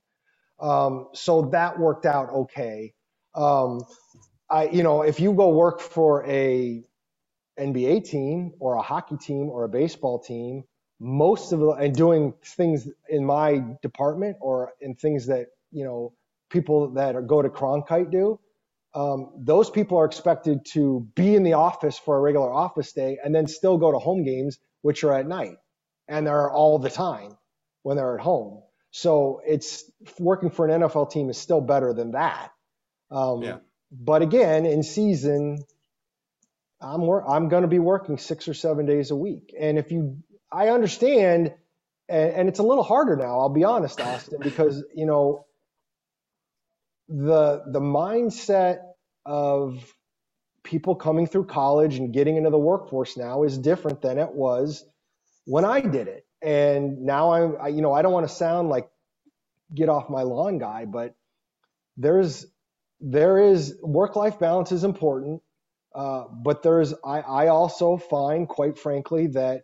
Um, 0.59 1.09
so 1.13 1.49
that 1.51 1.79
worked 1.79 2.05
out 2.05 2.29
okay. 2.31 2.93
Um, 3.35 3.81
I, 4.49 4.67
you 4.69 4.83
know, 4.83 5.01
if 5.01 5.19
you 5.19 5.33
go 5.33 5.49
work 5.49 5.81
for 5.81 6.25
a 6.27 6.83
NBA 7.59 8.05
team 8.09 8.53
or 8.59 8.75
a 8.75 8.81
hockey 8.81 9.17
team 9.17 9.49
or 9.49 9.65
a 9.65 9.69
baseball 9.69 10.19
team, 10.19 10.63
most 10.99 11.51
of 11.51 11.59
the 11.59 11.69
and 11.71 11.95
doing 11.95 12.33
things 12.43 12.87
in 13.09 13.25
my 13.25 13.63
department 13.81 14.37
or 14.41 14.73
in 14.81 14.95
things 14.95 15.27
that 15.27 15.47
you 15.71 15.83
know 15.83 16.13
people 16.49 16.91
that 16.93 17.15
are, 17.15 17.21
go 17.21 17.41
to 17.41 17.49
Cronkite 17.49 18.11
do. 18.11 18.39
Um, 18.93 19.31
those 19.37 19.69
people 19.69 19.97
are 19.99 20.05
expected 20.05 20.65
to 20.73 21.07
be 21.15 21.35
in 21.35 21.43
the 21.43 21.53
office 21.53 21.99
for 21.99 22.17
a 22.17 22.21
regular 22.21 22.51
office 22.51 22.93
day 22.93 23.17
and 23.23 23.35
then 23.35 23.47
still 23.47 23.77
go 23.77 23.91
to 23.91 23.99
home 23.99 24.23
games, 24.23 24.57
which 24.83 25.03
are 25.03 25.13
at 25.13 25.27
night, 25.27 25.57
and 26.07 26.27
they're 26.27 26.51
all 26.51 26.79
the 26.79 26.89
time 26.89 27.37
when 27.83 27.97
they're 27.97 28.17
at 28.17 28.23
home. 28.23 28.63
So 28.95 29.41
it's 29.45 29.83
working 30.19 30.49
for 30.49 30.65
an 30.65 30.81
NFL 30.81 31.11
team 31.11 31.29
is 31.29 31.37
still 31.37 31.59
better 31.59 31.93
than 31.93 32.11
that. 32.11 32.53
Um, 33.11 33.43
yeah. 33.43 33.57
But 33.91 34.21
again, 34.21 34.65
in 34.65 34.83
season, 34.83 35.57
I'm 36.79 37.01
wor- 37.01 37.29
I'm 37.29 37.49
going 37.49 37.63
to 37.63 37.67
be 37.67 37.79
working 37.79 38.17
six 38.17 38.47
or 38.47 38.53
seven 38.53 38.85
days 38.85 39.11
a 39.11 39.15
week, 39.17 39.53
and 39.59 39.77
if 39.77 39.91
you, 39.91 40.19
I 40.49 40.69
understand, 40.69 41.53
and, 42.07 42.31
and 42.31 42.49
it's 42.49 42.59
a 42.59 42.63
little 42.63 42.85
harder 42.85 43.17
now. 43.17 43.41
I'll 43.41 43.49
be 43.49 43.65
honest, 43.65 43.99
Austin, 43.99 44.39
because 44.41 44.81
you 44.95 45.05
know 45.05 45.45
the 47.09 47.63
the 47.69 47.81
mindset 47.81 48.79
of 49.25 49.93
people 50.63 50.95
coming 50.95 51.27
through 51.27 51.47
college 51.47 51.97
and 51.97 52.13
getting 52.13 52.37
into 52.37 52.49
the 52.49 52.57
workforce 52.57 53.17
now 53.17 53.43
is 53.43 53.57
different 53.57 54.01
than 54.01 54.19
it 54.19 54.31
was 54.31 54.85
when 55.43 55.65
I 55.65 55.81
did 55.81 56.07
it. 56.07 56.25
And 56.45 57.01
now 57.01 57.33
I'm, 57.33 57.57
I, 57.59 57.67
you 57.69 57.81
know, 57.81 57.91
I 57.91 58.03
don't 58.03 58.13
want 58.13 58.27
to 58.29 58.33
sound 58.33 58.69
like 58.69 58.87
get 59.73 59.89
off 59.89 60.09
my 60.09 60.21
lawn 60.21 60.59
guy, 60.59 60.85
but 60.85 61.15
there's 61.97 62.45
there 63.01 63.39
is 63.39 63.75
work 63.81 64.15
life 64.15 64.39
balance 64.39 64.71
is 64.71 64.83
important, 64.83 65.41
uh, 65.95 66.25
but 66.31 66.61
there's 66.63 66.93
I, 67.03 67.21
I 67.21 67.47
also 67.47 67.97
find 67.97 68.47
quite 68.47 68.77
frankly 68.77 69.27
that 69.27 69.63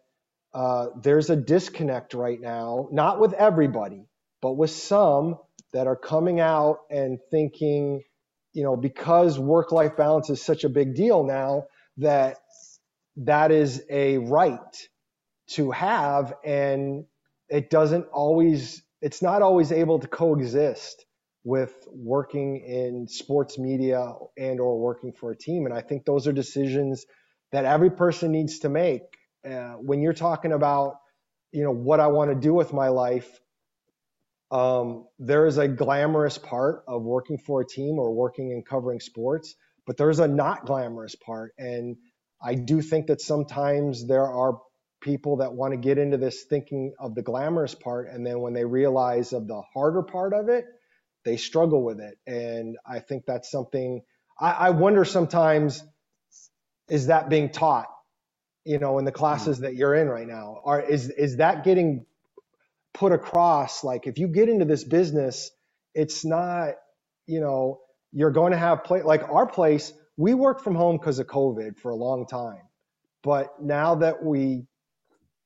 uh, 0.55 0.87
there's 1.01 1.29
a 1.29 1.35
disconnect 1.35 2.15
right 2.15 2.41
now, 2.41 2.89
not 2.91 3.19
with 3.19 3.33
everybody, 3.33 4.07
but 4.41 4.53
with 4.53 4.71
some 4.71 5.37
that 5.73 5.87
are 5.87 5.95
coming 5.95 6.39
out 6.39 6.79
and 6.89 7.19
thinking, 7.29 8.01
you 8.53 8.63
know, 8.63 8.75
because 8.75 9.39
work 9.39 9.71
life 9.71 9.95
balance 9.95 10.31
is 10.31 10.41
such 10.41 10.63
a 10.63 10.69
big 10.69 10.95
deal 10.95 11.23
now 11.23 11.65
that 11.97 12.37
that 13.17 13.51
is 13.51 13.83
a 13.89 14.17
right 14.17 14.89
to 15.53 15.71
have 15.71 16.33
and 16.43 17.05
it 17.49 17.69
doesn't 17.69 18.05
always 18.13 18.83
it's 19.01 19.21
not 19.21 19.41
always 19.41 19.71
able 19.71 19.99
to 19.99 20.07
coexist 20.07 21.05
with 21.43 21.73
working 21.91 22.57
in 22.57 23.07
sports 23.07 23.57
media 23.57 24.13
and 24.37 24.59
or 24.59 24.79
working 24.79 25.11
for 25.11 25.31
a 25.31 25.37
team 25.37 25.65
and 25.65 25.73
i 25.73 25.81
think 25.81 26.05
those 26.05 26.27
are 26.27 26.33
decisions 26.33 27.05
that 27.51 27.65
every 27.65 27.89
person 27.89 28.31
needs 28.31 28.59
to 28.59 28.69
make 28.69 29.01
uh, 29.45 29.73
when 29.73 30.01
you're 30.01 30.13
talking 30.13 30.51
about 30.51 30.95
you 31.51 31.63
know 31.63 31.71
what 31.71 31.99
i 31.99 32.07
want 32.07 32.29
to 32.29 32.35
do 32.35 32.53
with 32.53 32.73
my 32.73 32.89
life 32.89 33.39
um, 34.51 35.07
there 35.17 35.47
is 35.47 35.57
a 35.57 35.67
glamorous 35.67 36.37
part 36.37 36.83
of 36.87 37.03
working 37.03 37.37
for 37.37 37.61
a 37.61 37.65
team 37.67 37.97
or 37.97 38.13
working 38.13 38.51
and 38.51 38.65
covering 38.65 38.99
sports, 38.99 39.55
but 39.87 39.97
there's 39.97 40.19
a 40.19 40.27
not 40.27 40.65
glamorous 40.65 41.15
part. 41.15 41.53
And 41.57 41.95
I 42.43 42.55
do 42.55 42.81
think 42.81 43.07
that 43.07 43.21
sometimes 43.21 44.05
there 44.07 44.27
are 44.27 44.59
people 45.01 45.37
that 45.37 45.53
want 45.53 45.73
to 45.73 45.77
get 45.77 45.97
into 45.97 46.17
this 46.17 46.43
thinking 46.43 46.93
of 46.99 47.15
the 47.15 47.21
glamorous 47.21 47.75
part. 47.75 48.09
And 48.09 48.25
then 48.25 48.39
when 48.39 48.53
they 48.53 48.65
realize 48.65 49.33
of 49.33 49.47
the 49.47 49.61
harder 49.73 50.03
part 50.03 50.33
of 50.33 50.49
it, 50.49 50.65
they 51.25 51.37
struggle 51.37 51.83
with 51.83 51.99
it. 51.99 52.17
And 52.27 52.77
I 52.87 52.99
think 52.99 53.25
that's 53.25 53.51
something 53.51 54.01
I, 54.39 54.51
I 54.51 54.69
wonder 54.71 55.05
sometimes 55.05 55.83
is 56.89 57.07
that 57.07 57.29
being 57.29 57.49
taught, 57.49 57.87
you 58.65 58.79
know, 58.79 58.99
in 58.99 59.05
the 59.05 59.11
classes 59.11 59.57
mm-hmm. 59.57 59.65
that 59.65 59.75
you're 59.75 59.95
in 59.95 60.07
right 60.09 60.27
now? 60.27 60.61
Are 60.65 60.81
is 60.81 61.09
is 61.09 61.37
that 61.37 61.63
getting 61.63 62.05
put 62.93 63.11
across 63.11 63.83
like 63.83 64.07
if 64.07 64.17
you 64.17 64.27
get 64.27 64.49
into 64.49 64.65
this 64.65 64.83
business 64.83 65.51
it's 65.93 66.25
not 66.25 66.73
you 67.27 67.39
know 67.39 67.79
you're 68.11 68.31
going 68.31 68.51
to 68.51 68.57
have 68.57 68.83
play 68.83 69.01
like 69.01 69.23
our 69.29 69.47
place 69.47 69.93
we 70.17 70.33
worked 70.33 70.61
from 70.61 70.75
home 70.75 70.97
because 70.97 71.19
of 71.19 71.27
covid 71.27 71.77
for 71.77 71.91
a 71.91 71.95
long 71.95 72.27
time 72.27 72.61
but 73.23 73.61
now 73.61 73.95
that 73.95 74.23
we 74.23 74.65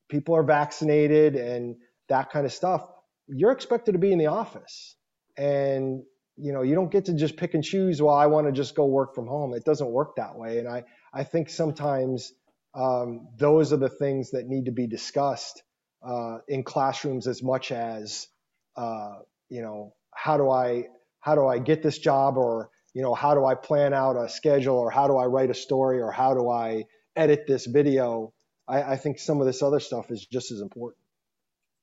people 0.09 0.35
are 0.35 0.43
vaccinated 0.43 1.35
and 1.35 1.75
that 2.09 2.31
kind 2.31 2.45
of 2.45 2.53
stuff 2.53 2.85
you're 3.27 3.51
expected 3.51 3.93
to 3.93 3.97
be 3.97 4.11
in 4.11 4.19
the 4.19 4.27
office. 4.27 4.95
And 5.37 6.03
you 6.37 6.51
know 6.51 6.63
you 6.63 6.75
don't 6.75 6.91
get 6.91 7.05
to 7.05 7.13
just 7.13 7.37
pick 7.37 7.53
and 7.53 7.63
choose 7.63 8.01
well 8.01 8.13
i 8.13 8.25
want 8.25 8.45
to 8.45 8.51
just 8.51 8.75
go 8.75 8.85
work 8.85 9.15
from 9.15 9.27
home. 9.27 9.53
It 9.53 9.63
doesn't 9.63 9.89
work 9.89 10.17
that 10.17 10.35
way. 10.35 10.59
And 10.59 10.67
i 10.67 10.83
i 11.13 11.23
think 11.23 11.49
sometimes 11.49 12.33
um, 12.73 13.29
those 13.37 13.71
are 13.71 13.77
the 13.77 13.89
things 13.89 14.31
that 14.31 14.45
need 14.47 14.65
to 14.65 14.71
be 14.71 14.85
discussed 14.85 15.63
uh, 16.05 16.39
in 16.49 16.63
classrooms 16.63 17.25
as 17.25 17.41
much 17.41 17.71
as 17.71 18.27
uh, 18.75 19.19
you 19.49 19.61
know 19.61 19.93
how 20.13 20.37
do 20.37 20.49
I 20.49 20.87
how 21.21 21.35
do 21.35 21.47
I 21.47 21.59
get 21.59 21.81
this 21.81 21.97
job 21.97 22.37
or 22.37 22.69
you 22.93 23.01
know 23.01 23.13
how 23.13 23.33
do 23.33 23.45
I 23.45 23.55
plan 23.55 23.93
out 23.93 24.17
a 24.17 24.27
schedule 24.27 24.77
or 24.77 24.91
how 24.91 25.07
do 25.07 25.15
I 25.15 25.25
write 25.25 25.51
a 25.51 25.53
story 25.53 26.01
or 26.01 26.11
how 26.11 26.33
do 26.33 26.49
I 26.49 26.83
edit 27.15 27.45
this 27.47 27.65
video. 27.65 28.33
I, 28.67 28.83
I 28.83 28.95
think 28.97 29.19
some 29.19 29.39
of 29.39 29.47
this 29.47 29.61
other 29.61 29.79
stuff 29.79 30.11
is 30.11 30.25
just 30.25 30.51
as 30.51 30.61
important. 30.61 31.01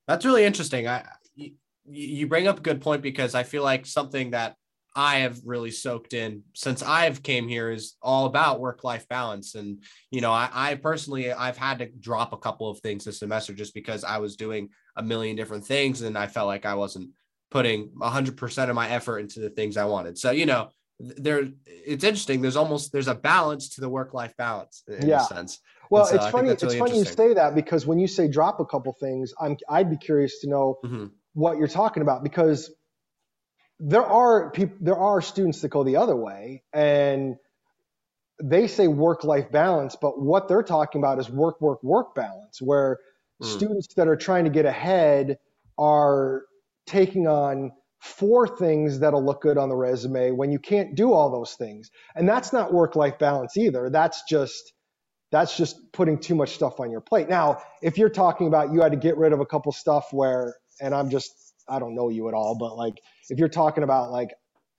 That's 0.07 0.25
really 0.25 0.43
interesting. 0.43 0.87
I 0.87 1.05
you, 1.85 2.27
bring 2.27 2.47
up 2.47 2.59
a 2.59 2.61
good 2.61 2.81
point 2.81 3.01
because 3.01 3.35
I 3.35 3.43
feel 3.43 3.63
like 3.63 3.85
something 3.85 4.31
that 4.31 4.55
I 4.95 5.17
have 5.19 5.39
really 5.43 5.71
soaked 5.71 6.13
in 6.13 6.43
since 6.53 6.83
I've 6.83 7.23
came 7.23 7.47
here 7.47 7.71
is 7.71 7.95
all 8.01 8.25
about 8.25 8.59
work 8.59 8.83
life 8.83 9.07
balance. 9.07 9.55
And, 9.55 9.83
you 10.11 10.21
know, 10.21 10.31
I, 10.31 10.49
I, 10.53 10.75
personally, 10.75 11.31
I've 11.31 11.57
had 11.57 11.79
to 11.79 11.87
drop 11.87 12.31
a 12.31 12.37
couple 12.37 12.69
of 12.69 12.79
things 12.79 13.03
this 13.03 13.19
semester 13.19 13.53
just 13.53 13.73
because 13.73 14.03
I 14.03 14.19
was 14.19 14.35
doing 14.35 14.69
a 14.95 15.03
million 15.03 15.35
different 15.35 15.65
things 15.65 16.03
and 16.03 16.17
I 16.17 16.27
felt 16.27 16.47
like 16.47 16.65
I 16.65 16.75
wasn't 16.75 17.09
putting 17.49 17.89
100% 17.99 18.69
of 18.69 18.75
my 18.75 18.89
effort 18.89 19.19
into 19.19 19.39
the 19.39 19.49
things 19.49 19.77
I 19.77 19.85
wanted. 19.85 20.17
So, 20.17 20.31
you 20.31 20.45
know, 20.45 20.69
there 20.99 21.49
it's 21.65 22.03
interesting. 22.03 22.41
There's 22.41 22.55
almost 22.55 22.91
there's 22.91 23.07
a 23.07 23.15
balance 23.15 23.69
to 23.69 23.81
the 23.81 23.89
work 23.89 24.13
life 24.13 24.35
balance 24.37 24.83
in 24.87 25.07
yeah. 25.07 25.21
a 25.21 25.25
sense. 25.25 25.59
Well, 25.93 26.05
so 26.05 26.15
it's 26.15 26.27
funny. 26.27 26.49
Really 26.49 26.59
it's 26.61 26.75
funny 26.75 26.97
you 26.97 27.05
say 27.05 27.33
that 27.35 27.55
because 27.55 27.85
when 27.85 27.99
you 27.99 28.07
say 28.07 28.27
drop 28.27 28.59
a 28.59 28.65
couple 28.65 28.93
things, 28.99 29.33
I'm 29.39 29.57
I'd 29.69 29.89
be 29.89 29.97
curious 29.97 30.39
to 30.41 30.49
know 30.49 30.79
mm-hmm. 30.83 31.05
what 31.33 31.57
you're 31.57 31.67
talking 31.67 32.01
about 32.01 32.23
because 32.23 32.71
there 33.79 34.05
are 34.05 34.51
people, 34.51 34.77
there 34.81 34.97
are 34.97 35.21
students 35.21 35.61
that 35.61 35.69
go 35.69 35.83
the 35.83 35.97
other 35.97 36.15
way, 36.15 36.63
and 36.73 37.35
they 38.41 38.67
say 38.67 38.87
work-life 38.87 39.51
balance, 39.51 39.95
but 39.99 40.19
what 40.19 40.47
they're 40.47 40.63
talking 40.63 40.99
about 40.99 41.19
is 41.19 41.29
work-work-work 41.29 42.15
balance, 42.15 42.61
where 42.61 42.97
mm. 43.41 43.45
students 43.45 43.93
that 43.95 44.07
are 44.07 44.15
trying 44.15 44.45
to 44.45 44.49
get 44.49 44.65
ahead 44.65 45.37
are 45.77 46.43
taking 46.87 47.27
on 47.27 47.71
four 47.99 48.47
things 48.47 48.99
that'll 48.99 49.23
look 49.23 49.41
good 49.41 49.57
on 49.57 49.69
the 49.69 49.75
resume 49.75 50.31
when 50.31 50.51
you 50.51 50.59
can't 50.59 50.95
do 50.95 51.13
all 51.13 51.31
those 51.31 51.53
things, 51.53 51.89
and 52.15 52.27
that's 52.27 52.53
not 52.53 52.73
work-life 52.73 53.19
balance 53.19 53.57
either. 53.57 53.89
That's 53.89 54.23
just 54.29 54.73
that's 55.33 55.57
just 55.57 55.91
putting 55.91 56.19
too 56.19 56.35
much 56.35 56.53
stuff 56.53 56.79
on 56.79 56.91
your 56.91 57.01
plate. 57.01 57.27
Now, 57.27 57.63
if 57.81 57.97
you're 57.97 58.07
talking 58.07 58.45
about 58.45 58.71
you 58.71 58.81
had 58.81 58.91
to 58.91 58.97
get 58.99 59.17
rid 59.17 59.33
of 59.33 59.39
a 59.39 59.47
couple 59.47 59.71
stuff 59.71 60.13
where, 60.13 60.55
and 60.79 60.93
I'm 60.93 61.09
just 61.09 61.33
I 61.67 61.79
don't 61.79 61.95
know 61.95 62.09
you 62.09 62.27
at 62.27 62.35
all, 62.35 62.55
but 62.55 62.77
like 62.77 63.01
if 63.31 63.39
you're 63.39 63.49
talking 63.49 63.83
about 63.83 64.11
like 64.11 64.29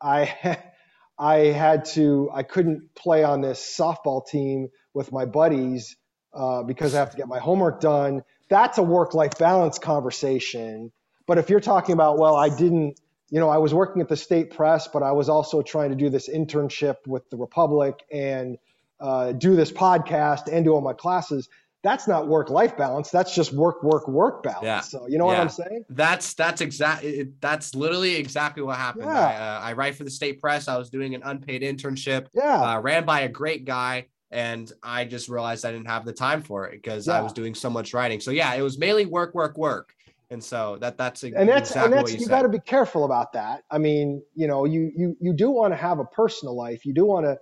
I 0.00 0.58
I 1.18 1.36
had 1.38 1.86
to 1.96 2.30
I 2.32 2.44
couldn't 2.44 2.94
play 2.94 3.24
on 3.24 3.40
this 3.40 3.76
softball 3.76 4.24
team 4.24 4.68
with 4.94 5.10
my 5.10 5.24
buddies 5.24 5.96
uh, 6.32 6.62
because 6.62 6.94
I 6.94 7.00
have 7.00 7.10
to 7.10 7.16
get 7.16 7.26
my 7.26 7.40
homework 7.40 7.80
done. 7.80 8.22
That's 8.48 8.78
a 8.78 8.82
work 8.82 9.12
life 9.12 9.36
balance 9.36 9.80
conversation. 9.80 10.92
But 11.26 11.38
if 11.38 11.50
you're 11.50 11.58
talking 11.58 11.94
about 11.94 12.16
well, 12.16 12.36
I 12.36 12.48
didn't 12.48 13.00
you 13.28 13.40
know 13.40 13.48
I 13.48 13.58
was 13.58 13.74
working 13.74 14.02
at 14.02 14.08
the 14.08 14.16
state 14.16 14.52
press, 14.52 14.86
but 14.86 15.02
I 15.02 15.10
was 15.10 15.28
also 15.28 15.62
trying 15.62 15.90
to 15.90 15.96
do 15.96 16.10
this 16.10 16.28
internship 16.28 16.98
with 17.08 17.28
the 17.30 17.38
Republic 17.38 18.04
and 18.12 18.56
uh, 19.00 19.32
do 19.32 19.56
this 19.56 19.70
podcast 19.72 20.52
and 20.52 20.64
do 20.64 20.72
all 20.72 20.80
my 20.80 20.92
classes 20.92 21.48
that's 21.84 22.08
not 22.08 22.26
work 22.26 22.48
life 22.48 22.76
balance. 22.78 23.10
That's 23.10 23.34
just 23.34 23.52
work, 23.52 23.82
work, 23.82 24.08
work 24.08 24.42
balance. 24.42 24.64
Yeah. 24.64 24.80
So 24.80 25.06
you 25.06 25.18
know 25.18 25.30
yeah. 25.30 25.38
what 25.38 25.40
I'm 25.42 25.48
saying? 25.50 25.84
That's 25.90 26.32
that's 26.32 26.62
exactly 26.62 27.28
that's 27.40 27.74
literally 27.74 28.16
exactly 28.16 28.62
what 28.62 28.78
happened. 28.78 29.04
Yeah. 29.04 29.12
I, 29.12 29.34
uh, 29.34 29.60
I, 29.60 29.72
write 29.74 29.94
for 29.94 30.02
the 30.02 30.10
state 30.10 30.40
press. 30.40 30.66
I 30.66 30.78
was 30.78 30.88
doing 30.88 31.14
an 31.14 31.20
unpaid 31.22 31.60
internship. 31.60 32.28
Yeah. 32.32 32.60
Uh, 32.60 32.80
ran 32.80 33.04
by 33.04 33.20
a 33.20 33.28
great 33.28 33.66
guy, 33.66 34.06
and 34.30 34.72
I 34.82 35.04
just 35.04 35.28
realized 35.28 35.66
I 35.66 35.72
didn't 35.72 35.88
have 35.88 36.06
the 36.06 36.14
time 36.14 36.42
for 36.42 36.66
it 36.66 36.72
because. 36.82 37.06
I 37.06 37.20
was 37.20 37.34
doing 37.34 37.54
so 37.54 37.68
much 37.68 37.92
writing. 37.92 38.18
So 38.18 38.30
yeah, 38.30 38.54
it 38.54 38.62
was 38.62 38.78
mainly 38.78 39.04
work, 39.04 39.34
work, 39.34 39.58
work. 39.58 39.94
And 40.30 40.42
so 40.42 40.78
that 40.80 40.96
that's 40.96 41.22
and 41.22 41.34
that's 41.34 41.70
exactly 41.70 41.84
and 41.84 41.92
that's 41.92 42.12
you, 42.14 42.20
you 42.20 42.28
got 42.28 42.42
to 42.42 42.48
be 42.48 42.60
careful 42.60 43.04
about 43.04 43.34
that. 43.34 43.62
I 43.70 43.76
mean, 43.76 44.22
you 44.34 44.46
know, 44.46 44.64
you 44.64 44.90
you 44.96 45.16
you 45.20 45.34
do 45.34 45.50
want 45.50 45.74
to 45.74 45.76
have 45.76 45.98
a 45.98 46.04
personal 46.04 46.56
life. 46.56 46.86
You 46.86 46.94
do 46.94 47.04
want 47.04 47.26
to 47.26 47.36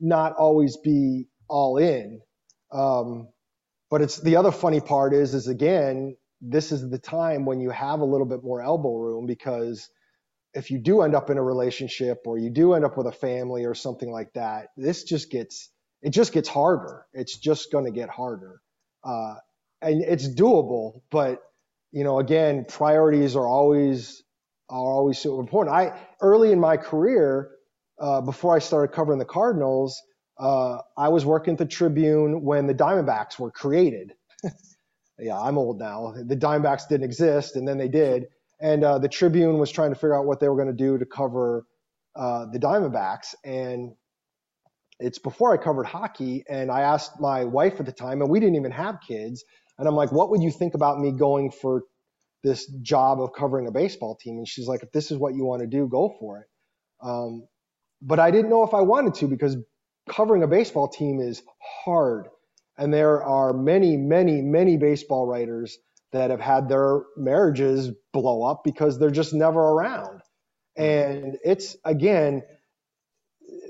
not 0.00 0.34
always 0.36 0.76
be 0.78 1.28
all 1.48 1.78
in. 1.78 2.20
Um, 2.72 3.28
but 3.90 4.02
it's 4.02 4.20
the 4.20 4.36
other 4.36 4.52
funny 4.52 4.80
part 4.80 5.14
is 5.14 5.34
is 5.34 5.48
again, 5.48 6.16
this 6.40 6.72
is 6.72 6.88
the 6.90 6.98
time 6.98 7.46
when 7.46 7.60
you 7.60 7.70
have 7.70 8.00
a 8.00 8.04
little 8.04 8.26
bit 8.26 8.44
more 8.44 8.62
elbow 8.62 8.96
room 8.96 9.26
because 9.26 9.88
if 10.54 10.70
you 10.70 10.78
do 10.78 11.02
end 11.02 11.14
up 11.14 11.30
in 11.30 11.38
a 11.38 11.42
relationship 11.42 12.18
or 12.26 12.38
you 12.38 12.50
do 12.50 12.74
end 12.74 12.84
up 12.84 12.96
with 12.96 13.06
a 13.06 13.12
family 13.12 13.64
or 13.64 13.74
something 13.74 14.10
like 14.10 14.32
that, 14.34 14.68
this 14.76 15.04
just 15.04 15.30
gets 15.30 15.70
it 16.02 16.10
just 16.10 16.32
gets 16.32 16.48
harder. 16.48 17.06
It's 17.12 17.36
just 17.36 17.70
going 17.70 17.84
to 17.84 17.90
get 17.90 18.08
harder, 18.08 18.60
uh, 19.04 19.34
and 19.82 20.02
it's 20.02 20.28
doable. 20.28 21.02
But 21.10 21.42
you 21.92 22.04
know, 22.04 22.18
again, 22.18 22.64
priorities 22.68 23.36
are 23.36 23.46
always 23.46 24.22
are 24.70 24.78
always 24.78 25.18
so 25.18 25.40
important. 25.40 25.76
I 25.76 25.98
early 26.20 26.52
in 26.52 26.60
my 26.60 26.76
career, 26.76 27.50
uh, 28.00 28.20
before 28.20 28.54
I 28.54 28.58
started 28.58 28.94
covering 28.94 29.18
the 29.18 29.24
Cardinals, 29.24 30.00
uh, 30.38 30.78
I 30.96 31.08
was 31.08 31.24
working 31.24 31.52
at 31.52 31.58
the 31.58 31.66
Tribune 31.66 32.42
when 32.42 32.66
the 32.66 32.74
Diamondbacks 32.74 33.38
were 33.38 33.50
created. 33.50 34.12
yeah, 35.18 35.38
I'm 35.38 35.58
old 35.58 35.78
now. 35.78 36.14
The 36.16 36.36
Diamondbacks 36.36 36.88
didn't 36.88 37.04
exist, 37.04 37.56
and 37.56 37.66
then 37.66 37.78
they 37.78 37.88
did. 37.88 38.26
And 38.60 38.84
uh, 38.84 38.98
the 38.98 39.08
Tribune 39.08 39.58
was 39.58 39.70
trying 39.70 39.90
to 39.90 39.94
figure 39.94 40.16
out 40.16 40.26
what 40.26 40.40
they 40.40 40.48
were 40.48 40.56
going 40.56 40.68
to 40.68 40.74
do 40.74 40.98
to 40.98 41.06
cover 41.06 41.66
uh, 42.14 42.46
the 42.46 42.58
Diamondbacks. 42.58 43.34
And 43.44 43.92
it's 45.00 45.18
before 45.18 45.52
I 45.52 45.56
covered 45.56 45.86
hockey, 45.86 46.44
and 46.48 46.70
I 46.70 46.82
asked 46.82 47.20
my 47.20 47.44
wife 47.44 47.80
at 47.80 47.86
the 47.86 47.92
time, 47.92 48.20
and 48.20 48.30
we 48.30 48.40
didn't 48.40 48.56
even 48.56 48.72
have 48.72 48.98
kids. 49.06 49.44
And 49.78 49.86
I'm 49.86 49.94
like, 49.94 50.12
what 50.12 50.30
would 50.30 50.42
you 50.42 50.50
think 50.50 50.74
about 50.74 50.98
me 50.98 51.12
going 51.12 51.50
for 51.50 51.82
this 52.42 52.66
job 52.82 53.20
of 53.20 53.32
covering 53.32 53.68
a 53.68 53.72
baseball 53.72 54.16
team? 54.16 54.38
And 54.38 54.48
she's 54.48 54.66
like, 54.66 54.82
if 54.82 54.90
this 54.92 55.10
is 55.10 55.18
what 55.18 55.34
you 55.34 55.44
want 55.44 55.62
to 55.62 55.68
do, 55.68 55.86
go 55.88 56.14
for 56.18 56.40
it. 56.40 56.46
Um, 57.00 57.46
but 58.02 58.18
I 58.20 58.30
didn't 58.30 58.50
know 58.50 58.64
if 58.64 58.74
I 58.74 58.82
wanted 58.82 59.14
to 59.14 59.28
because 59.28 59.56
covering 60.08 60.42
a 60.42 60.48
baseball 60.48 60.88
team 60.88 61.20
is 61.20 61.42
hard. 61.84 62.28
And 62.76 62.94
there 62.94 63.22
are 63.22 63.52
many, 63.52 63.96
many, 63.96 64.40
many 64.40 64.76
baseball 64.76 65.26
writers 65.26 65.78
that 66.12 66.30
have 66.30 66.40
had 66.40 66.68
their 66.68 67.02
marriages 67.16 67.90
blow 68.12 68.42
up 68.44 68.62
because 68.64 68.98
they're 68.98 69.10
just 69.10 69.34
never 69.34 69.60
around. 69.60 70.22
And 70.76 71.38
it's, 71.44 71.76
again, 71.84 72.42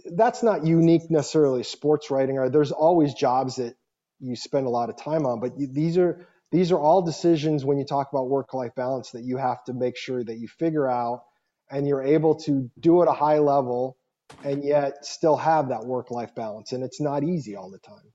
that's 0.05 0.43
not 0.43 0.67
unique 0.67 1.11
necessarily 1.11 1.63
sports 1.63 2.11
writing 2.11 2.39
or 2.39 2.51
there's 2.51 2.73
always 2.73 3.15
jobs 3.15 3.57
that 3.57 3.77
you 4.21 4.37
spend 4.37 4.67
a 4.67 4.71
lot 4.71 4.91
of 4.91 4.97
time 4.97 5.27
on 5.27 5.41
but 5.41 5.59
you, 5.59 5.67
these 5.67 5.99
are 5.99 6.27
these 6.51 6.73
are 6.73 6.79
all 6.79 7.03
decisions 7.03 7.65
when 7.65 7.79
you 7.79 7.85
talk 7.85 8.09
about 8.13 8.29
work 8.29 8.55
life 8.55 8.75
balance 8.75 9.11
that 9.11 9.25
you 9.25 9.37
have 9.37 9.63
to 9.65 9.73
make 9.73 9.97
sure 9.97 10.25
that 10.25 10.39
you 10.39 10.49
figure 10.49 10.89
out 10.89 11.23
and 11.71 11.87
you're 11.87 12.03
able 12.03 12.35
to 12.35 12.71
do 12.81 13.03
at 13.03 13.09
a 13.09 13.13
high 13.13 13.39
level 13.39 13.97
and 14.45 14.63
yet 14.65 15.05
still 15.05 15.37
have 15.37 15.69
that 15.69 15.85
work 15.85 16.11
life 16.11 16.35
balance 16.35 16.73
and 16.73 16.83
it's 16.83 17.01
not 17.01 17.25
easy 17.25 17.57
all 17.57 17.71
the 17.71 17.79
time. 17.79 18.13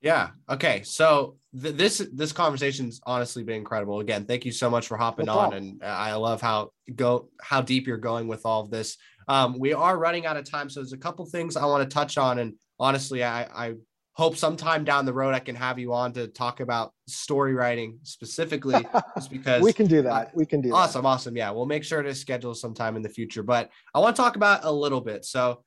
Yeah. 0.00 0.30
Okay. 0.50 0.82
So 0.82 1.36
th- 1.58 1.74
this 1.76 2.06
this 2.12 2.32
conversation's 2.32 3.00
honestly 3.06 3.42
been 3.42 3.56
incredible. 3.56 4.00
Again 4.00 4.26
thank 4.26 4.44
you 4.44 4.52
so 4.52 4.68
much 4.68 4.86
for 4.86 4.96
hopping 4.96 5.26
no 5.26 5.38
on 5.38 5.54
and 5.54 5.82
i 5.82 6.14
love 6.14 6.40
how 6.42 6.70
go 6.94 7.28
how 7.40 7.62
deep 7.62 7.86
you're 7.86 7.96
going 7.96 8.28
with 8.28 8.44
all 8.44 8.62
of 8.62 8.70
this. 8.70 8.96
Um, 9.26 9.58
we 9.58 9.72
are 9.72 9.98
running 9.98 10.26
out 10.26 10.36
of 10.36 10.44
time 10.48 10.68
so 10.68 10.80
there's 10.80 10.92
a 10.92 10.98
couple 10.98 11.24
things 11.24 11.56
i 11.56 11.64
want 11.64 11.88
to 11.88 11.94
touch 11.94 12.18
on 12.18 12.38
and 12.40 12.54
honestly 12.78 13.24
i 13.24 13.44
i 13.44 13.74
hope 14.14 14.36
sometime 14.36 14.84
down 14.84 15.04
the 15.04 15.12
road 15.12 15.34
I 15.34 15.40
can 15.40 15.56
have 15.56 15.78
you 15.78 15.92
on 15.92 16.12
to 16.12 16.28
talk 16.28 16.60
about 16.60 16.92
story 17.06 17.54
writing 17.54 17.98
specifically, 18.04 18.86
just 19.16 19.30
because 19.30 19.62
we 19.62 19.72
can 19.72 19.86
do 19.86 20.02
that. 20.02 20.34
we 20.34 20.46
can 20.46 20.60
do 20.60 20.72
awesome, 20.72 21.02
that. 21.02 21.08
awesome. 21.08 21.36
Yeah, 21.36 21.50
we'll 21.50 21.66
make 21.66 21.84
sure 21.84 22.02
to 22.02 22.14
schedule 22.14 22.54
sometime 22.54 22.96
in 22.96 23.02
the 23.02 23.08
future. 23.08 23.42
But 23.42 23.70
I 23.92 23.98
want 23.98 24.14
to 24.16 24.22
talk 24.22 24.36
about 24.36 24.64
a 24.64 24.70
little 24.70 25.00
bit. 25.00 25.24
So 25.24 25.64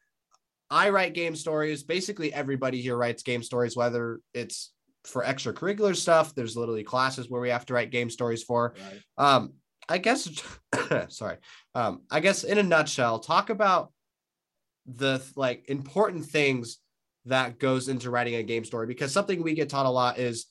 I 0.69 0.89
write 0.89 1.13
game 1.13 1.35
stories. 1.35 1.83
Basically, 1.83 2.33
everybody 2.33 2.81
here 2.81 2.97
writes 2.97 3.21
game 3.23 3.43
stories, 3.43 3.75
whether 3.75 4.21
it's 4.33 4.71
for 5.03 5.23
extracurricular 5.23 5.95
stuff. 5.95 6.33
There's 6.33 6.55
literally 6.55 6.83
classes 6.83 7.29
where 7.29 7.41
we 7.41 7.49
have 7.49 7.65
to 7.65 7.73
write 7.73 7.91
game 7.91 8.09
stories 8.09 8.43
for. 8.43 8.75
Right. 9.17 9.33
Um, 9.35 9.53
I 9.89 9.97
guess 9.97 10.29
sorry. 11.09 11.37
Um, 11.75 12.01
I 12.09 12.21
guess 12.21 12.45
in 12.45 12.57
a 12.57 12.63
nutshell, 12.63 13.19
talk 13.19 13.49
about 13.49 13.91
the 14.85 15.21
like 15.35 15.65
important 15.67 16.25
things 16.25 16.79
that 17.27 17.59
goes 17.59 17.89
into 17.89 18.09
writing 18.09 18.35
a 18.35 18.43
game 18.43 18.65
story 18.65 18.87
because 18.87 19.11
something 19.11 19.41
we 19.43 19.53
get 19.53 19.69
taught 19.69 19.85
a 19.85 19.89
lot 19.89 20.17
is 20.17 20.47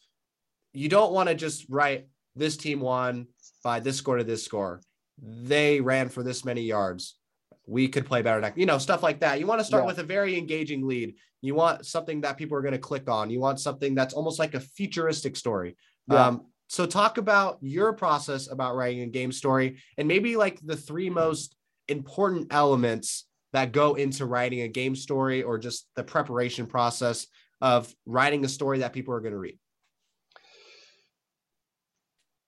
you 0.73 0.89
don't 0.89 1.13
want 1.13 1.29
to 1.29 1.35
just 1.35 1.67
write 1.69 2.07
this 2.35 2.57
team 2.57 2.81
won 2.81 3.27
by 3.65 3.81
this 3.81 3.97
score 3.97 4.17
to 4.17 4.25
this 4.25 4.45
score. 4.45 4.81
They 5.19 5.81
ran 5.81 6.09
for 6.09 6.23
this 6.23 6.45
many 6.45 6.63
yards. 6.63 7.17
We 7.67 7.89
could 7.89 8.07
play 8.07 8.23
better 8.23 8.41
next, 8.41 8.59
you 8.59 8.67
know, 8.67 8.79
stuff 8.79 9.03
like 9.03 9.21
that. 9.21 9.41
You 9.41 9.47
want 9.47 9.61
to 9.61 9.65
start 9.65 9.85
yeah. 9.85 9.89
with 9.89 9.99
a 9.99 10.05
very 10.05 10.37
engaging 10.37 10.87
lead. 10.87 11.15
You 11.41 11.55
want 11.55 11.87
something 11.87 12.21
that 12.21 12.37
people 12.37 12.57
are 12.57 12.63
going 12.63 12.73
to 12.73 12.79
click 12.79 13.09
on. 13.09 13.31
You 13.31 13.41
want 13.41 13.59
something 13.59 13.95
that's 13.95 14.15
almost 14.15 14.39
like 14.39 14.55
a 14.55 14.61
futuristic 14.61 15.37
story. 15.37 15.77
Yeah. 16.11 16.27
Um, 16.27 16.47
so 16.69 16.87
talk 16.87 17.19
about 17.19 17.59
your 17.61 17.93
process 17.93 18.51
about 18.51 18.77
writing 18.77 19.03
a 19.03 19.07
game 19.07 19.33
story 19.33 19.79
and 19.97 20.09
maybe 20.09 20.37
like 20.37 20.61
the 20.65 20.77
three 20.77 21.11
most 21.11 21.57
important 21.89 22.49
elements 22.51 23.27
that 23.57 23.73
go 23.73 23.95
into 23.95 24.27
writing 24.27 24.61
a 24.61 24.69
game 24.69 24.95
story 24.95 25.43
or 25.43 25.57
just 25.57 25.89
the 25.97 26.05
preparation 26.05 26.67
process 26.67 27.27
of 27.63 27.91
writing 28.05 28.45
a 28.45 28.49
story 28.49 28.81
that 28.81 28.93
people 28.93 29.15
are 29.15 29.21
going 29.21 29.33
to 29.33 29.39
read? 29.39 29.59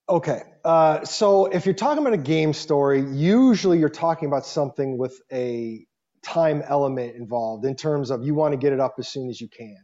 Okay. 0.07 0.43
Uh, 0.63 1.03
so 1.03 1.47
if 1.47 1.65
you're 1.65 1.73
talking 1.73 1.97
about 1.97 2.13
a 2.13 2.17
game 2.17 2.53
story, 2.53 3.01
usually 3.01 3.79
you're 3.79 3.89
talking 3.89 4.27
about 4.27 4.45
something 4.45 4.99
with 4.99 5.19
a 5.31 5.83
time 6.21 6.61
element 6.67 7.15
involved 7.15 7.65
in 7.65 7.75
terms 7.75 8.11
of 8.11 8.23
you 8.23 8.35
want 8.35 8.51
to 8.51 8.57
get 8.57 8.71
it 8.71 8.79
up 8.79 8.93
as 8.99 9.07
soon 9.07 9.31
as 9.31 9.41
you 9.41 9.47
can. 9.47 9.77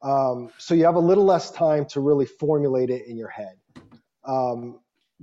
Um, 0.00 0.50
so 0.58 0.74
you 0.74 0.84
have 0.84 0.94
a 0.94 1.00
little 1.00 1.24
less 1.24 1.50
time 1.50 1.86
to 1.86 1.98
really 2.00 2.26
formulate 2.26 2.90
it 2.90 3.08
in 3.08 3.16
your 3.16 3.30
head. 3.30 3.56
Um, 4.24 4.78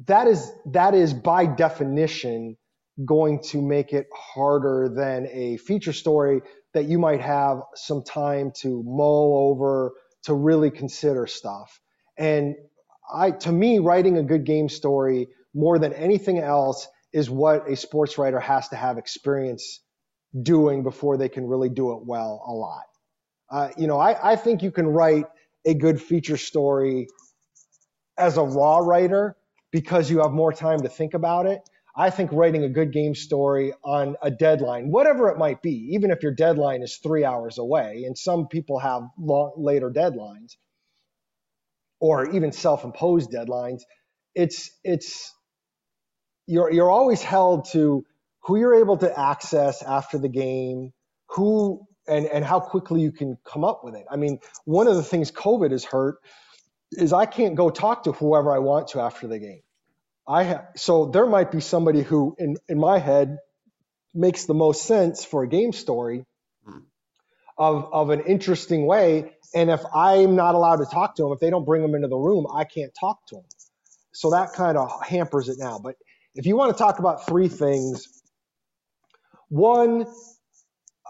that 0.05 0.27
is 0.27 0.51
that 0.65 0.93
is 0.93 1.13
by 1.13 1.45
definition 1.45 2.57
going 3.05 3.41
to 3.41 3.61
make 3.61 3.93
it 3.93 4.07
harder 4.13 4.89
than 4.93 5.27
a 5.31 5.57
feature 5.57 5.93
story 5.93 6.41
that 6.73 6.85
you 6.85 6.99
might 6.99 7.21
have 7.21 7.61
some 7.75 8.03
time 8.03 8.51
to 8.61 8.83
mull 8.85 9.49
over 9.49 9.93
to 10.23 10.33
really 10.33 10.69
consider 10.69 11.25
stuff. 11.25 11.79
And 12.17 12.55
I, 13.11 13.31
to 13.31 13.51
me, 13.51 13.79
writing 13.79 14.17
a 14.17 14.23
good 14.23 14.43
game 14.43 14.69
story 14.69 15.29
more 15.53 15.79
than 15.79 15.93
anything 15.93 16.39
else 16.39 16.87
is 17.11 17.29
what 17.29 17.69
a 17.69 17.75
sports 17.75 18.17
writer 18.17 18.39
has 18.39 18.67
to 18.69 18.75
have 18.75 18.97
experience 18.97 19.79
doing 20.43 20.83
before 20.83 21.17
they 21.17 21.29
can 21.29 21.47
really 21.47 21.69
do 21.69 21.93
it 21.93 22.05
well 22.05 22.43
a 22.47 22.51
lot. 22.51 22.83
Uh, 23.49 23.69
you 23.77 23.87
know, 23.87 23.97
I, 23.97 24.33
I 24.33 24.35
think 24.35 24.61
you 24.61 24.71
can 24.71 24.87
write 24.87 25.25
a 25.65 25.73
good 25.73 25.99
feature 25.99 26.37
story 26.37 27.07
as 28.17 28.37
a 28.37 28.43
raw 28.43 28.77
writer 28.77 29.35
because 29.71 30.09
you 30.11 30.19
have 30.19 30.31
more 30.31 30.53
time 30.53 30.81
to 30.81 30.89
think 30.89 31.13
about 31.13 31.45
it. 31.47 31.61
I 31.99 32.11
think 32.11 32.31
writing 32.31 32.63
a 32.63 32.69
good 32.69 32.93
game 32.93 33.13
story 33.13 33.73
on 33.83 34.15
a 34.21 34.31
deadline, 34.31 34.89
whatever 34.89 35.27
it 35.27 35.37
might 35.37 35.61
be, 35.61 35.89
even 35.95 36.11
if 36.11 36.23
your 36.23 36.33
deadline 36.33 36.81
is 36.81 36.95
three 36.95 37.25
hours 37.25 37.57
away, 37.57 38.05
and 38.05 38.17
some 38.17 38.47
people 38.47 38.79
have 38.79 39.03
long, 39.19 39.51
later 39.57 39.91
deadlines 39.91 40.55
or 41.99 42.31
even 42.31 42.53
self-imposed 42.53 43.29
deadlines, 43.29 43.81
it's 44.33 44.71
it's 44.81 45.35
you're 46.47 46.71
you're 46.71 46.89
always 46.89 47.21
held 47.21 47.69
to 47.73 48.05
who 48.43 48.57
you're 48.57 48.75
able 48.75 48.95
to 48.99 49.19
access 49.19 49.83
after 49.83 50.17
the 50.17 50.29
game, 50.29 50.93
who 51.31 51.85
and 52.07 52.27
and 52.27 52.45
how 52.45 52.61
quickly 52.61 53.01
you 53.01 53.11
can 53.11 53.37
come 53.45 53.65
up 53.65 53.81
with 53.83 53.95
it. 53.95 54.05
I 54.09 54.15
mean, 54.15 54.39
one 54.63 54.87
of 54.87 54.95
the 54.95 55.03
things 55.03 55.33
COVID 55.33 55.71
has 55.71 55.83
hurt 55.83 56.19
is 56.93 57.11
I 57.11 57.25
can't 57.25 57.55
go 57.55 57.69
talk 57.69 58.05
to 58.05 58.13
whoever 58.13 58.55
I 58.55 58.59
want 58.59 58.87
to 58.89 59.01
after 59.01 59.27
the 59.27 59.37
game 59.37 59.63
I 60.29 60.43
ha- 60.43 60.65
so 60.75 61.07
there 61.07 61.25
might 61.25 61.51
be 61.51 61.59
somebody 61.59 62.03
who 62.03 62.35
in 62.37 62.57
in 62.69 62.79
my 62.79 62.99
head 62.99 63.39
makes 64.13 64.45
the 64.45 64.53
most 64.53 64.83
sense 64.83 65.25
for 65.25 65.43
a 65.43 65.47
game 65.47 65.73
story 65.73 66.25
hmm. 66.63 66.79
of 67.57 67.89
of 67.91 68.09
an 68.11 68.21
interesting 68.21 68.85
way. 68.85 69.33
And 69.55 69.71
if 69.71 69.81
I'm 69.93 70.35
not 70.35 70.53
allowed 70.53 70.77
to 70.77 70.85
talk 70.85 71.15
to 71.15 71.23
them, 71.23 71.31
if 71.31 71.39
they 71.39 71.49
don't 71.49 71.65
bring 71.65 71.81
them 71.81 71.95
into 71.95 72.07
the 72.07 72.17
room, 72.17 72.45
I 72.53 72.63
can't 72.65 72.91
talk 72.99 73.25
to 73.29 73.35
them. 73.37 73.45
So 74.13 74.29
that 74.31 74.53
kind 74.53 74.77
of 74.77 74.91
hampers 75.03 75.49
it 75.49 75.57
now. 75.57 75.79
But 75.79 75.95
if 76.35 76.45
you 76.45 76.55
want 76.55 76.77
to 76.77 76.77
talk 76.77 76.99
about 76.99 77.25
three 77.25 77.47
things, 77.47 78.07
one, 79.47 80.05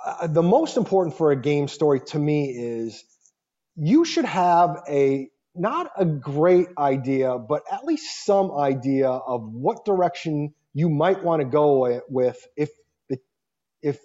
uh, 0.05 0.27
the 0.27 0.41
most 0.43 0.77
important 0.77 1.17
for 1.17 1.31
a 1.31 1.35
game 1.35 1.67
story 1.67 1.99
to 1.99 2.19
me 2.19 2.51
is 2.51 3.03
you 3.75 4.05
should 4.05 4.25
have 4.25 4.83
a 4.87 5.29
not 5.59 5.91
a 5.97 6.05
great 6.05 6.69
idea, 6.77 7.37
but 7.37 7.63
at 7.71 7.85
least 7.85 8.25
some 8.25 8.51
idea 8.51 9.09
of 9.09 9.43
what 9.53 9.85
direction 9.85 10.53
you 10.73 10.89
might 10.89 11.23
want 11.23 11.41
to 11.41 11.47
go 11.47 12.01
with 12.09 12.47
if 12.57 12.69
the 13.09 13.19
if 13.81 13.99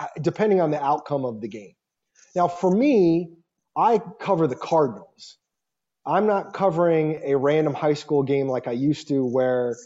uh, 0.00 0.06
depending 0.20 0.60
on 0.60 0.70
the 0.70 0.82
outcome 0.82 1.24
of 1.24 1.40
the 1.40 1.48
game. 1.48 1.74
Now, 2.34 2.48
for 2.48 2.70
me, 2.70 3.30
I 3.76 4.00
cover 4.20 4.46
the 4.46 4.56
Cardinals. 4.56 5.38
I'm 6.06 6.26
not 6.26 6.54
covering 6.54 7.20
a 7.24 7.36
random 7.36 7.74
high 7.74 7.94
school 7.94 8.22
game 8.22 8.48
like 8.48 8.66
I 8.66 8.72
used 8.72 9.08
to, 9.08 9.24
where 9.24 9.76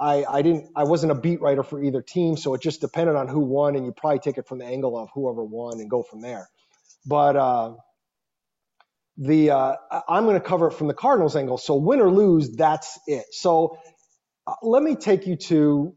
I, 0.00 0.24
I 0.28 0.42
didn't 0.42 0.70
I 0.76 0.84
wasn't 0.84 1.12
a 1.12 1.14
beat 1.16 1.40
writer 1.40 1.62
for 1.62 1.82
either 1.82 2.02
team, 2.02 2.36
so 2.36 2.54
it 2.54 2.62
just 2.62 2.80
depended 2.80 3.16
on 3.16 3.28
who 3.28 3.40
won, 3.40 3.76
and 3.76 3.84
you 3.84 3.92
probably 3.92 4.20
take 4.20 4.38
it 4.38 4.46
from 4.46 4.58
the 4.58 4.64
angle 4.66 4.98
of 4.98 5.10
whoever 5.14 5.44
won 5.44 5.80
and 5.80 5.90
go 5.90 6.02
from 6.02 6.20
there. 6.22 6.48
But 7.06 7.36
uh, 7.36 7.74
the 9.18 9.50
uh, 9.50 9.76
I'm 10.08 10.24
going 10.24 10.40
to 10.40 10.46
cover 10.46 10.68
it 10.68 10.72
from 10.72 10.86
the 10.86 10.94
Cardinals 10.94 11.36
angle. 11.36 11.58
So 11.58 11.74
win 11.74 12.00
or 12.00 12.10
lose, 12.10 12.50
that's 12.54 12.98
it. 13.06 13.26
So 13.32 13.76
uh, 14.46 14.54
let 14.62 14.82
me 14.82 14.94
take 14.94 15.26
you 15.26 15.36
to 15.36 15.94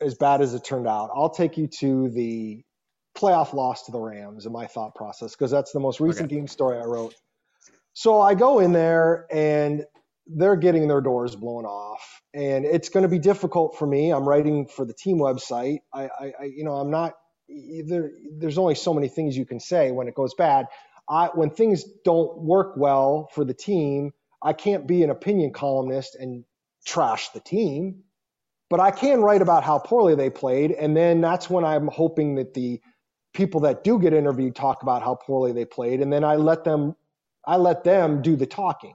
as 0.00 0.14
bad 0.14 0.40
as 0.40 0.54
it 0.54 0.64
turned 0.64 0.88
out. 0.88 1.10
I'll 1.14 1.30
take 1.30 1.58
you 1.58 1.66
to 1.80 2.08
the 2.10 2.62
playoff 3.16 3.52
loss 3.52 3.84
to 3.86 3.92
the 3.92 3.98
Rams 3.98 4.46
in 4.46 4.52
my 4.52 4.66
thought 4.66 4.94
process 4.94 5.32
because 5.32 5.50
that's 5.50 5.72
the 5.72 5.80
most 5.80 6.00
recent 6.00 6.26
okay. 6.26 6.36
game 6.36 6.46
story 6.46 6.78
I 6.78 6.84
wrote. 6.84 7.14
So 7.92 8.20
I 8.20 8.34
go 8.34 8.60
in 8.60 8.72
there 8.72 9.26
and 9.30 9.84
they're 10.26 10.56
getting 10.56 10.88
their 10.88 11.00
doors 11.00 11.34
blown 11.34 11.64
off, 11.64 12.20
and 12.34 12.64
it's 12.64 12.90
going 12.90 13.02
to 13.02 13.08
be 13.08 13.18
difficult 13.18 13.76
for 13.76 13.86
me. 13.86 14.12
I'm 14.12 14.28
writing 14.28 14.66
for 14.66 14.84
the 14.84 14.94
team 14.94 15.18
website. 15.18 15.78
I, 15.92 16.04
I, 16.04 16.32
I 16.40 16.44
you 16.44 16.64
know, 16.64 16.74
I'm 16.74 16.90
not. 16.90 17.14
There, 17.86 18.10
there's 18.36 18.58
only 18.58 18.74
so 18.74 18.92
many 18.92 19.08
things 19.08 19.36
you 19.36 19.46
can 19.46 19.58
say 19.58 19.90
when 19.90 20.06
it 20.06 20.14
goes 20.14 20.34
bad. 20.34 20.66
I, 21.08 21.28
when 21.34 21.50
things 21.50 21.84
don't 22.04 22.38
work 22.38 22.76
well 22.76 23.28
for 23.32 23.44
the 23.44 23.54
team, 23.54 24.12
I 24.42 24.52
can't 24.52 24.86
be 24.86 25.02
an 25.02 25.10
opinion 25.10 25.52
columnist 25.52 26.16
and 26.16 26.44
trash 26.86 27.30
the 27.30 27.40
team, 27.40 28.04
but 28.70 28.80
I 28.80 28.90
can 28.90 29.20
write 29.20 29.42
about 29.42 29.64
how 29.64 29.78
poorly 29.78 30.14
they 30.14 30.30
played. 30.30 30.70
And 30.70 30.96
then 30.96 31.20
that's 31.20 31.48
when 31.48 31.64
I'm 31.64 31.88
hoping 31.88 32.36
that 32.36 32.54
the 32.54 32.80
people 33.32 33.62
that 33.62 33.84
do 33.84 33.98
get 33.98 34.12
interviewed 34.12 34.54
talk 34.54 34.82
about 34.82 35.02
how 35.02 35.14
poorly 35.14 35.52
they 35.52 35.64
played. 35.64 36.00
And 36.00 36.12
then 36.12 36.24
I 36.24 36.36
let 36.36 36.64
them, 36.64 36.94
I 37.46 37.56
let 37.56 37.84
them 37.84 38.22
do 38.22 38.36
the 38.36 38.46
talking. 38.46 38.94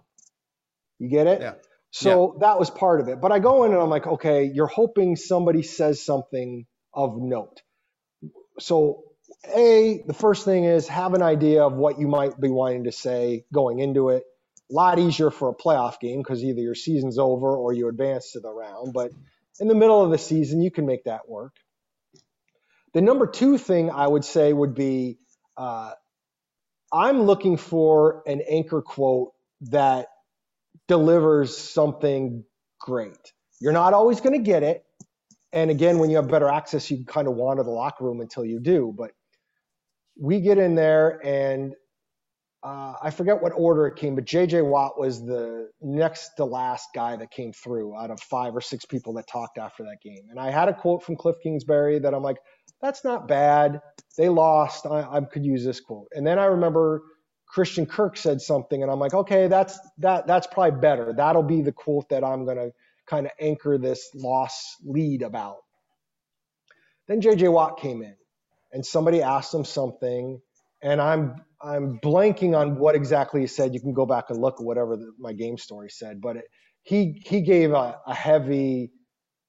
You 0.99 1.09
get 1.09 1.27
it? 1.27 1.41
Yeah. 1.41 1.53
So 1.91 2.33
yeah. 2.33 2.47
that 2.47 2.59
was 2.59 2.69
part 2.69 3.01
of 3.01 3.07
it. 3.07 3.21
But 3.21 3.31
I 3.31 3.39
go 3.39 3.63
in 3.65 3.73
and 3.73 3.81
I'm 3.81 3.89
like, 3.89 4.07
okay, 4.07 4.45
you're 4.45 4.67
hoping 4.67 5.15
somebody 5.15 5.63
says 5.63 6.03
something 6.03 6.65
of 6.93 7.17
note. 7.17 7.61
So 8.59 9.03
a, 9.45 10.03
the 10.05 10.13
first 10.13 10.45
thing 10.45 10.65
is 10.65 10.87
have 10.87 11.13
an 11.13 11.21
idea 11.21 11.63
of 11.63 11.73
what 11.73 11.99
you 11.99 12.07
might 12.07 12.39
be 12.39 12.49
wanting 12.49 12.85
to 12.85 12.91
say 12.91 13.45
going 13.53 13.79
into 13.79 14.09
it. 14.09 14.23
A 14.71 14.73
lot 14.73 14.99
easier 14.99 15.29
for 15.29 15.49
a 15.49 15.53
playoff 15.53 15.99
game 15.99 16.19
because 16.21 16.43
either 16.43 16.61
your 16.61 16.75
season's 16.75 17.19
over 17.19 17.55
or 17.55 17.73
you 17.73 17.89
advance 17.89 18.31
to 18.31 18.39
the 18.39 18.51
round. 18.51 18.93
But 18.93 19.11
in 19.59 19.67
the 19.67 19.75
middle 19.75 20.03
of 20.03 20.11
the 20.11 20.17
season, 20.17 20.61
you 20.61 20.71
can 20.71 20.85
make 20.85 21.03
that 21.05 21.27
work. 21.27 21.55
The 22.93 23.01
number 23.01 23.27
two 23.27 23.57
thing 23.57 23.91
I 23.91 24.07
would 24.07 24.25
say 24.25 24.53
would 24.53 24.75
be 24.75 25.19
uh, 25.57 25.91
I'm 26.91 27.23
looking 27.23 27.57
for 27.57 28.23
an 28.27 28.41
anchor 28.49 28.81
quote 28.81 29.33
that 29.61 30.07
delivers 30.87 31.57
something 31.57 32.43
great. 32.79 33.33
You're 33.59 33.73
not 33.73 33.93
always 33.93 34.21
going 34.21 34.33
to 34.37 34.43
get 34.43 34.63
it. 34.63 34.85
And 35.51 35.71
again, 35.71 35.99
when 35.99 36.09
you 36.09 36.17
have 36.17 36.27
better 36.27 36.49
access, 36.49 36.89
you 36.89 37.05
kind 37.05 37.27
of 37.27 37.35
wander 37.35 37.63
the 37.63 37.71
locker 37.71 38.05
room 38.05 38.21
until 38.21 38.45
you 38.45 38.59
do. 38.59 38.93
But 38.95 39.11
we 40.19 40.41
get 40.41 40.57
in 40.57 40.75
there 40.75 41.19
and 41.25 41.75
uh, 42.63 42.93
I 43.01 43.09
forget 43.11 43.41
what 43.41 43.51
order 43.55 43.87
it 43.87 43.97
came, 43.97 44.15
but 44.15 44.25
JJ 44.25 44.65
Watt 44.65 44.99
was 44.99 45.25
the 45.25 45.69
next 45.81 46.31
to 46.37 46.45
last 46.45 46.89
guy 46.95 47.15
that 47.17 47.31
came 47.31 47.53
through 47.53 47.97
out 47.97 48.11
of 48.11 48.21
five 48.21 48.55
or 48.55 48.61
six 48.61 48.85
people 48.85 49.13
that 49.15 49.27
talked 49.27 49.57
after 49.57 49.83
that 49.83 49.97
game. 50.03 50.27
And 50.29 50.39
I 50.39 50.51
had 50.51 50.69
a 50.69 50.73
quote 50.73 51.03
from 51.03 51.17
Kliff 51.17 51.35
Kingsbury 51.43 51.99
that 51.99 52.13
I'm 52.13 52.23
like, 52.23 52.37
that's 52.81 53.03
not 53.03 53.27
bad. 53.27 53.81
They 54.17 54.29
lost. 54.29 54.85
I, 54.85 55.01
I 55.01 55.21
could 55.21 55.45
use 55.45 55.65
this 55.65 55.81
quote. 55.81 56.07
And 56.13 56.25
then 56.25 56.39
I 56.39 56.45
remember 56.45 57.01
Christian 57.47 57.85
Kirk 57.85 58.17
said 58.17 58.41
something, 58.41 58.81
and 58.81 58.91
I'm 58.91 58.99
like, 58.99 59.13
okay, 59.13 59.47
that's 59.47 59.79
that 59.99 60.27
that's 60.27 60.47
probably 60.47 60.79
better. 60.79 61.13
That'll 61.15 61.43
be 61.43 61.61
the 61.61 61.71
quote 61.73 62.09
that 62.09 62.23
I'm 62.23 62.45
gonna 62.45 62.69
kind 63.07 63.25
of 63.25 63.31
anchor 63.39 63.77
this 63.77 64.09
loss 64.15 64.77
lead 64.85 65.21
about. 65.21 65.57
Then 67.07 67.21
JJ 67.21 67.51
Watt 67.51 67.79
came 67.79 68.01
in 68.03 68.15
and 68.73 68.85
somebody 68.85 69.21
asked 69.21 69.53
him 69.53 69.63
something, 69.63 70.41
and 70.81 70.99
I'm 70.99 71.35
I'm 71.61 71.99
blanking 71.99 72.57
on 72.57 72.77
what 72.77 72.95
exactly 72.95 73.41
he 73.41 73.47
said. 73.47 73.73
You 73.73 73.79
can 73.79 73.93
go 73.93 74.05
back 74.05 74.25
and 74.29 74.41
look 74.41 74.55
at 74.59 74.65
whatever 74.65 74.97
the, 74.97 75.13
my 75.17 75.31
game 75.31 75.57
story 75.57 75.89
said, 75.89 76.19
but 76.19 76.37
it, 76.37 76.45
he 76.81 77.21
he 77.25 77.41
gave 77.41 77.71
a, 77.71 77.99
a 78.05 78.13
heavy, 78.13 78.91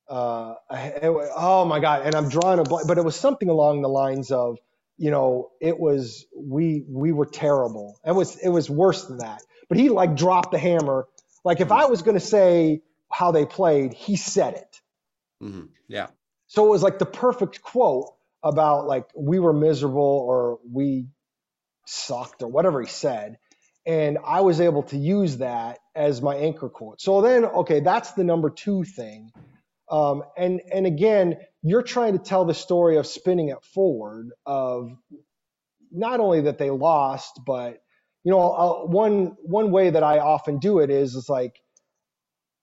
uh, 0.09 0.55
a, 0.71 1.01
oh 1.35 1.65
my 1.65 1.81
god, 1.81 2.03
and 2.07 2.15
I'm 2.15 2.29
drawing 2.29 2.61
a 2.61 2.63
blank, 2.63 2.87
but 2.87 2.99
it 2.99 3.05
was 3.05 3.17
something 3.17 3.49
along 3.49 3.83
the 3.83 3.89
lines 3.89 4.31
of, 4.31 4.59
you 4.99 5.11
know, 5.11 5.51
it 5.61 5.81
was 5.81 6.27
we 6.37 6.85
we 6.89 7.11
were 7.11 7.27
terrible. 7.27 7.99
It 8.07 8.13
was 8.13 8.37
it 8.37 8.51
was 8.51 8.71
worse 8.71 9.07
than 9.07 9.19
that. 9.19 9.43
But 9.69 9.79
he 9.79 9.89
like 9.89 10.15
dropped 10.15 10.53
the 10.53 10.59
hammer. 10.59 11.09
Like 11.45 11.61
if 11.61 11.73
I 11.73 11.87
was 11.87 12.03
going 12.03 12.19
to 12.19 12.25
say 12.25 12.83
how 13.11 13.33
they 13.33 13.47
played, 13.47 13.95
he 13.95 14.17
said 14.17 14.55
it. 14.55 14.81
Mm-hmm. 15.43 15.67
Yeah. 15.89 16.09
So 16.47 16.67
it 16.67 16.71
was 16.71 16.83
like 16.83 16.99
the 16.99 17.07
perfect 17.07 17.63
quote 17.63 18.11
about 18.45 18.87
like 18.89 19.07
we 19.17 19.41
were 19.41 19.55
miserable 19.55 20.25
or 20.29 20.61
we 20.71 21.09
sucked 21.87 22.43
or 22.43 22.49
whatever 22.49 22.81
he 22.81 22.89
said. 22.89 23.39
And 23.87 24.19
I 24.25 24.43
was 24.43 24.61
able 24.61 24.85
to 24.85 24.99
use 24.99 25.39
that 25.39 25.79
as 25.97 26.23
my 26.23 26.37
anchor 26.37 26.69
quote. 26.71 27.01
So 27.01 27.21
then, 27.23 27.45
okay, 27.45 27.81
that's 27.81 28.13
the 28.13 28.25
number 28.25 28.51
two 28.51 28.85
thing. 28.85 29.33
Um, 29.91 30.25
and 30.37 30.63
and 30.73 30.87
again, 30.87 31.39
you're 31.63 31.83
trying 31.83 32.15
to 32.15 32.21
tell 32.25 32.45
the 32.45 32.55
story 32.55 32.97
of 32.99 33.07
spinning 33.07 33.51
it 33.51 33.63
forward 33.75 34.31
of 34.47 34.91
not 35.93 36.21
only 36.21 36.43
that 36.43 36.59
they 36.59 36.71
lost, 36.71 37.41
but 37.47 37.79
you 38.25 38.33
know, 38.33 38.41
I'll, 38.41 38.89
one 38.89 39.37
one 39.43 39.71
way 39.73 39.91
that 39.91 40.03
I 40.05 40.21
often 40.21 40.59
do 40.59 40.81
it 40.81 40.91
is 40.91 41.15
is 41.15 41.29
like, 41.29 41.57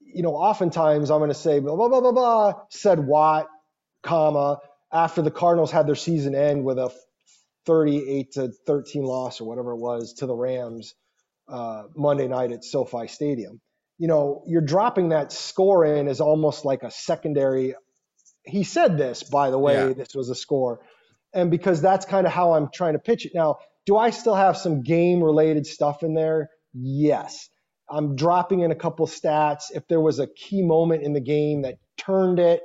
you 0.02 0.24
know, 0.24 0.36
oftentimes 0.36 1.12
I'm 1.12 1.20
going 1.20 1.30
to 1.32 1.36
say 1.36 1.60
blah 1.60 1.76
blah 1.76 1.90
blah 1.90 2.02
blah 2.02 2.12
blah 2.14 2.54
said 2.72 3.00
what, 3.00 3.48
comma 4.04 4.60
after 4.92 5.22
the 5.22 5.32
Cardinals 5.32 5.72
had 5.72 5.88
their 5.88 5.96
season 5.96 6.36
end 6.36 6.64
with 6.64 6.78
a 6.78 6.92
38 7.66 8.32
to 8.34 8.52
13 8.66 9.04
loss 9.04 9.42
or 9.42 9.46
whatever 9.46 9.72
it 9.72 9.78
was 9.78 10.14
to 10.14 10.26
the 10.26 10.36
Rams 10.36 10.94
uh, 11.48 11.84
Monday 11.96 12.28
night 12.28 12.52
at 12.52 12.64
SoFi 12.64 13.08
Stadium. 13.08 13.62
You 13.98 14.08
know, 14.08 14.44
you're 14.48 14.62
dropping 14.62 15.10
that 15.10 15.32
score 15.32 15.86
in 15.86 16.08
as 16.08 16.22
almost 16.22 16.66
like 16.66 16.84
a 16.84 16.92
secondary. 16.92 17.76
He 18.44 18.64
said 18.64 18.98
this, 18.98 19.24
by 19.24 19.52
the 19.52 19.60
way, 19.60 19.76
yeah. 19.76 19.94
this 19.94 20.16
was 20.16 20.30
a 20.30 20.36
score. 20.36 20.80
And 21.34 21.52
because 21.52 21.82
that's 21.82 22.06
kind 22.06 22.26
of 22.26 22.34
how 22.34 22.54
I'm 22.54 22.70
trying 22.74 22.94
to 22.94 23.00
pitch 23.00 23.26
it. 23.26 23.34
Now, 23.36 23.58
do 23.86 23.98
I 23.98 24.10
still 24.10 24.36
have 24.36 24.58
some 24.58 24.82
game 24.82 25.24
related 25.24 25.68
stuff 25.68 26.04
in 26.04 26.14
there? 26.14 26.50
Yes. 26.74 27.50
I'm 27.90 28.16
dropping 28.16 28.62
in 28.62 28.72
a 28.72 28.76
couple 28.76 29.06
stats. 29.06 29.66
If 29.74 29.88
there 29.88 30.02
was 30.02 30.20
a 30.20 30.28
key 30.28 30.64
moment 30.64 31.04
in 31.04 31.14
the 31.14 31.22
game 31.22 31.62
that 31.64 31.76
turned 31.98 32.40
it, 32.40 32.64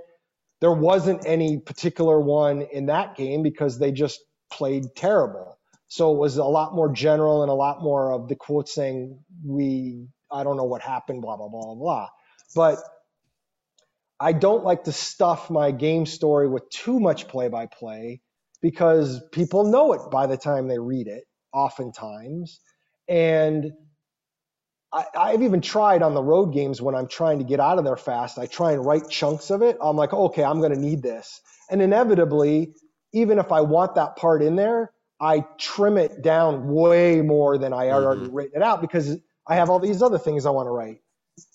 there 0.60 0.72
wasn't 0.72 1.26
any 1.26 1.58
particular 1.58 2.20
one 2.20 2.62
in 2.62 2.86
that 2.86 3.16
game 3.16 3.42
because 3.42 3.78
they 3.78 3.92
just 3.92 4.20
played 4.50 4.84
terrible. 4.96 5.58
So 5.88 6.12
it 6.14 6.18
was 6.18 6.36
a 6.36 6.44
lot 6.44 6.74
more 6.74 6.90
general 6.92 7.42
and 7.42 7.50
a 7.50 7.54
lot 7.54 7.82
more 7.82 8.12
of 8.12 8.28
the 8.28 8.36
quote 8.36 8.68
saying, 8.68 9.18
we, 9.44 10.06
I 10.32 10.42
don't 10.44 10.56
know 10.56 10.64
what 10.64 10.82
happened, 10.82 11.22
blah, 11.22 11.36
blah, 11.36 11.48
blah, 11.48 11.74
blah. 11.74 12.08
But 12.54 12.78
I 14.18 14.32
don't 14.32 14.64
like 14.64 14.84
to 14.84 14.92
stuff 14.92 15.50
my 15.50 15.70
game 15.70 16.06
story 16.06 16.48
with 16.48 16.68
too 16.70 16.98
much 16.98 17.28
play 17.28 17.48
by 17.48 17.66
play 17.66 18.20
because 18.62 19.20
people 19.32 19.64
know 19.64 19.92
it 19.92 20.10
by 20.10 20.26
the 20.26 20.36
time 20.38 20.68
they 20.68 20.78
read 20.78 21.06
it, 21.06 21.24
oftentimes. 21.52 22.60
And 23.08 23.72
I, 25.14 25.32
have 25.32 25.42
even 25.42 25.60
tried 25.60 26.02
on 26.02 26.14
the 26.14 26.22
road 26.22 26.52
games 26.54 26.80
when 26.80 26.94
I'm 26.94 27.08
trying 27.08 27.38
to 27.38 27.44
get 27.44 27.60
out 27.60 27.78
of 27.78 27.84
there 27.84 27.96
fast. 27.96 28.38
I 28.38 28.46
try 28.46 28.72
and 28.72 28.84
write 28.84 29.08
chunks 29.08 29.50
of 29.50 29.62
it. 29.62 29.76
I'm 29.80 29.96
like, 29.96 30.12
okay, 30.12 30.42
I'm 30.42 30.60
going 30.60 30.72
to 30.72 30.80
need 30.80 31.02
this. 31.02 31.40
And 31.70 31.82
inevitably, 31.82 32.74
even 33.12 33.38
if 33.38 33.52
I 33.52 33.60
want 33.62 33.96
that 33.96 34.16
part 34.16 34.42
in 34.42 34.56
there, 34.56 34.92
I 35.20 35.44
trim 35.58 35.96
it 35.96 36.22
down 36.22 36.68
way 36.68 37.22
more 37.22 37.58
than 37.58 37.72
I 37.72 37.90
already 37.90 38.22
mm-hmm. 38.22 38.34
written 38.34 38.60
it 38.60 38.64
out 38.64 38.80
because 38.80 39.16
I 39.46 39.56
have 39.56 39.70
all 39.70 39.80
these 39.80 40.02
other 40.02 40.18
things 40.18 40.44
I 40.46 40.50
want 40.50 40.66
to 40.66 40.70
write. 40.70 40.98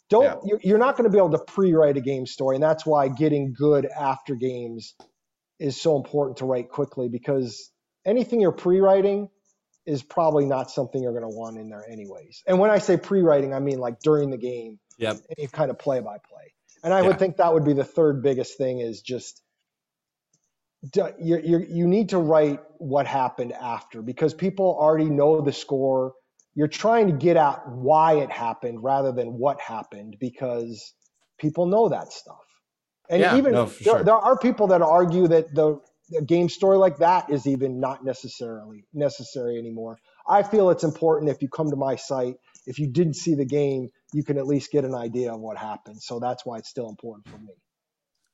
don't 0.09 0.23
yeah. 0.23 0.35
you're, 0.43 0.59
you're 0.63 0.77
not 0.77 0.97
going 0.97 1.09
to 1.09 1.11
be 1.11 1.17
able 1.17 1.31
to 1.31 1.43
pre-write 1.43 1.97
a 1.97 2.01
game 2.01 2.25
story, 2.25 2.55
and 2.55 2.63
that's 2.63 2.85
why 2.85 3.07
getting 3.07 3.53
good 3.53 3.85
after 3.85 4.35
games 4.35 4.95
is 5.59 5.79
so 5.79 5.95
important 5.95 6.37
to 6.37 6.45
write 6.45 6.69
quickly 6.69 7.07
because 7.07 7.71
anything 8.05 8.41
you're 8.41 8.51
pre-writing 8.51 9.29
is 9.85 10.03
probably 10.03 10.45
not 10.45 10.69
something 10.69 11.01
you're 11.01 11.11
going 11.11 11.23
to 11.23 11.37
want 11.37 11.57
in 11.57 11.69
there 11.69 11.83
anyways. 11.89 12.43
And 12.47 12.59
when 12.59 12.69
I 12.69 12.77
say 12.77 12.97
pre-writing, 12.97 13.53
I 13.53 13.59
mean 13.59 13.79
like 13.79 13.99
during 13.99 14.29
the 14.29 14.37
game, 14.37 14.79
yep. 14.97 15.17
any 15.37 15.47
kind 15.47 15.71
of 15.71 15.79
play-by-play. 15.79 16.53
And 16.83 16.93
I 16.93 17.01
yeah. 17.01 17.07
would 17.07 17.19
think 17.19 17.37
that 17.37 17.53
would 17.53 17.65
be 17.65 17.73
the 17.73 17.83
third 17.83 18.21
biggest 18.23 18.57
thing 18.57 18.79
is 18.79 19.01
just 19.01 19.41
you 21.19 21.39
you 21.43 21.65
you 21.69 21.87
need 21.87 22.09
to 22.09 22.17
write 22.17 22.59
what 22.79 23.05
happened 23.05 23.53
after 23.53 24.01
because 24.01 24.33
people 24.33 24.77
already 24.79 25.09
know 25.09 25.41
the 25.41 25.53
score. 25.53 26.13
You're 26.55 26.67
trying 26.67 27.07
to 27.07 27.13
get 27.13 27.37
at 27.37 27.67
why 27.69 28.15
it 28.15 28.31
happened 28.31 28.83
rather 28.83 29.11
than 29.11 29.37
what 29.37 29.61
happened 29.61 30.17
because 30.19 30.93
people 31.39 31.65
know 31.65 31.89
that 31.89 32.11
stuff. 32.11 32.43
And 33.09 33.21
yeah, 33.21 33.37
even 33.37 33.53
no, 33.53 33.65
there, 33.65 33.83
sure. 33.83 34.03
there 34.03 34.15
are 34.15 34.37
people 34.37 34.67
that 34.67 34.81
argue 34.81 35.27
that 35.27 35.53
the 35.53 35.79
a 36.17 36.21
game 36.21 36.49
story 36.49 36.77
like 36.77 36.97
that 36.97 37.29
is 37.29 37.47
even 37.47 37.79
not 37.79 38.03
necessarily 38.03 38.85
necessary 38.93 39.57
anymore. 39.57 39.97
I 40.27 40.43
feel 40.43 40.69
it's 40.69 40.83
important 40.83 41.31
if 41.31 41.41
you 41.41 41.49
come 41.49 41.69
to 41.69 41.75
my 41.75 41.95
site, 41.95 42.35
if 42.65 42.79
you 42.79 42.87
didn't 42.87 43.15
see 43.15 43.35
the 43.35 43.45
game, 43.45 43.89
you 44.13 44.23
can 44.23 44.37
at 44.37 44.47
least 44.47 44.71
get 44.71 44.85
an 44.85 44.95
idea 44.95 45.33
of 45.33 45.39
what 45.39 45.57
happened. 45.57 46.01
So 46.01 46.19
that's 46.19 46.45
why 46.45 46.57
it's 46.57 46.69
still 46.69 46.89
important 46.89 47.27
for 47.27 47.37
me. 47.37 47.53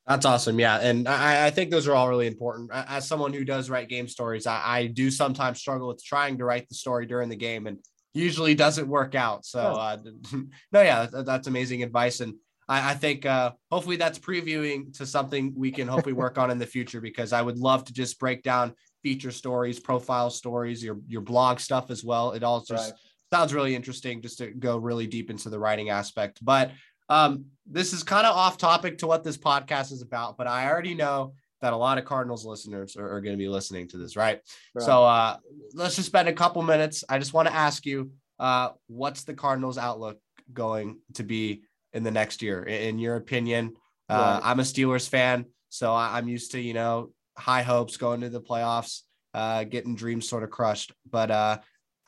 That's 0.07 0.25
awesome. 0.25 0.57
Yeah. 0.57 0.77
And 0.77 1.07
I, 1.07 1.47
I, 1.47 1.49
think 1.49 1.69
those 1.69 1.85
are 1.85 1.93
all 1.93 2.07
really 2.07 2.27
important. 2.27 2.69
As 2.73 3.05
someone 3.05 3.33
who 3.33 3.43
does 3.43 3.69
write 3.69 3.89
game 3.89 4.07
stories, 4.07 4.47
I, 4.47 4.61
I, 4.65 4.87
do 4.87 5.11
sometimes 5.11 5.59
struggle 5.59 5.89
with 5.89 6.01
trying 6.01 6.37
to 6.37 6.45
write 6.45 6.69
the 6.69 6.75
story 6.75 7.05
during 7.05 7.27
the 7.27 7.35
game 7.35 7.67
and 7.67 7.77
usually 8.13 8.55
doesn't 8.55 8.87
work 8.87 9.15
out. 9.15 9.45
So, 9.45 9.59
uh, 9.59 9.97
no, 10.71 10.81
yeah, 10.81 11.07
that's 11.11 11.47
amazing 11.47 11.83
advice. 11.83 12.21
And 12.21 12.35
I, 12.67 12.91
I 12.91 12.93
think 12.93 13.25
uh, 13.25 13.51
hopefully 13.71 13.95
that's 13.95 14.19
previewing 14.19 14.95
to 14.97 15.05
something 15.05 15.53
we 15.55 15.71
can 15.71 15.87
hopefully 15.87 16.13
work 16.13 16.37
on 16.37 16.51
in 16.51 16.57
the 16.57 16.65
future 16.65 17.01
because 17.01 17.33
I 17.33 17.41
would 17.41 17.57
love 17.57 17.85
to 17.85 17.93
just 17.93 18.19
break 18.19 18.43
down 18.43 18.73
feature 19.03 19.31
stories, 19.31 19.79
profile 19.79 20.29
stories, 20.29 20.83
your 20.83 20.97
your 21.07 21.21
blog 21.21 21.59
stuff 21.59 21.89
as 21.89 22.03
well. 22.03 22.31
It 22.31 22.43
all 22.43 22.61
just 22.61 22.91
right. 22.91 22.99
sounds 23.33 23.53
really 23.53 23.75
interesting 23.75 24.21
just 24.21 24.37
to 24.39 24.51
go 24.51 24.77
really 24.77 25.07
deep 25.07 25.29
into 25.29 25.49
the 25.49 25.59
writing 25.59 25.89
aspect. 25.89 26.43
But 26.43 26.71
um, 27.09 27.45
this 27.65 27.93
is 27.93 28.03
kind 28.03 28.27
of 28.27 28.35
off 28.35 28.57
topic 28.57 28.97
to 28.99 29.07
what 29.07 29.23
this 29.23 29.37
podcast 29.37 29.91
is 29.91 30.01
about, 30.01 30.37
but 30.37 30.47
I 30.47 30.69
already 30.69 30.93
know 30.93 31.33
that 31.61 31.73
a 31.73 31.77
lot 31.77 31.97
of 31.97 32.05
Cardinals 32.05 32.45
listeners 32.45 32.95
are, 32.97 33.09
are 33.09 33.21
going 33.21 33.33
to 33.33 33.37
be 33.37 33.47
listening 33.47 33.87
to 33.87 33.97
this, 33.97 34.15
right? 34.15 34.41
right. 34.75 34.85
So 34.85 35.03
uh, 35.03 35.37
let's 35.73 35.95
just 35.95 36.07
spend 36.07 36.27
a 36.27 36.33
couple 36.33 36.61
minutes. 36.61 37.03
I 37.09 37.17
just 37.17 37.33
want 37.33 37.47
to 37.47 37.53
ask 37.53 37.85
you, 37.85 38.11
uh, 38.39 38.69
what's 38.87 39.23
the 39.23 39.33
Cardinals' 39.33 39.77
outlook 39.77 40.19
going 40.53 40.99
to 41.15 41.23
be 41.23 41.63
in 41.97 42.03
the 42.03 42.11
next 42.11 42.41
year, 42.41 42.63
in 42.63 42.99
your 42.99 43.15
opinion? 43.15 43.73
Uh, 44.07 44.39
I'm 44.41 44.59
a 44.59 44.63
Steelers 44.63 45.09
fan, 45.09 45.45
so 45.69 45.93
I'm 45.93 46.29
used 46.29 46.51
to 46.51 46.61
you 46.61 46.73
know 46.73 47.11
high 47.37 47.63
hopes 47.63 47.97
going 47.97 48.21
to 48.21 48.29
the 48.29 48.41
playoffs, 48.41 49.01
uh, 49.33 49.65
getting 49.65 49.95
dreams 49.95 50.29
sort 50.29 50.43
of 50.43 50.49
crushed. 50.49 50.93
But 51.09 51.31
uh, 51.31 51.59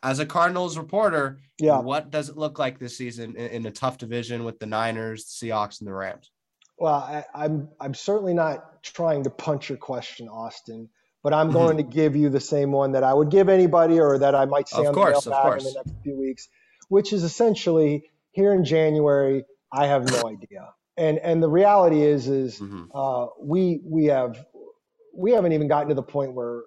as 0.01 0.19
a 0.19 0.25
Cardinals 0.25 0.77
reporter, 0.77 1.39
yeah, 1.59 1.79
what 1.79 2.09
does 2.11 2.29
it 2.29 2.37
look 2.37 2.59
like 2.59 2.79
this 2.79 2.97
season 2.97 3.35
in, 3.35 3.47
in 3.47 3.65
a 3.65 3.71
tough 3.71 3.97
division 3.97 4.45
with 4.45 4.59
the 4.59 4.65
Niners, 4.65 5.25
the 5.25 5.47
Seahawks, 5.47 5.81
and 5.81 5.87
the 5.87 5.93
Rams? 5.93 6.31
Well, 6.77 6.93
I, 6.93 7.25
I'm 7.35 7.69
I'm 7.81 7.93
certainly 7.93 8.33
not 8.33 8.83
trying 8.83 9.23
to 9.23 9.29
punch 9.29 9.67
your 9.67 9.77
question, 9.77 10.29
Austin, 10.29 10.87
but 11.21 11.33
I'm 11.33 11.51
going 11.51 11.77
mm-hmm. 11.77 11.89
to 11.89 11.95
give 11.95 12.15
you 12.15 12.29
the 12.29 12.39
same 12.39 12.71
one 12.71 12.93
that 12.93 13.03
I 13.03 13.13
would 13.13 13.29
give 13.29 13.49
anybody, 13.49 13.99
or 13.99 14.19
that 14.19 14.35
I 14.35 14.45
might 14.45 14.69
say 14.69 14.81
of 14.81 14.87
on 14.87 14.93
course, 14.93 15.25
the 15.25 15.31
mailbag 15.31 15.59
in 15.59 15.65
the 15.65 15.73
next 15.85 16.03
few 16.03 16.17
weeks, 16.17 16.47
which 16.87 17.11
is 17.11 17.23
essentially 17.23 18.09
here 18.31 18.53
in 18.53 18.63
January 18.63 19.43
I 19.71 19.87
have 19.87 20.09
no 20.09 20.27
idea. 20.27 20.73
And 20.97 21.17
and 21.19 21.41
the 21.41 21.49
reality 21.49 22.01
is 22.01 22.27
is 22.27 22.59
mm-hmm. 22.59 22.85
uh, 22.93 23.27
we 23.41 23.81
we 23.85 24.05
have 24.05 24.43
we 25.15 25.31
haven't 25.31 25.53
even 25.53 25.67
gotten 25.67 25.89
to 25.89 25.95
the 25.95 26.03
point 26.03 26.33
where 26.33 26.63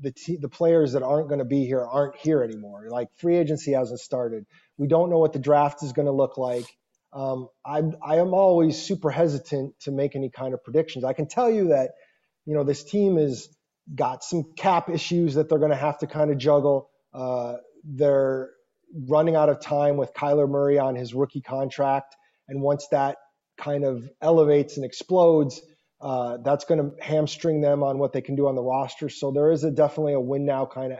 the 0.00 0.12
t- 0.12 0.36
the 0.36 0.48
players 0.48 0.92
that 0.92 1.02
aren't 1.02 1.28
going 1.28 1.38
to 1.38 1.44
be 1.44 1.66
here 1.66 1.84
aren't 1.84 2.16
here 2.16 2.42
anymore. 2.42 2.86
Like 2.88 3.08
free 3.16 3.36
agency 3.36 3.72
hasn't 3.72 4.00
started. 4.00 4.46
We 4.78 4.86
don't 4.86 5.10
know 5.10 5.18
what 5.18 5.32
the 5.32 5.38
draft 5.38 5.82
is 5.82 5.92
going 5.92 6.06
to 6.06 6.12
look 6.12 6.38
like. 6.38 6.66
Um, 7.12 7.48
I 7.64 7.82
I 8.02 8.16
am 8.16 8.34
always 8.34 8.80
super 8.80 9.10
hesitant 9.10 9.78
to 9.80 9.90
make 9.92 10.16
any 10.16 10.30
kind 10.30 10.54
of 10.54 10.62
predictions. 10.62 11.04
I 11.04 11.12
can 11.12 11.28
tell 11.28 11.50
you 11.50 11.68
that 11.68 11.92
you 12.44 12.54
know 12.54 12.64
this 12.64 12.84
team 12.84 13.16
has 13.16 13.48
got 13.94 14.24
some 14.24 14.52
cap 14.56 14.90
issues 14.90 15.34
that 15.34 15.48
they're 15.48 15.58
going 15.58 15.70
to 15.70 15.76
have 15.76 15.98
to 15.98 16.06
kind 16.06 16.30
of 16.30 16.38
juggle. 16.38 16.90
Uh, 17.14 17.54
they're 17.84 18.50
running 19.08 19.36
out 19.36 19.48
of 19.48 19.60
time 19.60 19.96
with 19.96 20.12
Kyler 20.12 20.48
Murray 20.48 20.78
on 20.78 20.94
his 20.94 21.14
rookie 21.14 21.40
contract. 21.40 22.16
And 22.48 22.62
once 22.62 22.86
that 22.90 23.16
kind 23.58 23.84
of 23.84 24.08
elevates 24.20 24.76
and 24.76 24.84
explodes, 24.84 25.60
uh, 26.00 26.38
that's 26.44 26.64
going 26.64 26.78
to 26.78 27.04
hamstring 27.04 27.60
them 27.60 27.82
on 27.82 27.98
what 27.98 28.12
they 28.12 28.20
can 28.20 28.36
do 28.36 28.48
on 28.48 28.54
the 28.54 28.62
roster. 28.62 29.08
So 29.08 29.30
there 29.30 29.50
is 29.50 29.64
a 29.64 29.70
definitely 29.70 30.12
a 30.12 30.20
win 30.20 30.44
now 30.44 30.66
kind 30.66 30.92
of 30.92 30.98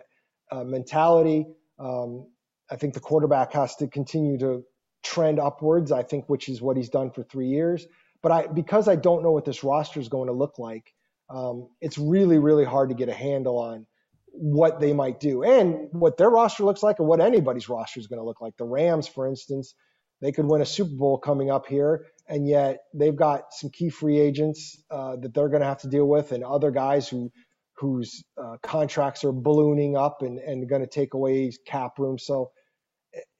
uh, 0.51 0.65
mentality. 0.65 1.47
Um, 1.79 2.27
I 2.71 2.77
think 2.77 2.95
the 2.95 3.01
quarterback 3.01 3.53
has 3.53 3.77
to 3.77 3.89
continue 3.89 4.39
to 4.39 4.65
trend 5.03 5.39
upwards. 5.39 5.93
I 5.93 6.03
think, 6.03 6.29
which 6.29 6.49
is 6.49 6.63
what 6.63 6.77
he's 6.77 6.89
done 6.89 7.11
for 7.11 7.23
three 7.23 7.49
years. 7.49 7.87
But 8.23 8.33
I, 8.33 8.47
because 8.47 8.89
I 8.89 8.97
don't 8.97 9.23
know 9.23 9.33
what 9.33 9.45
this 9.45 9.63
roster 9.63 10.01
is 10.01 10.09
going 10.09 10.29
to 10.29 10.33
look 10.33 10.59
like, 10.59 10.93
um, 11.29 11.69
it's 11.81 11.99
really, 11.99 12.39
really 12.39 12.65
hard 12.65 12.89
to 12.89 12.95
get 12.95 13.09
a 13.09 13.15
handle 13.15 13.59
on 13.59 13.87
what 14.33 14.81
they 14.81 14.93
might 14.93 15.21
do 15.21 15.43
and 15.43 15.89
what 15.93 16.17
their 16.17 16.31
roster 16.31 16.65
looks 16.65 16.83
like, 16.83 16.99
or 17.01 17.05
what 17.05 17.21
anybody's 17.21 17.69
roster 17.69 18.01
is 18.01 18.07
going 18.07 18.19
to 18.19 18.25
look 18.25 18.41
like. 18.41 18.57
The 18.57 18.65
Rams, 18.65 19.07
for 19.07 19.27
instance, 19.27 19.75
they 20.21 20.33
could 20.33 20.47
win 20.47 20.63
a 20.63 20.67
Super 20.67 20.95
Bowl 20.95 21.19
coming 21.19 21.51
up 21.51 21.67
here, 21.67 22.07
and 22.29 22.49
yet 22.49 22.79
they've 22.95 23.17
got 23.17 23.53
some 23.53 23.71
key 23.71 23.91
free 23.91 24.19
agents 24.19 24.83
uh, 24.91 25.17
that 25.17 25.35
they're 25.35 25.49
going 25.49 25.61
to 25.61 25.69
have 25.69 25.81
to 25.81 25.89
deal 25.89 26.07
with, 26.07 26.33
and 26.33 26.45
other 26.45 26.71
guys 26.71 27.09
who 27.09 27.31
whose 27.79 28.25
uh, 28.43 28.57
contracts 28.63 29.23
are 29.23 29.33
ballooning 29.33 29.97
up 29.97 30.23
and, 30.23 30.39
and 30.39 30.69
going 30.69 30.81
to 30.81 30.89
take 30.89 31.13
away 31.13 31.53
cap 31.67 31.99
room. 31.99 32.19
So 32.19 32.51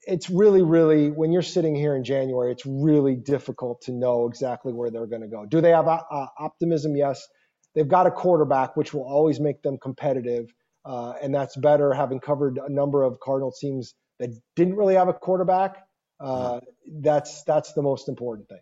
it's 0.03 0.29
really, 0.29 0.63
really, 0.63 1.11
when 1.11 1.33
you're 1.33 1.43
sitting 1.43 1.75
here 1.75 1.97
in 1.97 2.05
January, 2.05 2.53
it's 2.53 2.67
really 2.67 3.17
difficult 3.17 3.81
to 3.83 3.93
know 3.93 4.27
exactly 4.27 4.73
where 4.73 4.91
they're 4.91 5.07
going 5.07 5.23
to 5.23 5.29
go. 5.29 5.47
Do 5.47 5.63
they 5.63 5.71
have 5.71 5.89
uh, 5.89 6.27
optimism? 6.39 6.97
Yes. 6.97 7.27
They've 7.75 7.89
got 7.89 8.07
a 8.07 8.11
quarterback, 8.11 8.77
which 8.77 8.95
will 8.95 9.05
always 9.05 9.41
make 9.41 9.63
them 9.63 9.79
competitive. 9.83 10.47
Uh, 10.85 11.15
and 11.21 11.35
that's 11.35 11.57
better 11.57 11.93
having 11.93 12.21
covered 12.21 12.59
a 12.59 12.73
number 12.73 13.03
of 13.03 13.19
Cardinal 13.21 13.53
teams 13.53 13.95
that 14.21 14.31
didn't 14.55 14.77
really 14.77 14.95
have 14.95 15.09
a 15.09 15.13
quarterback 15.13 15.79
uh, 16.21 16.61
that's 17.01 17.43
that's 17.45 17.73
the 17.73 17.83
most 17.83 18.09
important 18.09 18.49
thing. 18.49 18.61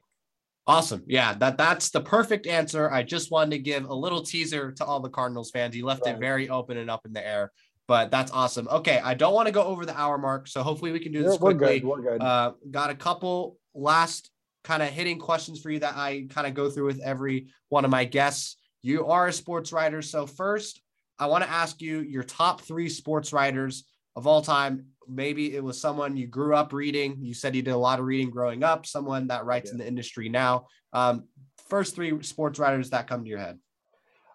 Awesome. 0.66 1.02
Yeah, 1.06 1.34
that 1.34 1.58
that's 1.58 1.90
the 1.90 2.00
perfect 2.00 2.46
answer. 2.46 2.90
I 2.90 3.02
just 3.02 3.30
wanted 3.30 3.50
to 3.50 3.58
give 3.58 3.84
a 3.84 3.94
little 3.94 4.22
teaser 4.22 4.72
to 4.72 4.84
all 4.84 5.00
the 5.00 5.10
Cardinals 5.10 5.50
fans. 5.50 5.74
He 5.74 5.82
left 5.82 6.06
right. 6.06 6.14
it 6.14 6.20
very 6.20 6.48
open 6.48 6.78
and 6.78 6.90
up 6.90 7.04
in 7.04 7.12
the 7.12 7.26
air, 7.26 7.52
but 7.86 8.10
that's 8.10 8.32
awesome. 8.32 8.66
Okay, 8.68 8.98
I 9.04 9.14
don't 9.14 9.34
want 9.34 9.46
to 9.46 9.52
go 9.52 9.62
over 9.62 9.84
the 9.84 9.98
hour 9.98 10.16
mark, 10.16 10.48
so 10.48 10.62
hopefully 10.62 10.92
we 10.92 11.00
can 11.00 11.12
do 11.12 11.22
this 11.22 11.34
yeah, 11.34 11.38
quickly. 11.38 11.82
We're 11.84 11.96
good. 11.96 12.04
We're 12.04 12.18
good. 12.18 12.22
Uh, 12.22 12.52
got 12.70 12.90
a 12.90 12.94
couple 12.94 13.58
last 13.74 14.30
kind 14.62 14.82
of 14.82 14.88
hitting 14.88 15.18
questions 15.18 15.60
for 15.60 15.70
you 15.70 15.80
that 15.80 15.96
I 15.96 16.26
kind 16.30 16.46
of 16.46 16.54
go 16.54 16.70
through 16.70 16.86
with 16.86 17.00
every 17.00 17.48
one 17.68 17.84
of 17.84 17.90
my 17.90 18.06
guests. 18.06 18.56
You 18.80 19.06
are 19.08 19.28
a 19.28 19.32
sports 19.32 19.70
writer, 19.70 20.00
so 20.00 20.26
first 20.26 20.80
I 21.18 21.26
want 21.26 21.44
to 21.44 21.50
ask 21.50 21.80
you 21.82 22.00
your 22.00 22.22
top 22.22 22.62
three 22.62 22.88
sports 22.88 23.34
writers 23.34 23.84
of 24.16 24.26
all 24.26 24.42
time 24.42 24.86
maybe 25.08 25.54
it 25.54 25.62
was 25.62 25.80
someone 25.80 26.16
you 26.16 26.26
grew 26.26 26.54
up 26.54 26.72
reading. 26.72 27.18
You 27.20 27.34
said 27.34 27.54
you 27.54 27.62
did 27.62 27.72
a 27.72 27.76
lot 27.76 27.98
of 27.98 28.06
reading 28.06 28.30
growing 28.30 28.62
up, 28.62 28.86
someone 28.86 29.28
that 29.28 29.44
writes 29.44 29.68
yeah. 29.68 29.72
in 29.72 29.78
the 29.78 29.86
industry 29.86 30.28
now. 30.28 30.66
Um, 30.92 31.24
first 31.68 31.94
three 31.94 32.22
sports 32.22 32.58
writers 32.58 32.90
that 32.90 33.06
come 33.06 33.24
to 33.24 33.30
your 33.30 33.38
head. 33.38 33.58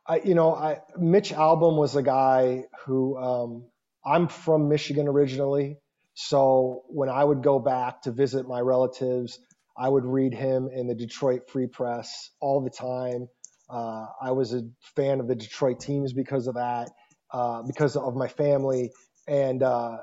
I, 0.07 0.21
you 0.23 0.34
know, 0.34 0.55
I, 0.55 0.80
Mitch 0.97 1.32
Albom 1.32 1.77
was 1.77 1.95
a 1.95 2.01
guy 2.01 2.65
who 2.86 3.17
um, 3.17 3.65
I'm 4.05 4.27
from 4.27 4.67
Michigan 4.67 5.07
originally. 5.07 5.77
So 6.15 6.84
when 6.88 7.09
I 7.09 7.23
would 7.23 7.43
go 7.43 7.59
back 7.59 8.01
to 8.03 8.11
visit 8.11 8.47
my 8.47 8.59
relatives, 8.59 9.39
I 9.77 9.88
would 9.88 10.05
read 10.05 10.34
him 10.34 10.69
in 10.73 10.88
the 10.88 10.95
Detroit 10.95 11.49
Free 11.49 11.67
Press 11.67 12.32
all 12.41 12.61
the 12.61 12.69
time. 12.69 13.27
Uh, 13.69 14.07
I 14.21 14.32
was 14.32 14.53
a 14.53 14.63
fan 14.95 15.19
of 15.19 15.27
the 15.27 15.36
Detroit 15.36 15.80
teams 15.80 16.11
because 16.11 16.47
of 16.47 16.55
that, 16.55 16.89
uh, 17.32 17.61
because 17.61 17.95
of 17.95 18.15
my 18.15 18.27
family. 18.27 18.91
And 19.30 19.63
uh, 19.63 19.99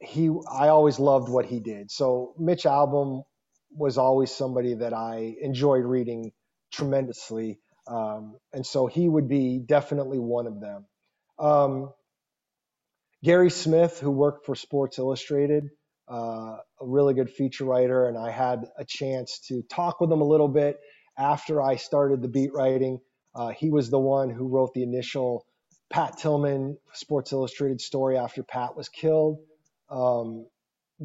he 0.00 0.30
I 0.50 0.68
always 0.68 0.98
loved 0.98 1.28
what 1.28 1.46
he 1.46 1.60
did. 1.60 1.90
So 1.90 2.34
Mitch 2.38 2.64
Albom 2.64 3.24
was 3.70 3.98
always 3.98 4.30
somebody 4.30 4.74
that 4.74 4.94
I 4.94 5.36
enjoyed 5.40 5.84
reading 5.84 6.32
tremendously, 6.72 7.60
um, 7.88 8.36
and 8.52 8.66
so 8.66 8.86
he 8.86 9.08
would 9.08 9.28
be 9.28 9.58
definitely 9.58 10.18
one 10.18 10.46
of 10.46 10.60
them. 10.60 10.86
Um, 11.38 11.92
Gary 13.24 13.50
Smith, 13.50 13.98
who 14.00 14.10
worked 14.10 14.46
for 14.46 14.54
Sports 14.54 14.98
Illustrated, 14.98 15.70
uh, 16.10 16.58
a 16.80 16.82
really 16.82 17.14
good 17.14 17.30
feature 17.30 17.64
writer, 17.64 18.08
and 18.08 18.16
I 18.18 18.30
had 18.30 18.64
a 18.78 18.84
chance 18.84 19.40
to 19.48 19.62
talk 19.62 20.00
with 20.00 20.12
him 20.12 20.20
a 20.20 20.28
little 20.28 20.48
bit 20.48 20.78
after 21.18 21.62
I 21.62 21.76
started 21.76 22.22
the 22.22 22.28
beat 22.28 22.52
writing. 22.54 23.00
Uh, 23.34 23.48
he 23.50 23.70
was 23.70 23.90
the 23.90 23.98
one 23.98 24.30
who 24.30 24.48
wrote 24.48 24.72
the 24.74 24.82
initial 24.84 25.46
Pat 25.90 26.18
Tillman 26.18 26.78
Sports 26.92 27.32
Illustrated 27.32 27.80
story 27.80 28.16
after 28.16 28.42
Pat 28.42 28.76
was 28.76 28.88
killed 28.88 29.38
um, 29.90 30.46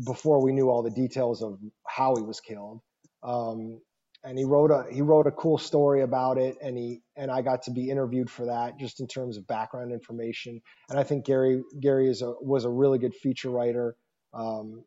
before 0.06 0.42
we 0.44 0.52
knew 0.52 0.70
all 0.70 0.84
the 0.84 0.90
details 0.90 1.44
of 1.44 1.60
how 1.86 2.16
he 2.16 2.24
was 2.24 2.40
killed. 2.40 2.82
Um, 3.22 3.82
and 4.24 4.38
he 4.38 4.44
wrote 4.44 4.72
a 4.72 4.86
he 4.92 5.02
wrote 5.02 5.28
a 5.28 5.32
cool 5.32 5.58
story 5.58 6.02
about 6.02 6.38
it 6.38 6.58
and 6.62 6.78
he 6.78 7.02
and 7.16 7.32
I 7.32 7.42
got 7.42 7.64
to 7.64 7.72
be 7.72 7.90
interviewed 7.90 8.30
for 8.30 8.46
that 8.48 8.78
just 8.78 9.00
in 9.00 9.08
terms 9.08 9.38
of 9.38 9.48
background 9.48 9.92
information 9.92 10.62
and 10.90 11.00
I 11.00 11.04
think 11.04 11.26
Gary 11.26 11.64
Gary 11.80 12.10
is 12.10 12.22
a 12.22 12.34
was 12.42 12.66
a 12.66 12.70
really 12.70 13.00
good 13.00 13.16
feature 13.16 13.50
writer 13.50 13.96
um, 14.34 14.84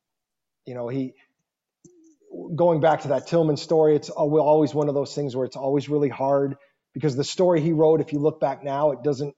you 0.66 0.74
know 0.74 0.88
he 0.88 1.14
going 2.55 2.80
back 2.80 3.03
to 3.03 3.09
that 3.09 3.26
Tillman 3.26 3.57
story 3.57 3.97
it's 3.97 4.11
always 4.11 4.74
one 4.74 4.88
of 4.88 4.95
those 4.95 5.14
things 5.14 5.34
where 5.34 5.47
it's 5.47 5.57
always 5.57 5.88
really 5.88 6.09
hard 6.09 6.57
because 6.93 7.16
the 7.16 7.24
story 7.24 7.61
he 7.61 7.72
wrote 7.72 8.01
if 8.01 8.12
you 8.12 8.18
look 8.18 8.40
back 8.40 8.62
now 8.62 8.93
it 8.93 9.03
doesn't 9.03 9.34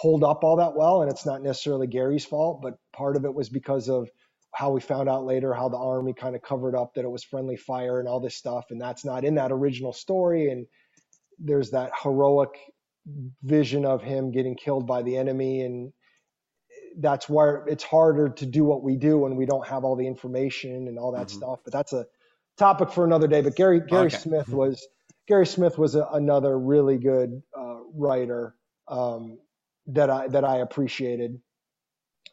hold 0.00 0.24
up 0.24 0.44
all 0.44 0.56
that 0.56 0.74
well 0.74 1.02
and 1.02 1.10
it's 1.10 1.26
not 1.26 1.42
necessarily 1.42 1.86
Gary's 1.86 2.24
fault 2.24 2.62
but 2.62 2.78
part 2.96 3.16
of 3.16 3.26
it 3.26 3.34
was 3.34 3.50
because 3.50 3.90
of 3.90 4.08
how 4.54 4.70
we 4.70 4.80
found 4.80 5.10
out 5.10 5.26
later 5.26 5.52
how 5.52 5.68
the 5.68 5.76
army 5.76 6.14
kind 6.14 6.34
of 6.34 6.40
covered 6.40 6.74
up 6.74 6.94
that 6.94 7.04
it 7.04 7.10
was 7.10 7.22
friendly 7.22 7.56
fire 7.56 8.00
and 8.00 8.08
all 8.08 8.18
this 8.18 8.34
stuff 8.34 8.64
and 8.70 8.80
that's 8.80 9.04
not 9.04 9.26
in 9.26 9.34
that 9.34 9.52
original 9.52 9.92
story 9.92 10.48
and 10.50 10.66
there's 11.38 11.70
that 11.72 11.92
heroic 12.02 12.48
vision 13.42 13.84
of 13.84 14.02
him 14.02 14.30
getting 14.30 14.56
killed 14.56 14.86
by 14.86 15.02
the 15.02 15.18
enemy 15.18 15.60
and 15.60 15.92
that's 16.98 17.28
where 17.28 17.66
it's 17.68 17.84
harder 17.84 18.30
to 18.30 18.46
do 18.46 18.64
what 18.64 18.82
we 18.82 18.96
do 18.96 19.18
when 19.18 19.36
we 19.36 19.44
don't 19.44 19.66
have 19.66 19.84
all 19.84 19.96
the 19.96 20.06
information 20.06 20.88
and 20.88 20.98
all 20.98 21.12
that 21.12 21.26
mm-hmm. 21.26 21.36
stuff 21.36 21.58
but 21.62 21.74
that's 21.74 21.92
a 21.92 22.06
topic 22.56 22.90
for 22.90 23.04
another 23.04 23.28
day 23.28 23.42
but 23.42 23.54
gary 23.54 23.80
gary 23.86 24.06
okay. 24.06 24.16
smith 24.16 24.46
mm-hmm. 24.46 24.56
was 24.56 24.88
gary 25.28 25.46
smith 25.46 25.76
was 25.76 25.94
a, 25.94 26.06
another 26.14 26.58
really 26.58 26.96
good 26.96 27.42
uh, 27.54 27.80
writer 27.94 28.54
um, 28.88 29.38
that 29.94 30.10
i 30.10 30.28
that 30.28 30.44
i 30.44 30.58
appreciated 30.58 31.38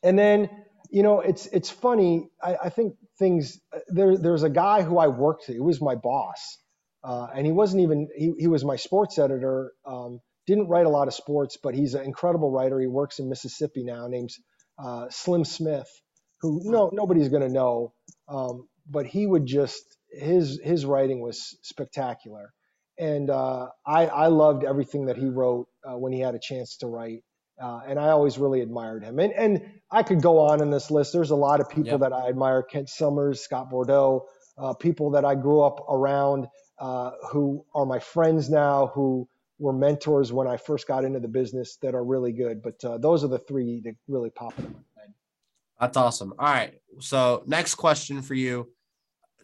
and 0.03 0.18
then 0.18 0.49
you 0.91 1.03
know, 1.03 1.20
it's 1.22 1.45
it's 1.47 1.70
funny. 1.70 2.30
I, 2.41 2.55
I 2.66 2.70
think 2.70 2.95
things 3.20 3.60
there. 3.89 4.18
There's 4.18 4.43
a 4.43 4.49
guy 4.49 4.82
who 4.82 4.97
I 4.97 5.08
worked. 5.08 5.45
He 5.45 5.60
was 5.60 5.82
my 5.82 5.95
boss, 5.95 6.58
uh, 7.03 7.28
and 7.36 7.45
he 7.45 7.51
wasn't 7.51 7.84
even. 7.84 8.08
He 8.16 8.34
he 8.39 8.47
was 8.47 8.66
my 8.66 8.76
sports 8.76 9.20
editor. 9.20 9.74
Um, 9.86 10.20
didn't 10.47 10.68
write 10.70 10.88
a 10.88 10.89
lot 10.89 11.08
of 11.08 11.14
sports, 11.14 11.58
but 11.62 11.76
he's 11.76 11.93
an 11.93 12.05
incredible 12.05 12.51
writer. 12.51 12.80
He 12.80 12.88
works 12.88 13.20
in 13.20 13.30
Mississippi 13.30 13.84
now. 13.84 14.08
Name's 14.08 14.39
uh, 14.84 15.08
Slim 15.10 15.45
Smith, 15.45 15.89
who 16.41 16.62
no 16.64 16.89
nobody's 16.93 17.30
going 17.30 17.43
to 17.43 17.49
know, 17.53 17.93
um, 18.30 18.68
but 18.89 19.05
he 19.05 19.28
would 19.28 19.45
just 19.45 19.84
his 20.12 20.60
his 20.64 20.86
writing 20.86 21.22
was 21.22 21.58
spectacular, 21.64 22.51
and 22.97 23.30
uh, 23.30 23.68
I 23.86 24.08
I 24.08 24.28
loved 24.28 24.64
everything 24.64 25.08
that 25.08 25.18
he 25.18 25.28
wrote 25.30 25.68
uh, 25.88 25.97
when 25.97 26.14
he 26.14 26.22
had 26.22 26.36
a 26.36 26.39
chance 26.41 26.78
to 26.78 26.88
write. 26.88 27.24
Uh, 27.62 27.82
and 27.88 27.99
I 27.99 28.10
always 28.10 28.38
really 28.38 28.62
admired 28.62 29.03
him. 29.03 29.20
And 29.20 29.34
and 29.34 29.72
I 29.89 30.03
could 30.03 30.22
go 30.22 30.39
on 30.39 30.62
in 30.62 30.70
this 30.70 30.91
list. 30.91 31.14
There's 31.14 31.32
a 31.32 31.36
lot 31.36 31.60
of 31.60 31.70
people 31.70 31.91
yep. 31.91 31.99
that 32.01 32.14
I 32.14 32.30
admire: 32.30 32.62
Kent 32.62 32.89
Somers, 32.89 33.41
Scott 33.41 33.72
Bordow, 33.72 34.26
uh, 34.58 34.74
people 34.74 35.12
that 35.12 35.26
I 35.26 35.36
grew 35.36 35.62
up 35.62 35.86
around 35.89 36.47
uh, 36.80 37.12
who 37.32 37.66
are 37.74 37.86
my 37.86 37.99
friends 37.99 38.49
now, 38.49 38.88
who 38.93 39.28
were 39.60 39.74
mentors 39.74 40.32
when 40.32 40.47
I 40.47 40.58
first 40.58 40.88
got 40.88 41.03
into 41.03 41.20
the 41.20 41.28
business 41.28 41.78
that 41.78 41.95
are 41.95 42.03
really 42.03 42.32
good. 42.32 42.62
But 42.62 42.84
uh, 42.84 42.97
those 42.97 43.24
are 43.24 43.28
the 43.28 43.39
three 43.39 43.82
that 43.86 43.95
really 44.08 44.30
pop 44.30 44.58
into 44.60 44.72
my 44.72 44.80
head. 44.95 45.14
That's 45.80 45.97
awesome. 45.97 46.34
All 46.38 46.47
right. 46.47 46.80
So 46.99 47.43
next 47.45 47.76
question 47.76 48.22
for 48.22 48.34
you. 48.34 48.72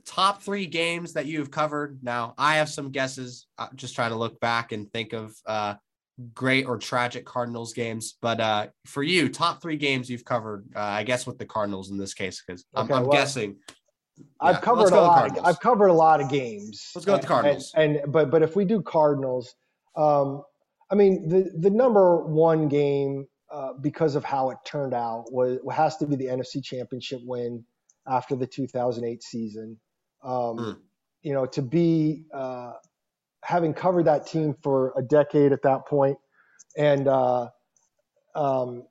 Top 0.05 0.43
three 0.43 0.65
games 0.65 1.13
that 1.13 1.25
you've 1.25 1.49
covered. 1.49 1.99
Now, 2.03 2.33
I 2.37 2.57
have 2.57 2.69
some 2.69 2.91
guesses. 2.91 3.47
I'm 3.57 3.75
just 3.75 3.95
trying 3.95 4.11
to 4.11 4.17
look 4.17 4.39
back 4.39 4.71
and 4.71 4.91
think 4.91 5.13
of 5.13 5.33
uh, 5.45 5.75
great 6.33 6.65
or 6.65 6.77
tragic 6.77 7.25
Cardinals 7.25 7.73
games. 7.73 8.17
But 8.21 8.39
uh, 8.39 8.67
for 8.85 9.03
you, 9.03 9.29
top 9.29 9.61
three 9.61 9.77
games 9.77 10.09
you've 10.09 10.25
covered, 10.25 10.65
uh, 10.75 10.79
I 10.79 11.03
guess 11.03 11.25
with 11.25 11.37
the 11.37 11.45
Cardinals 11.45 11.91
in 11.91 11.97
this 11.97 12.13
case, 12.13 12.41
because 12.45 12.65
I'm, 12.75 12.85
okay, 12.85 12.93
I'm 12.93 13.03
well, 13.03 13.11
guessing. 13.11 13.57
I've 14.39 14.55
yeah, 14.55 14.61
covered 14.61 14.93
a 14.93 15.01
lot. 15.01 15.37
Of, 15.37 15.45
I've 15.45 15.59
covered 15.59 15.87
a 15.87 15.93
lot 15.93 16.21
of 16.21 16.29
games. 16.29 16.91
Let's 16.93 17.05
go 17.05 17.13
with 17.13 17.21
the 17.21 17.27
Cardinals. 17.27 17.71
And, 17.75 17.97
and, 17.97 18.11
but 18.11 18.29
but 18.29 18.43
if 18.43 18.55
we 18.55 18.65
do 18.65 18.81
Cardinals, 18.81 19.55
um, 19.95 20.43
I 20.91 20.95
mean 20.95 21.27
the 21.27 21.51
the 21.59 21.69
number 21.69 22.23
one 22.23 22.67
game 22.67 23.27
uh, 23.51 23.73
because 23.81 24.15
of 24.15 24.23
how 24.23 24.51
it 24.51 24.57
turned 24.65 24.93
out 24.93 25.25
was 25.31 25.59
has 25.71 25.97
to 25.97 26.05
be 26.05 26.15
the 26.15 26.25
NFC 26.25 26.63
Championship 26.63 27.21
win 27.23 27.63
after 28.07 28.35
the 28.35 28.45
2008 28.45 29.23
season. 29.23 29.79
Um, 30.23 30.31
mm. 30.31 30.77
You 31.21 31.33
know, 31.33 31.45
to 31.47 31.61
be 31.61 32.25
uh, 32.33 32.73
having 33.43 33.73
covered 33.73 34.05
that 34.05 34.27
team 34.27 34.55
for 34.63 34.93
a 34.97 35.01
decade 35.01 35.51
at 35.51 35.61
that 35.63 35.85
point, 35.87 36.17
and 36.77 37.07
uh, 37.07 37.49
um, 38.35 38.83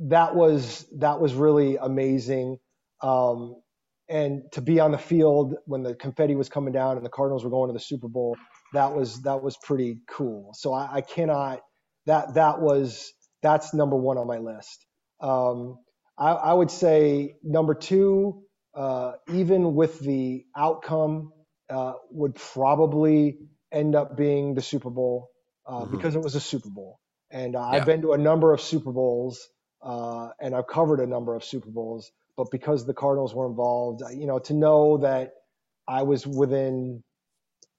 that 0.00 0.34
was 0.34 0.86
that 0.98 1.20
was 1.20 1.34
really 1.34 1.76
amazing. 1.76 2.58
Um, 3.02 3.56
and 4.08 4.42
to 4.52 4.60
be 4.60 4.80
on 4.80 4.90
the 4.90 4.98
field 4.98 5.54
when 5.66 5.84
the 5.84 5.94
confetti 5.94 6.34
was 6.34 6.48
coming 6.48 6.72
down 6.72 6.96
and 6.96 7.06
the 7.06 7.10
Cardinals 7.10 7.44
were 7.44 7.50
going 7.50 7.68
to 7.68 7.72
the 7.72 7.80
Super 7.80 8.08
Bowl, 8.08 8.36
that 8.72 8.92
was 8.92 9.22
that 9.22 9.42
was 9.42 9.56
pretty 9.62 9.98
cool. 10.08 10.50
So 10.54 10.72
I, 10.72 10.96
I 10.96 11.00
cannot 11.00 11.60
that 12.06 12.34
that 12.34 12.60
was 12.60 13.12
that's 13.42 13.72
number 13.72 13.96
one 13.96 14.18
on 14.18 14.26
my 14.26 14.38
list. 14.38 14.86
Um, 15.20 15.78
I, 16.18 16.30
I, 16.32 16.52
would 16.52 16.70
say 16.70 17.34
number 17.42 17.74
two, 17.74 18.42
uh, 18.74 19.12
even 19.32 19.74
with 19.74 20.00
the 20.00 20.44
outcome, 20.56 21.32
uh, 21.68 21.92
would 22.10 22.34
probably 22.34 23.38
end 23.72 23.94
up 23.94 24.16
being 24.16 24.54
the 24.54 24.62
Super 24.62 24.90
Bowl 24.90 25.30
uh, 25.66 25.80
mm-hmm. 25.80 25.96
because 25.96 26.14
it 26.14 26.22
was 26.22 26.34
a 26.34 26.40
Super 26.40 26.70
Bowl. 26.70 26.98
And 27.30 27.54
uh, 27.54 27.60
yeah. 27.60 27.78
I've 27.78 27.86
been 27.86 28.02
to 28.02 28.12
a 28.12 28.18
number 28.18 28.52
of 28.52 28.60
Super 28.60 28.92
Bowls 28.92 29.48
uh, 29.82 30.30
and 30.40 30.54
I've 30.54 30.66
covered 30.66 31.00
a 31.00 31.06
number 31.06 31.34
of 31.34 31.44
Super 31.44 31.70
Bowls. 31.70 32.10
But 32.36 32.50
because 32.50 32.86
the 32.86 32.94
Cardinals 32.94 33.34
were 33.34 33.46
involved, 33.46 34.02
you 34.14 34.26
know, 34.26 34.38
to 34.40 34.54
know 34.54 34.98
that 34.98 35.32
I 35.86 36.02
was 36.02 36.26
within, 36.26 37.02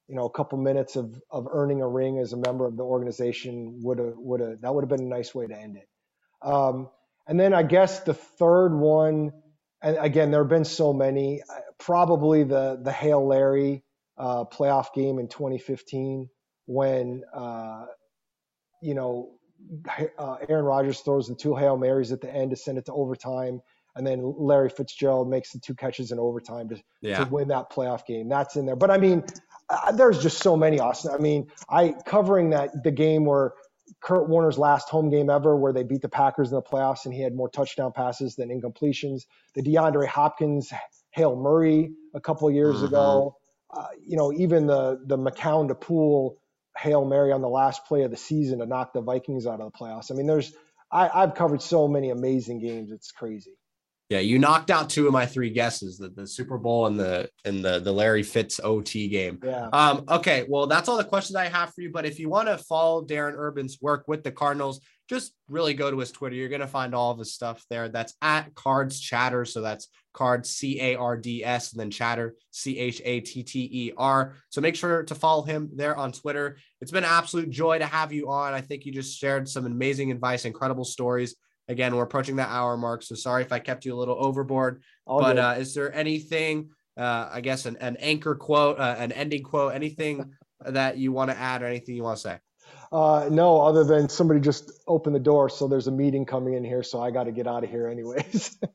you 0.08 0.16
know, 0.16 0.26
a 0.26 0.30
couple 0.30 0.58
minutes 0.60 0.96
of, 0.96 1.20
of 1.32 1.48
earning 1.52 1.82
a 1.82 1.88
ring 1.88 2.20
as 2.20 2.34
a 2.34 2.38
member 2.38 2.66
of 2.66 2.78
the 2.78 2.84
organization 2.84 3.80
would 3.84 3.98
have 3.98 4.14
would 4.18 4.42
have 4.42 4.62
that 4.62 4.74
would 4.74 4.84
have 4.84 4.90
been 4.90 5.08
a 5.08 5.10
nice 5.10 5.34
way 5.34 5.48
to 5.48 5.58
end 5.58 5.78
it. 5.78 5.88
Um, 6.42 6.90
and 7.28 7.40
then 7.40 7.54
I 7.54 7.64
guess 7.64 8.02
the 8.02 8.14
third 8.14 8.76
one, 8.76 9.32
and 9.82 9.98
again, 10.00 10.32
there 10.32 10.42
have 10.42 10.50
been 10.50 10.66
so 10.66 10.94
many. 10.94 11.42
Uh, 11.42 11.62
probably 11.80 12.44
the 12.44 12.80
the 12.84 12.92
Hail 12.92 13.26
Larry 13.26 13.84
uh, 14.18 14.46
playoff 14.46 14.94
game 14.94 15.20
in 15.20 15.28
2015 15.28 16.30
when 16.66 17.24
uh, 17.34 17.86
you 18.82 18.94
know 18.94 19.32
uh, 20.18 20.38
Aaron 20.50 20.66
Rodgers 20.66 21.02
throws 21.02 21.28
the 21.28 21.36
two 21.36 21.56
hail 21.56 21.78
marys 21.78 22.12
at 22.12 22.22
the 22.22 22.34
end 22.34 22.52
to 22.52 22.58
send 22.58 22.78
it 22.78 22.86
to 22.86 22.94
overtime, 22.94 23.62
and 23.96 24.06
then 24.06 24.34
Larry 24.38 24.70
Fitzgerald 24.70 25.30
makes 25.30 25.52
the 25.52 25.60
two 25.60 25.76
catches 25.76 26.12
in 26.12 26.20
overtime 26.20 26.70
to, 26.70 26.82
yeah. 27.02 27.24
to 27.24 27.30
win 27.30 27.48
that 27.50 27.72
playoff 27.72 28.06
game. 28.06 28.30
That's 28.30 28.56
in 28.56 28.66
there. 28.66 28.76
But 28.76 28.92
I 28.92 28.98
mean, 28.98 29.24
uh, 29.70 29.92
there's 29.92 30.22
just 30.22 30.40
so 30.40 30.58
many, 30.58 30.80
Austin. 30.80 31.12
I 31.14 31.18
mean, 31.18 31.48
I 31.70 31.94
covering 32.06 32.50
that 32.52 32.84
the 32.84 32.92
game 32.92 33.26
where 33.26 33.54
Kurt 34.02 34.30
Warner's 34.30 34.58
last 34.58 34.90
home 34.90 35.10
game 35.10 35.30
ever, 35.30 35.56
where 35.56 35.74
they 35.74 35.84
beat 35.84 36.02
the 36.02 36.10
Packers 36.10 36.50
in 36.50 36.56
the 36.56 36.62
playoffs, 36.62 37.06
and 37.06 37.14
he 37.14 37.22
had 37.22 37.36
more 37.36 37.50
touchdown 37.50 37.92
passes 37.92 38.36
than 38.36 38.50
incompletions. 38.50 39.24
The 39.56 39.62
DeAndre 39.62 40.08
Hopkins 40.08 40.72
Hail 41.12 41.36
Murray 41.36 41.92
a 42.16 42.22
couple 42.22 42.50
years 42.50 42.78
mm-hmm. 42.78 42.86
ago. 42.86 43.36
Uh, 43.74 43.88
you 44.06 44.18
know, 44.18 44.34
even 44.34 44.68
the 44.68 45.00
the 45.06 45.18
McCown 45.18 45.68
to 45.70 45.76
Poole 45.76 46.38
hail 46.78 47.06
mary 47.06 47.32
on 47.32 47.42
the 47.42 47.50
last 47.50 47.86
play 47.86 48.04
of 48.04 48.12
the 48.12 48.18
season 48.18 48.60
to 48.60 48.66
knock 48.66 48.94
the 48.94 49.02
Vikings 49.02 49.46
out 49.46 49.60
of 49.60 49.72
the 49.72 49.78
playoffs. 49.78 50.12
I 50.12 50.16
mean, 50.16 50.28
there's 50.28 50.54
I, 50.92 51.10
I've 51.14 51.36
covered 51.36 51.62
so 51.62 51.88
many 51.88 52.10
amazing 52.10 52.60
games. 52.60 52.92
It's 52.92 53.12
crazy. 53.12 53.58
Yeah, 54.10 54.20
you 54.20 54.40
knocked 54.40 54.70
out 54.72 54.90
two 54.90 55.08
of 55.08 55.14
my 55.14 55.26
three 55.26 55.52
guesses: 55.52 55.98
the, 55.98 56.10
the 56.10 56.28
Super 56.28 56.58
Bowl 56.58 56.86
and 56.86 57.00
the 57.00 57.30
and 57.46 57.64
the 57.64 57.80
the 57.80 57.94
Larry 57.94 58.24
Fitz 58.24 58.60
OT 58.62 59.08
game. 59.08 59.40
Yeah. 59.42 59.70
Um. 59.72 60.04
Okay. 60.10 60.46
Well, 60.50 60.68
that's 60.68 60.90
all 60.90 60.98
the 60.98 61.06
questions 61.06 61.38
I 61.38 61.48
have 61.48 61.74
for 61.74 61.80
you. 61.80 61.92
But 61.92 62.06
if 62.06 62.20
you 62.20 62.28
want 62.28 62.50
to 62.50 62.58
follow 62.58 63.06
Darren 63.06 63.36
Urban's 63.36 63.78
work 63.82 64.10
with 64.10 64.26
the 64.26 64.32
Cardinals, 64.32 64.82
just 65.12 65.34
really 65.50 65.74
go 65.74 65.92
to 65.92 66.00
his 66.00 66.12
Twitter. 66.12 66.36
You're 66.36 66.50
gonna 66.50 66.68
find 66.68 66.96
all 66.96 67.12
of 67.12 67.20
his 67.20 67.34
stuff 67.34 67.66
there. 67.70 67.90
That's 67.90 68.16
at 68.22 68.56
Cards 68.56 69.00
Chatter. 69.00 69.46
So 69.46 69.62
that's 69.62 69.90
Cards 70.14 70.50
C 70.50 70.80
A 70.82 70.96
R 70.96 71.18
D 71.18 71.44
S 71.44 71.72
and 71.72 71.80
then 71.80 71.92
Chatter 71.92 72.36
C 72.52 72.80
H 72.80 73.02
A 73.04 73.20
T 73.20 73.44
T 73.44 73.70
E 73.72 73.92
R. 73.98 74.36
So 74.50 74.62
make 74.62 74.76
sure 74.76 75.04
to 75.04 75.16
follow 75.16 75.44
him 75.44 75.70
there 75.76 75.96
on 75.96 76.12
Twitter. 76.12 76.58
It's 76.80 76.92
been 76.92 77.04
an 77.04 77.12
absolute 77.12 77.50
joy 77.50 77.80
to 77.80 77.86
have 77.86 78.14
you 78.14 78.32
on. 78.32 78.54
I 78.54 78.62
think 78.62 78.86
you 78.86 78.92
just 78.92 79.20
shared 79.20 79.48
some 79.50 79.66
amazing 79.66 80.12
advice, 80.12 80.46
incredible 80.46 80.86
stories 80.86 81.36
Again, 81.72 81.96
we're 81.96 82.04
approaching 82.04 82.36
that 82.36 82.50
hour 82.50 82.76
mark, 82.76 83.02
so 83.02 83.16
sorry 83.16 83.44
if 83.44 83.54
I 83.54 83.60
kept 83.60 83.86
you 83.86 83.96
a 83.96 83.98
little 83.98 84.18
overboard. 84.20 84.84
All 85.06 85.22
but 85.22 85.38
uh, 85.38 85.56
is 85.58 85.74
there 85.74 85.94
anything, 85.96 86.72
uh, 86.98 87.30
I 87.32 87.40
guess, 87.40 87.66
an, 87.66 87.78
an 87.78 87.96
anchor 87.98 88.36
quote, 88.36 88.78
uh, 88.78 88.96
an 88.98 89.14
ending 89.14 89.44
quote, 89.44 89.74
anything 89.74 90.34
that 90.66 90.98
you 90.98 91.14
want 91.14 91.32
to 91.32 91.38
add 91.38 91.62
or 91.62 91.68
anything 91.68 91.96
you 91.96 92.04
want 92.04 92.18
to 92.18 92.22
say? 92.22 92.40
Uh, 92.92 93.30
no, 93.32 93.62
other 93.62 93.84
than 93.86 94.10
somebody 94.10 94.40
just 94.42 94.72
opened 94.86 95.16
the 95.16 95.20
door, 95.20 95.50
so 95.50 95.68
there's 95.68 95.88
a 95.88 95.92
meeting 95.92 96.26
coming 96.26 96.56
in 96.56 96.64
here, 96.64 96.84
so 96.84 97.02
I 97.02 97.10
got 97.12 97.24
to 97.24 97.32
get 97.32 97.48
out 97.48 97.64
of 97.64 97.70
here 97.70 97.88
anyways. 97.88 98.58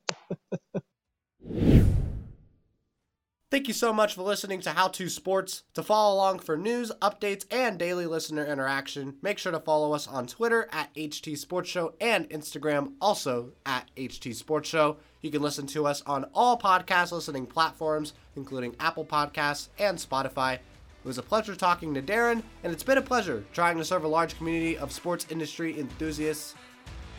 Thank 3.48 3.68
you 3.68 3.74
so 3.74 3.92
much 3.92 4.14
for 4.14 4.22
listening 4.22 4.60
to 4.62 4.70
How 4.70 4.88
to 4.88 5.08
Sports. 5.08 5.62
To 5.74 5.82
follow 5.82 6.14
along 6.14 6.40
for 6.40 6.56
news, 6.56 6.90
updates, 7.00 7.44
and 7.50 7.78
daily 7.78 8.04
listener 8.04 8.44
interaction, 8.44 9.16
make 9.22 9.38
sure 9.38 9.52
to 9.52 9.60
follow 9.60 9.92
us 9.92 10.08
on 10.08 10.26
Twitter 10.26 10.68
at 10.72 10.92
HT 10.94 11.38
Sports 11.38 11.70
Show 11.70 11.94
and 12.00 12.28
Instagram 12.30 12.94
also 13.00 13.52
at 13.64 13.88
HT 13.96 14.34
Sports 14.34 14.68
Show. 14.68 14.96
You 15.22 15.30
can 15.30 15.42
listen 15.42 15.66
to 15.68 15.86
us 15.86 16.02
on 16.06 16.24
all 16.34 16.58
podcast 16.58 17.12
listening 17.12 17.46
platforms, 17.46 18.14
including 18.34 18.74
Apple 18.80 19.04
Podcasts 19.04 19.68
and 19.78 19.96
Spotify. 19.96 20.58
It 21.06 21.10
was 21.10 21.18
a 21.18 21.22
pleasure 21.22 21.54
talking 21.54 21.94
to 21.94 22.02
Darren, 22.02 22.42
and 22.64 22.72
it's 22.72 22.82
been 22.82 22.98
a 22.98 23.02
pleasure 23.02 23.44
trying 23.52 23.78
to 23.78 23.84
serve 23.84 24.02
a 24.02 24.08
large 24.08 24.36
community 24.36 24.76
of 24.76 24.90
sports 24.90 25.24
industry 25.30 25.78
enthusiasts. 25.78 26.56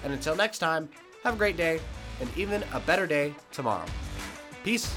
And 0.04 0.12
until 0.12 0.36
next 0.36 0.60
time, 0.60 0.90
have 1.24 1.36
a 1.36 1.38
great 1.38 1.56
day 1.56 1.80
and 2.20 2.30
even 2.36 2.66
a 2.74 2.82
better 2.82 3.08
day 3.08 3.34
tomorrow. 3.54 3.86
Peace. 4.66 4.94